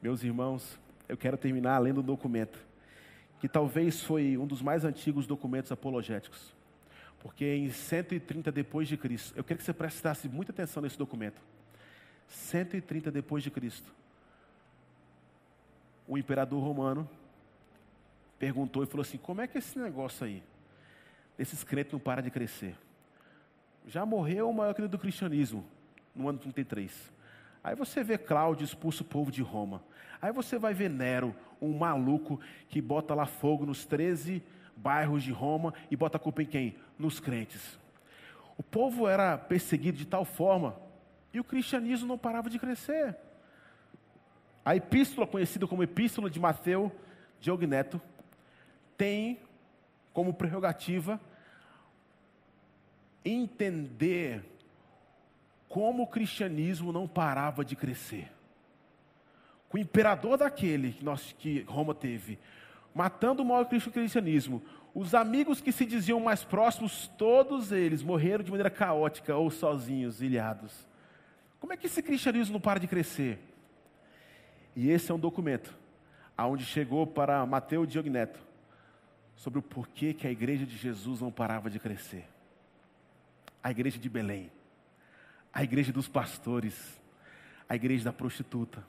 Meus 0.00 0.22
irmãos, 0.22 0.78
eu 1.08 1.16
quero 1.16 1.36
terminar 1.36 1.78
lendo 1.78 2.00
um 2.00 2.04
documento, 2.04 2.58
que 3.40 3.48
talvez 3.48 4.02
foi 4.02 4.38
um 4.38 4.46
dos 4.46 4.62
mais 4.62 4.84
antigos 4.84 5.26
documentos 5.26 5.72
apologéticos, 5.72 6.54
porque 7.18 7.44
em 7.44 7.68
130 7.70 8.52
depois 8.52 8.86
de 8.86 8.96
Cristo, 8.96 9.36
eu 9.36 9.42
quero 9.42 9.58
que 9.58 9.64
você 9.64 9.72
prestasse 9.72 10.28
muita 10.28 10.52
atenção 10.52 10.82
nesse 10.82 10.96
documento. 10.96 11.42
130 12.30 13.10
depois 13.10 13.42
de 13.42 13.50
Cristo, 13.50 13.92
o 16.08 16.16
imperador 16.16 16.62
romano 16.62 17.08
perguntou 18.38 18.82
e 18.82 18.86
falou 18.86 19.02
assim: 19.02 19.18
como 19.18 19.42
é 19.42 19.46
que 19.46 19.58
é 19.58 19.60
esse 19.60 19.78
negócio 19.78 20.24
aí? 20.24 20.42
Esses 21.38 21.62
crentes 21.62 21.92
não 21.92 22.00
param 22.00 22.22
de 22.22 22.30
crescer 22.30 22.76
já 23.86 24.04
morreu 24.04 24.48
o 24.48 24.54
maior 24.54 24.74
querido 24.74 24.96
do 24.96 25.00
cristianismo, 25.00 25.64
no 26.14 26.28
ano 26.28 26.38
33. 26.38 27.12
Aí 27.62 27.74
você 27.74 28.02
vê 28.02 28.16
Cláudio 28.16 28.64
expulsa 28.64 29.02
o 29.02 29.06
povo 29.06 29.30
de 29.30 29.42
Roma. 29.42 29.82
Aí 30.20 30.32
você 30.32 30.58
vai 30.58 30.72
ver 30.72 30.88
Nero, 30.88 31.34
um 31.60 31.76
maluco 31.76 32.40
que 32.68 32.80
bota 32.80 33.14
lá 33.14 33.26
fogo 33.26 33.66
nos 33.66 33.84
13 33.84 34.42
bairros 34.76 35.22
de 35.22 35.32
Roma 35.32 35.74
e 35.90 35.96
bota 35.96 36.16
a 36.16 36.20
culpa 36.20 36.42
em 36.42 36.46
quem? 36.46 36.76
Nos 36.98 37.20
crentes. 37.20 37.78
O 38.56 38.62
povo 38.62 39.08
era 39.08 39.36
perseguido 39.36 39.98
de 39.98 40.06
tal 40.06 40.24
forma 40.24 40.76
e 41.32 41.40
o 41.40 41.44
cristianismo 41.44 42.06
não 42.06 42.18
parava 42.18 42.50
de 42.50 42.58
crescer. 42.58 43.16
A 44.64 44.76
epístola, 44.76 45.26
conhecida 45.26 45.66
como 45.66 45.82
Epístola 45.82 46.28
de 46.28 46.38
Mateus 46.38 46.90
de 47.40 47.50
Ogneto, 47.50 48.00
tem 48.96 49.38
como 50.12 50.34
prerrogativa 50.34 51.20
entender 53.24 54.44
como 55.68 56.02
o 56.02 56.06
cristianismo 56.06 56.92
não 56.92 57.06
parava 57.06 57.64
de 57.64 57.76
crescer. 57.76 58.30
Com 59.68 59.78
o 59.78 59.80
imperador 59.80 60.36
daquele 60.36 60.92
que, 60.92 61.04
nós, 61.04 61.34
que 61.38 61.62
Roma 61.62 61.94
teve, 61.94 62.38
matando 62.94 63.42
o 63.42 63.46
maior 63.46 63.66
cristianismo, 63.66 64.62
os 64.92 65.14
amigos 65.14 65.60
que 65.60 65.70
se 65.70 65.86
diziam 65.86 66.18
mais 66.18 66.42
próximos, 66.42 67.08
todos 67.16 67.70
eles 67.70 68.02
morreram 68.02 68.42
de 68.42 68.50
maneira 68.50 68.70
caótica 68.70 69.36
ou 69.36 69.48
sozinhos, 69.48 70.20
ilhados. 70.20 70.89
Como 71.60 71.72
é 71.72 71.76
que 71.76 71.86
esse 71.86 72.02
cristianismo 72.02 72.54
não 72.54 72.60
para 72.60 72.80
de 72.80 72.88
crescer? 72.88 73.38
E 74.74 74.90
esse 74.90 75.10
é 75.10 75.14
um 75.14 75.18
documento 75.18 75.72
aonde 76.36 76.64
chegou 76.64 77.06
para 77.06 77.44
Mateus 77.46 77.86
Diogneto 77.86 78.40
sobre 79.36 79.58
o 79.58 79.62
porquê 79.62 80.12
que 80.12 80.26
a 80.26 80.30
igreja 80.30 80.66
de 80.66 80.76
Jesus 80.76 81.20
não 81.20 81.30
parava 81.30 81.70
de 81.70 81.78
crescer 81.78 82.26
a 83.62 83.70
igreja 83.70 83.98
de 83.98 84.08
Belém, 84.08 84.50
a 85.52 85.62
igreja 85.62 85.92
dos 85.92 86.08
pastores, 86.08 87.00
a 87.68 87.74
igreja 87.74 88.04
da 88.04 88.12
prostituta, 88.12 88.84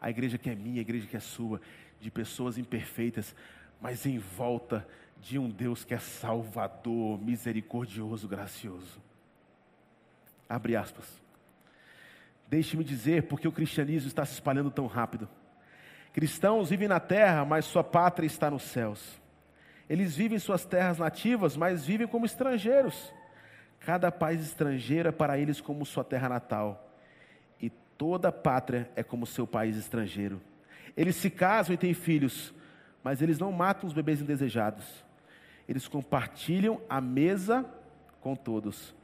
a 0.00 0.10
igreja 0.10 0.38
que 0.38 0.50
é 0.50 0.54
minha, 0.54 0.80
a 0.80 0.82
igreja 0.82 1.06
que 1.06 1.16
é 1.16 1.20
sua, 1.20 1.60
de 2.00 2.10
pessoas 2.10 2.58
imperfeitas, 2.58 3.34
mas 3.80 4.06
em 4.06 4.18
volta 4.18 4.86
de 5.20 5.38
um 5.38 5.48
Deus 5.48 5.84
que 5.84 5.94
é 5.94 5.98
salvador, 5.98 7.20
misericordioso, 7.20 8.26
gracioso. 8.26 9.00
Abre 10.48 10.74
aspas. 10.74 11.20
Deixe-me 12.52 12.84
dizer 12.84 13.22
porque 13.22 13.48
o 13.48 13.52
cristianismo 13.52 14.08
está 14.08 14.26
se 14.26 14.34
espalhando 14.34 14.70
tão 14.70 14.86
rápido. 14.86 15.26
Cristãos 16.12 16.68
vivem 16.68 16.86
na 16.86 17.00
terra, 17.00 17.46
mas 17.46 17.64
sua 17.64 17.82
pátria 17.82 18.26
está 18.26 18.50
nos 18.50 18.64
céus. 18.64 19.18
Eles 19.88 20.14
vivem 20.14 20.38
suas 20.38 20.62
terras 20.62 20.98
nativas, 20.98 21.56
mas 21.56 21.86
vivem 21.86 22.06
como 22.06 22.26
estrangeiros. 22.26 23.10
Cada 23.80 24.12
país 24.12 24.42
estrangeiro 24.42 25.08
é 25.08 25.12
para 25.12 25.38
eles 25.38 25.62
como 25.62 25.86
sua 25.86 26.04
terra 26.04 26.28
natal. 26.28 26.94
E 27.58 27.70
toda 27.70 28.30
pátria 28.30 28.90
é 28.94 29.02
como 29.02 29.24
seu 29.24 29.46
país 29.46 29.74
estrangeiro. 29.74 30.38
Eles 30.94 31.16
se 31.16 31.30
casam 31.30 31.72
e 31.72 31.78
têm 31.78 31.94
filhos, 31.94 32.52
mas 33.02 33.22
eles 33.22 33.38
não 33.38 33.50
matam 33.50 33.88
os 33.88 33.94
bebês 33.94 34.20
indesejados. 34.20 34.84
Eles 35.66 35.88
compartilham 35.88 36.82
a 36.86 37.00
mesa 37.00 37.64
com 38.20 38.36
todos, 38.36 38.94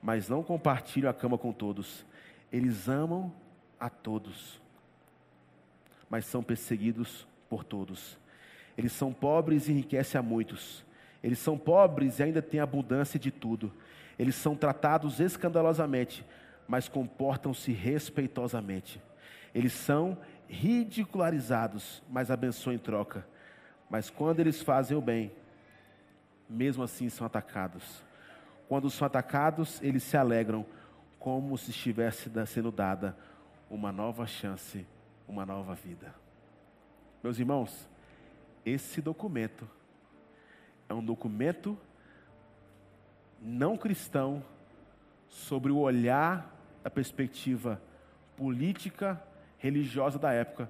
mas 0.00 0.28
não 0.28 0.44
compartilham 0.44 1.10
a 1.10 1.14
cama 1.14 1.36
com 1.36 1.52
todos. 1.52 2.06
Eles 2.52 2.88
amam 2.88 3.32
a 3.80 3.88
todos, 3.88 4.60
mas 6.10 6.26
são 6.26 6.42
perseguidos 6.42 7.26
por 7.48 7.64
todos. 7.64 8.18
Eles 8.76 8.92
são 8.92 9.12
pobres 9.12 9.66
e 9.66 9.72
enriquecem 9.72 10.18
a 10.18 10.22
muitos. 10.22 10.84
Eles 11.22 11.38
são 11.38 11.56
pobres 11.56 12.18
e 12.18 12.22
ainda 12.22 12.42
têm 12.42 12.60
abundância 12.60 13.18
de 13.18 13.30
tudo. 13.30 13.72
Eles 14.18 14.34
são 14.34 14.54
tratados 14.54 15.20
escandalosamente, 15.20 16.24
mas 16.68 16.88
comportam-se 16.88 17.72
respeitosamente. 17.72 19.00
Eles 19.54 19.72
são 19.72 20.18
ridicularizados, 20.48 22.02
mas 22.10 22.30
abençoam 22.30 22.74
em 22.74 22.78
troca. 22.78 23.26
Mas 23.88 24.10
quando 24.10 24.40
eles 24.40 24.62
fazem 24.62 24.96
o 24.96 25.00
bem, 25.00 25.32
mesmo 26.48 26.82
assim 26.82 27.08
são 27.08 27.26
atacados. 27.26 28.02
Quando 28.68 28.90
são 28.90 29.06
atacados, 29.06 29.80
eles 29.82 30.02
se 30.02 30.16
alegram, 30.16 30.64
como 31.22 31.56
se 31.56 31.70
estivesse 31.70 32.28
sendo 32.48 32.72
dada 32.72 33.16
uma 33.70 33.92
nova 33.92 34.26
chance, 34.26 34.84
uma 35.28 35.46
nova 35.46 35.72
vida. 35.72 36.12
Meus 37.22 37.38
irmãos, 37.38 37.88
esse 38.66 39.00
documento 39.00 39.70
é 40.88 40.92
um 40.92 41.04
documento 41.04 41.78
não 43.40 43.76
cristão 43.76 44.44
sobre 45.28 45.70
o 45.70 45.78
olhar 45.78 46.52
da 46.82 46.90
perspectiva 46.90 47.80
política 48.36 49.22
religiosa 49.58 50.18
da 50.18 50.32
época, 50.32 50.68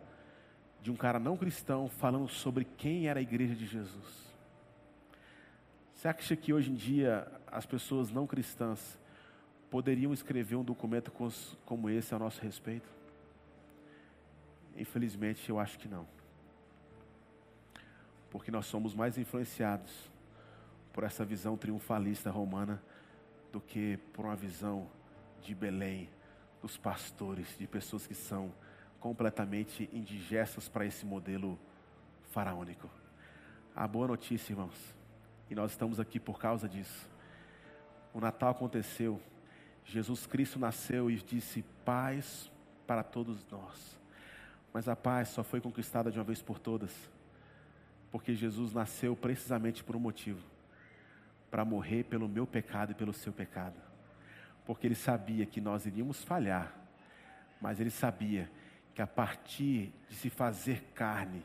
de 0.83 0.91
um 0.91 0.97
cara 0.97 1.19
não 1.19 1.35
cristão 1.35 1.89
falando 1.89 2.29
sobre 2.29 2.67
quem 2.77 3.09
era 3.09 3.21
a 3.21 3.23
igreja 3.23 3.55
de 3.55 3.67
Jesus. 3.67 4.31
Você 5.95 6.09
acha 6.09 6.37
que 6.37 6.53
hoje 6.53 6.71
em 6.71 6.75
dia 6.75 7.27
as 7.47 7.65
pessoas 7.65 8.11
não 8.11 8.27
cristãs 8.27 9.01
poderiam 9.73 10.13
escrever 10.13 10.57
um 10.57 10.63
documento 10.63 11.11
como 11.65 11.89
esse 11.89 12.15
a 12.15 12.19
nosso 12.19 12.43
respeito? 12.43 12.87
Infelizmente, 14.77 15.49
eu 15.49 15.59
acho 15.59 15.79
que 15.79 15.89
não. 15.89 16.07
Porque 18.29 18.51
nós 18.51 18.67
somos 18.67 18.95
mais 18.95 19.17
influenciados 19.17 19.91
por 20.93 21.05
essa 21.05 21.25
visão 21.25 21.57
triunfalista 21.57 22.31
romana 22.31 22.83
do 23.51 23.63
que 23.63 23.97
por 24.13 24.27
uma 24.27 24.37
visão 24.37 24.91
de 25.41 25.55
Belém, 25.55 26.11
dos 26.61 26.77
pastores, 26.77 27.57
de 27.59 27.67
pessoas 27.67 28.07
que 28.07 28.15
são 28.15 28.53
completamente 29.01 29.89
indigestas 29.91 30.69
para 30.69 30.85
esse 30.85 31.07
modelo 31.07 31.59
faraônico. 32.31 32.91
A 33.75 33.89
boa 33.89 34.07
notícia, 34.07 34.53
irmãos, 34.53 34.95
e 35.49 35.55
nós 35.55 35.71
estamos 35.71 35.99
aqui 35.99 36.21
por 36.21 36.39
causa 36.39 36.69
disso. 36.69 37.09
O 38.13 38.21
Natal 38.21 38.51
aconteceu, 38.51 39.19
Jesus 39.85 40.27
Cristo 40.27 40.59
nasceu 40.59 41.11
e 41.11 41.17
disse 41.17 41.65
paz 41.85 42.51
para 42.87 43.03
todos 43.03 43.45
nós. 43.51 43.99
Mas 44.73 44.89
a 44.89 44.97
paz 44.97 45.29
só 45.29 45.43
foi 45.43 45.61
conquistada 45.61 46.11
de 46.11 46.19
uma 46.19 46.25
vez 46.25 46.41
por 46.41 46.59
todas, 46.59 46.93
porque 48.11 48.35
Jesus 48.35 48.73
nasceu 48.73 49.15
precisamente 49.15 49.85
por 49.85 49.97
um 49.97 50.01
motivo 50.01 50.53
para 51.51 51.67
morrer 51.67 52.05
pelo 52.05 52.27
meu 52.27 52.47
pecado 52.47 52.93
e 52.93 52.95
pelo 52.95 53.13
seu 53.13 53.31
pecado. 53.33 53.77
Porque 54.65 54.87
ele 54.87 54.95
sabia 54.95 55.45
que 55.45 55.61
nós 55.61 55.85
iríamos 55.85 56.25
falhar, 56.25 56.75
mas 57.61 57.79
ele 57.79 57.91
sabia 57.91 58.51
que 58.95 59.03
a 59.03 59.07
partir 59.07 59.93
de 60.09 60.15
se 60.15 60.31
fazer 60.31 60.83
carne, 60.95 61.43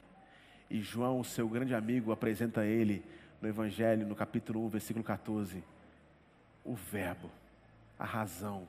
e 0.70 0.82
João, 0.82 1.24
seu 1.24 1.48
grande 1.48 1.74
amigo, 1.74 2.12
apresenta 2.12 2.66
ele 2.66 3.04
no 3.42 3.48
Evangelho, 3.48 4.08
no 4.08 4.16
capítulo 4.16 4.66
1, 4.66 4.70
versículo 4.70 5.04
14, 5.04 5.64
o 6.64 6.74
Verbo, 6.74 7.30
a 7.98 8.06
razão, 8.06 8.68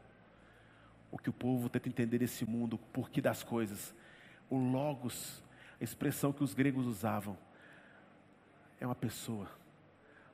o 1.11 1.18
que 1.18 1.31
o 1.31 1.33
povo 1.33 1.68
tenta 1.68 1.89
entender 1.89 2.18
desse 2.18 2.45
mundo, 2.45 2.74
o 2.74 2.79
porquê 2.79 3.20
das 3.20 3.43
coisas, 3.43 3.95
o 4.51 4.57
Logos, 4.57 5.43
a 5.81 5.85
expressão 5.85 6.33
que 6.33 6.45
os 6.45 6.55
gregos 6.55 6.87
usavam, 6.87 7.37
é 8.81 8.87
uma 8.87 8.95
pessoa, 8.95 9.51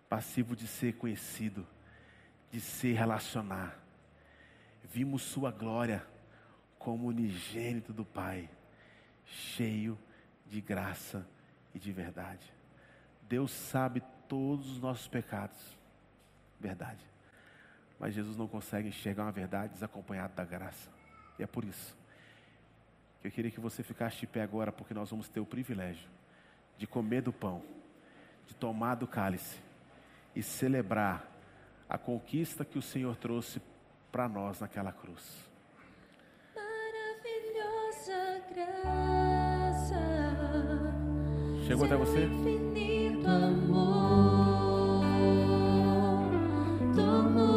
passivo 0.08 0.54
de 0.54 0.66
ser 0.66 0.94
conhecido, 0.94 1.66
de 2.50 2.60
se 2.60 2.92
relacionar. 2.92 3.78
Vimos 4.84 5.22
Sua 5.22 5.50
glória 5.50 6.06
como 6.78 7.08
unigênito 7.08 7.92
do 7.92 8.04
Pai, 8.04 8.48
cheio 9.24 9.98
de 10.46 10.60
graça 10.60 11.26
e 11.74 11.78
de 11.78 11.90
verdade. 11.90 12.52
Deus 13.22 13.50
sabe 13.50 14.02
todos 14.28 14.70
os 14.70 14.80
nossos 14.80 15.08
pecados, 15.08 15.58
verdade. 16.60 17.13
Mas 17.98 18.14
Jesus 18.14 18.36
não 18.36 18.46
consegue 18.46 18.88
enxergar 18.88 19.24
uma 19.24 19.32
verdade 19.32 19.72
desacompanhada 19.72 20.32
da 20.34 20.44
graça. 20.44 20.90
E 21.38 21.42
é 21.42 21.46
por 21.46 21.64
isso 21.64 21.96
que 23.20 23.28
eu 23.28 23.32
queria 23.32 23.50
que 23.50 23.60
você 23.60 23.82
ficasse 23.82 24.18
de 24.20 24.26
pé 24.26 24.42
agora, 24.42 24.70
porque 24.70 24.92
nós 24.92 25.10
vamos 25.10 25.28
ter 25.28 25.40
o 25.40 25.46
privilégio 25.46 26.08
de 26.76 26.86
comer 26.86 27.22
do 27.22 27.32
pão, 27.32 27.62
de 28.46 28.54
tomar 28.54 28.96
do 28.96 29.06
cálice 29.06 29.58
e 30.34 30.42
celebrar 30.42 31.26
a 31.88 31.96
conquista 31.96 32.64
que 32.64 32.78
o 32.78 32.82
Senhor 32.82 33.16
trouxe 33.16 33.62
para 34.12 34.28
nós 34.28 34.60
naquela 34.60 34.92
cruz. 34.92 35.54
graça. 38.54 40.00
Chegou 41.66 41.86
até 41.86 41.96
você? 41.96 42.24
Infinito 42.24 43.26
amor, 43.26 45.04
tomou 46.94 47.53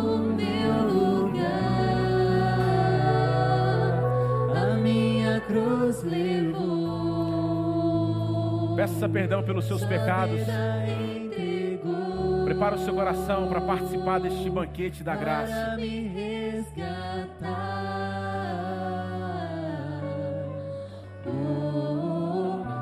Peça 8.78 9.10
perdão 9.10 9.42
pelos 9.42 9.66
seus 9.66 9.84
pecados. 9.84 10.40
Prepara 12.46 12.76
o 12.76 12.78
seu 12.78 12.94
coração 12.94 13.50
para 13.50 13.60
participar 13.60 14.20
deste 14.20 14.48
banquete 14.52 15.04
da 15.04 15.16
graça. 15.16 15.52
para 15.52 15.78
me 15.78 16.08
resgatar. 16.10 17.42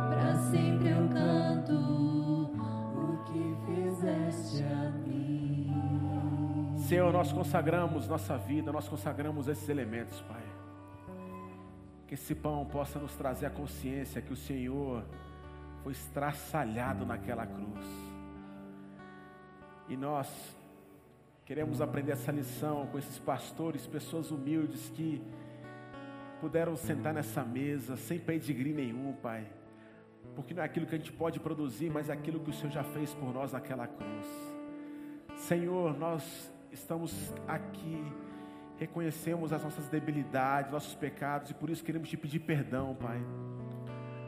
Para 0.10 0.36
sempre 0.52 0.90
eu 0.90 1.08
canto 1.08 1.74
o 1.74 3.24
que 3.24 3.56
fizeste 3.66 4.66
a 4.66 4.90
mim. 5.08 6.78
Senhor, 6.78 7.14
nós 7.14 7.32
consagramos 7.32 8.06
nossa 8.10 8.38
vida, 8.38 8.70
nós 8.70 8.90
consagramos 8.90 9.48
esses 9.48 9.70
elementos, 9.70 10.20
Pai. 10.24 10.44
Que 12.06 12.16
esse 12.16 12.36
pão 12.36 12.66
possa 12.66 13.00
nos 13.00 13.16
trazer 13.16 13.46
a 13.46 13.50
consciência 13.50 14.22
que 14.22 14.34
o 14.34 14.36
Senhor 14.36 15.06
foi 15.86 15.92
estraçalhado 15.92 17.06
naquela 17.06 17.46
cruz. 17.46 17.86
E 19.88 19.96
nós 19.96 20.28
queremos 21.46 21.80
aprender 21.80 22.14
essa 22.14 22.32
lição 22.32 22.88
com 22.88 22.98
esses 22.98 23.20
pastores, 23.20 23.86
pessoas 23.86 24.32
humildes 24.32 24.90
que 24.96 25.22
puderam 26.42 26.76
sentar 26.76 27.14
nessa 27.14 27.44
mesa 27.46 27.96
sem 27.98 28.18
pedigree 28.18 28.74
nenhum, 28.74 29.14
Pai. 29.14 29.46
Porque 30.36 30.56
não 30.56 30.64
é 30.64 30.66
aquilo 30.66 30.88
que 30.88 30.96
a 30.96 30.98
gente 30.98 31.14
pode 31.14 31.40
produzir, 31.40 31.92
mas 31.92 32.10
é 32.10 32.14
aquilo 32.14 32.40
que 32.40 32.50
o 32.50 32.54
Senhor 32.54 32.72
já 32.72 32.84
fez 32.84 33.14
por 33.14 33.32
nós 33.32 33.52
naquela 33.52 33.86
cruz. 33.86 34.26
Senhor, 35.36 35.96
nós 35.96 36.52
estamos 36.72 37.32
aqui, 37.48 38.04
reconhecemos 38.80 39.54
as 39.54 39.64
nossas 39.64 39.88
debilidades, 39.88 40.72
nossos 40.72 40.96
pecados, 40.96 41.52
e 41.52 41.54
por 41.54 41.70
isso 41.70 41.84
queremos 41.84 42.10
te 42.10 42.18
pedir 42.18 42.40
perdão, 42.40 42.96
Pai. 42.96 43.22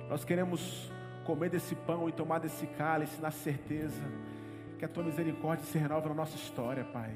Nós 0.08 0.24
queremos 0.24 0.96
comer 1.28 1.50
desse 1.50 1.76
pão 1.76 2.08
e 2.08 2.12
tomar 2.14 2.40
desse 2.40 2.66
cálice 2.66 3.22
na 3.22 3.32
certeza 3.32 4.02
que 4.80 4.86
a 4.86 4.88
tua 4.88 5.04
misericórdia 5.04 5.66
se 5.66 5.78
renova 5.78 6.08
na 6.08 6.16
nossa 6.16 6.38
história, 6.38 6.86
Pai. 6.86 7.12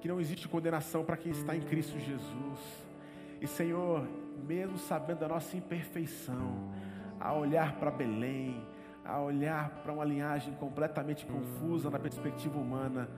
Que 0.00 0.08
não 0.08 0.20
existe 0.20 0.46
condenação 0.46 1.04
para 1.04 1.16
quem 1.16 1.32
está 1.32 1.56
em 1.56 1.62
Cristo 1.62 1.98
Jesus. 1.98 2.60
E 3.40 3.46
Senhor, 3.46 4.06
mesmo 4.46 4.76
sabendo 4.76 5.20
da 5.20 5.28
nossa 5.28 5.56
imperfeição, 5.56 6.70
a 7.18 7.32
olhar 7.32 7.76
para 7.76 7.90
Belém, 7.90 8.62
a 9.04 9.18
olhar 9.18 9.70
para 9.82 9.92
uma 9.92 10.04
linhagem 10.04 10.52
completamente 10.54 11.24
confusa 11.24 11.88
na 11.88 11.98
perspectiva 11.98 12.58
humana, 12.58 13.08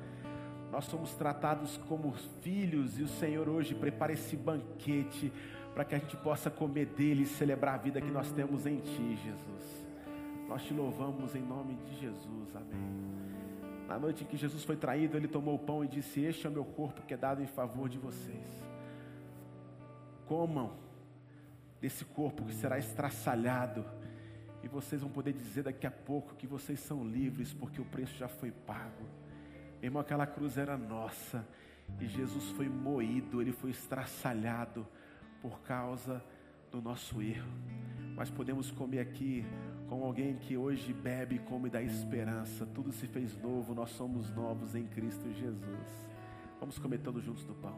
Nós 0.73 0.87
somos 0.87 1.13
tratados 1.13 1.77
como 1.87 2.15
filhos 2.41 2.99
e 2.99 3.03
o 3.03 3.09
Senhor 3.09 3.47
hoje 3.47 3.75
prepara 3.75 4.15
esse 4.15 4.35
banquete 4.35 5.31
para 5.75 5.85
que 5.85 5.95
a 5.95 5.99
gente 5.99 6.17
possa 6.17 6.51
comer 6.51 6.87
dele 6.87 7.25
e 7.25 7.27
celebrar 7.27 7.75
a 7.75 7.77
vida 7.77 8.01
que 8.01 8.11
nós 8.11 8.33
temos 8.33 8.65
em 8.65 8.79
Ti, 8.79 9.19
Jesus. 9.23 9.92
Nós 10.53 10.65
te 10.65 10.75
louvamos 10.75 11.35
em 11.35 11.41
nome 11.41 11.77
de 11.77 11.99
Jesus, 11.99 12.55
amém. 12.55 13.87
Na 13.89 13.99
noite 13.99 14.23
em 14.23 14.27
que 14.27 14.37
Jesus 14.37 14.63
foi 14.63 14.77
traído, 14.77 15.17
ele 15.17 15.27
tomou 15.27 15.55
o 15.55 15.59
pão 15.59 15.83
e 15.83 15.89
disse: 15.89 16.21
Este 16.21 16.47
é 16.47 16.51
o 16.51 16.53
meu 16.53 16.63
corpo 16.63 17.01
que 17.01 17.15
é 17.15 17.17
dado 17.17 17.43
em 17.43 17.47
favor 17.47 17.89
de 17.89 17.97
vocês. 17.97 18.63
Comam 20.27 20.77
desse 21.81 22.05
corpo 22.05 22.45
que 22.45 22.53
será 22.53 22.79
estraçalhado, 22.79 23.83
e 24.63 24.69
vocês 24.69 25.01
vão 25.01 25.11
poder 25.11 25.33
dizer 25.33 25.63
daqui 25.63 25.87
a 25.87 25.91
pouco 25.91 26.35
que 26.35 26.47
vocês 26.47 26.79
são 26.81 27.03
livres, 27.03 27.55
porque 27.55 27.81
o 27.81 27.87
preço 27.87 28.15
já 28.19 28.29
foi 28.29 28.51
pago. 28.51 29.07
Meu 29.81 29.85
irmão, 29.85 30.03
aquela 30.03 30.27
cruz 30.27 30.59
era 30.59 30.77
nossa, 30.77 31.49
e 31.99 32.07
Jesus 32.07 32.51
foi 32.51 32.69
moído, 32.69 33.41
ele 33.41 33.53
foi 33.53 33.71
estraçalhado 33.71 34.87
por 35.41 35.63
causa 35.63 36.23
do 36.71 36.83
nosso 36.83 37.23
erro. 37.23 37.49
Mas 38.15 38.29
podemos 38.29 38.71
comer 38.71 38.99
aqui 38.99 39.47
com 39.93 40.07
alguém 40.07 40.37
que 40.37 40.57
hoje 40.57 40.91
bebe 40.91 41.39
come 41.39 41.69
da 41.69 41.83
esperança. 41.83 42.65
Tudo 42.65 42.91
se 42.93 43.07
fez 43.07 43.37
novo, 43.37 43.75
nós 43.75 43.91
somos 43.91 44.35
novos 44.35 44.75
em 44.75 44.87
Cristo 44.87 45.31
Jesus. 45.31 46.09
Vamos 46.59 46.79
comer 46.79 46.97
todos 47.01 47.23
juntos 47.23 47.45
do 47.45 47.53
pão. 47.53 47.77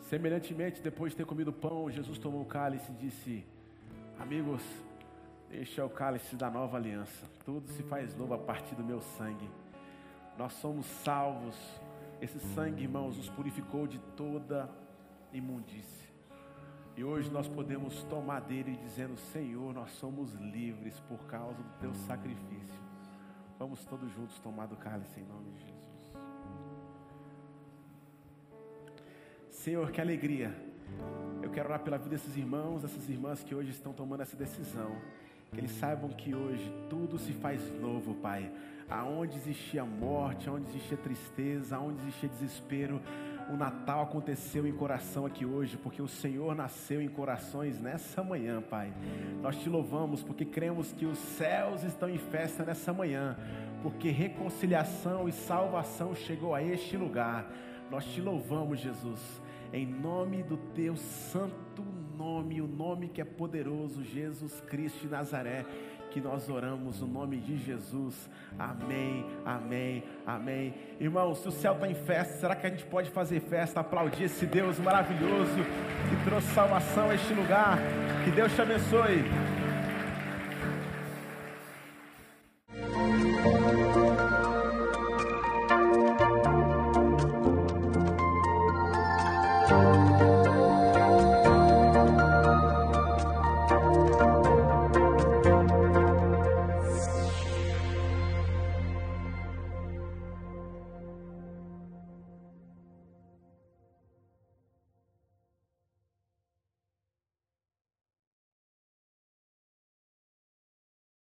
Semelhantemente, 0.00 0.82
depois 0.82 1.12
de 1.12 1.18
ter 1.18 1.24
comido 1.24 1.52
pão, 1.52 1.88
Jesus 1.88 2.18
tomou 2.18 2.42
o 2.42 2.46
cálice 2.46 2.90
e 2.90 2.94
disse: 2.96 3.46
Amigos, 4.18 4.62
este 5.52 5.80
é 5.80 5.84
o 5.84 5.88
cálice 5.88 6.34
da 6.34 6.50
nova 6.50 6.76
aliança. 6.76 7.30
Tudo 7.44 7.68
se 7.68 7.84
faz 7.84 8.12
novo 8.16 8.34
a 8.34 8.38
partir 8.38 8.74
do 8.74 8.82
meu 8.82 9.00
sangue. 9.00 9.48
Nós 10.38 10.52
somos 10.54 10.86
salvos. 10.86 11.56
Esse 12.20 12.38
sangue, 12.54 12.82
irmãos, 12.82 13.16
nos 13.16 13.28
purificou 13.28 13.86
de 13.86 13.98
toda 14.16 14.70
imundície. 15.32 16.06
E 16.96 17.04
hoje 17.04 17.30
nós 17.30 17.46
podemos 17.46 18.02
tomar 18.04 18.40
dele 18.40 18.78
dizendo: 18.82 19.16
Senhor, 19.16 19.74
nós 19.74 19.90
somos 19.92 20.32
livres 20.34 20.98
por 21.00 21.18
causa 21.26 21.62
do 21.62 21.78
teu 21.78 21.94
sacrifício. 21.94 22.80
Vamos 23.58 23.84
todos 23.84 24.10
juntos 24.12 24.38
tomar 24.38 24.66
do 24.66 24.76
cálice 24.76 25.20
em 25.20 25.24
nome 25.24 25.50
de 25.50 25.60
Jesus. 25.60 25.86
Senhor, 29.50 29.90
que 29.90 30.00
alegria. 30.00 30.54
Eu 31.42 31.50
quero 31.50 31.68
orar 31.68 31.82
pela 31.82 31.98
vida 31.98 32.10
desses 32.10 32.36
irmãos, 32.36 32.82
dessas 32.82 33.08
irmãs 33.08 33.42
que 33.42 33.54
hoje 33.54 33.70
estão 33.70 33.92
tomando 33.92 34.22
essa 34.22 34.36
decisão. 34.36 34.96
Que 35.52 35.60
eles 35.60 35.70
saibam 35.72 36.10
que 36.10 36.34
hoje 36.34 36.72
tudo 36.88 37.18
se 37.18 37.32
faz 37.32 37.60
novo, 37.80 38.14
Pai. 38.14 38.50
Aonde 38.88 39.36
existia 39.36 39.84
morte, 39.84 40.48
aonde 40.48 40.68
existia 40.68 40.96
tristeza, 40.96 41.76
aonde 41.76 42.00
existia 42.02 42.28
desespero, 42.28 43.00
o 43.48 43.56
Natal 43.56 44.02
aconteceu 44.02 44.66
em 44.66 44.72
coração 44.72 45.24
aqui 45.24 45.46
hoje, 45.46 45.76
porque 45.76 46.02
o 46.02 46.08
Senhor 46.08 46.54
nasceu 46.54 47.00
em 47.00 47.08
corações 47.08 47.80
nessa 47.80 48.22
manhã, 48.22 48.60
Pai. 48.60 48.92
Nós 49.40 49.56
te 49.56 49.68
louvamos 49.68 50.22
porque 50.22 50.44
cremos 50.44 50.92
que 50.92 51.06
os 51.06 51.18
céus 51.18 51.82
estão 51.84 52.08
em 52.08 52.18
festa 52.18 52.64
nessa 52.64 52.92
manhã, 52.92 53.36
porque 53.82 54.10
reconciliação 54.10 55.28
e 55.28 55.32
salvação 55.32 56.14
chegou 56.14 56.54
a 56.54 56.62
este 56.62 56.96
lugar. 56.96 57.50
Nós 57.90 58.04
te 58.04 58.20
louvamos, 58.20 58.80
Jesus 58.80 59.40
em 59.72 59.86
nome 59.86 60.42
do 60.42 60.56
teu 60.56 60.96
santo 60.96 61.82
nome, 62.16 62.60
o 62.60 62.66
nome 62.66 63.08
que 63.08 63.20
é 63.20 63.24
poderoso, 63.24 64.02
Jesus 64.02 64.60
Cristo 64.68 65.00
de 65.00 65.08
Nazaré, 65.08 65.64
que 66.10 66.20
nós 66.20 66.48
oramos 66.48 67.02
o 67.02 67.06
nome 67.06 67.36
de 67.36 67.58
Jesus. 67.58 68.28
Amém, 68.58 69.26
amém, 69.44 70.02
amém. 70.26 70.74
Irmãos, 70.98 71.38
se 71.38 71.48
o 71.48 71.52
céu 71.52 71.74
está 71.74 71.88
em 71.88 71.94
festa, 71.94 72.38
será 72.38 72.56
que 72.56 72.66
a 72.66 72.70
gente 72.70 72.86
pode 72.86 73.10
fazer 73.10 73.40
festa, 73.40 73.80
aplaudir 73.80 74.24
esse 74.24 74.46
Deus 74.46 74.78
maravilhoso 74.78 75.56
que 76.08 76.24
trouxe 76.24 76.46
salvação 76.54 77.10
a 77.10 77.14
este 77.14 77.34
lugar? 77.34 77.78
Que 78.24 78.30
Deus 78.30 78.54
te 78.54 78.62
abençoe. 78.62 79.24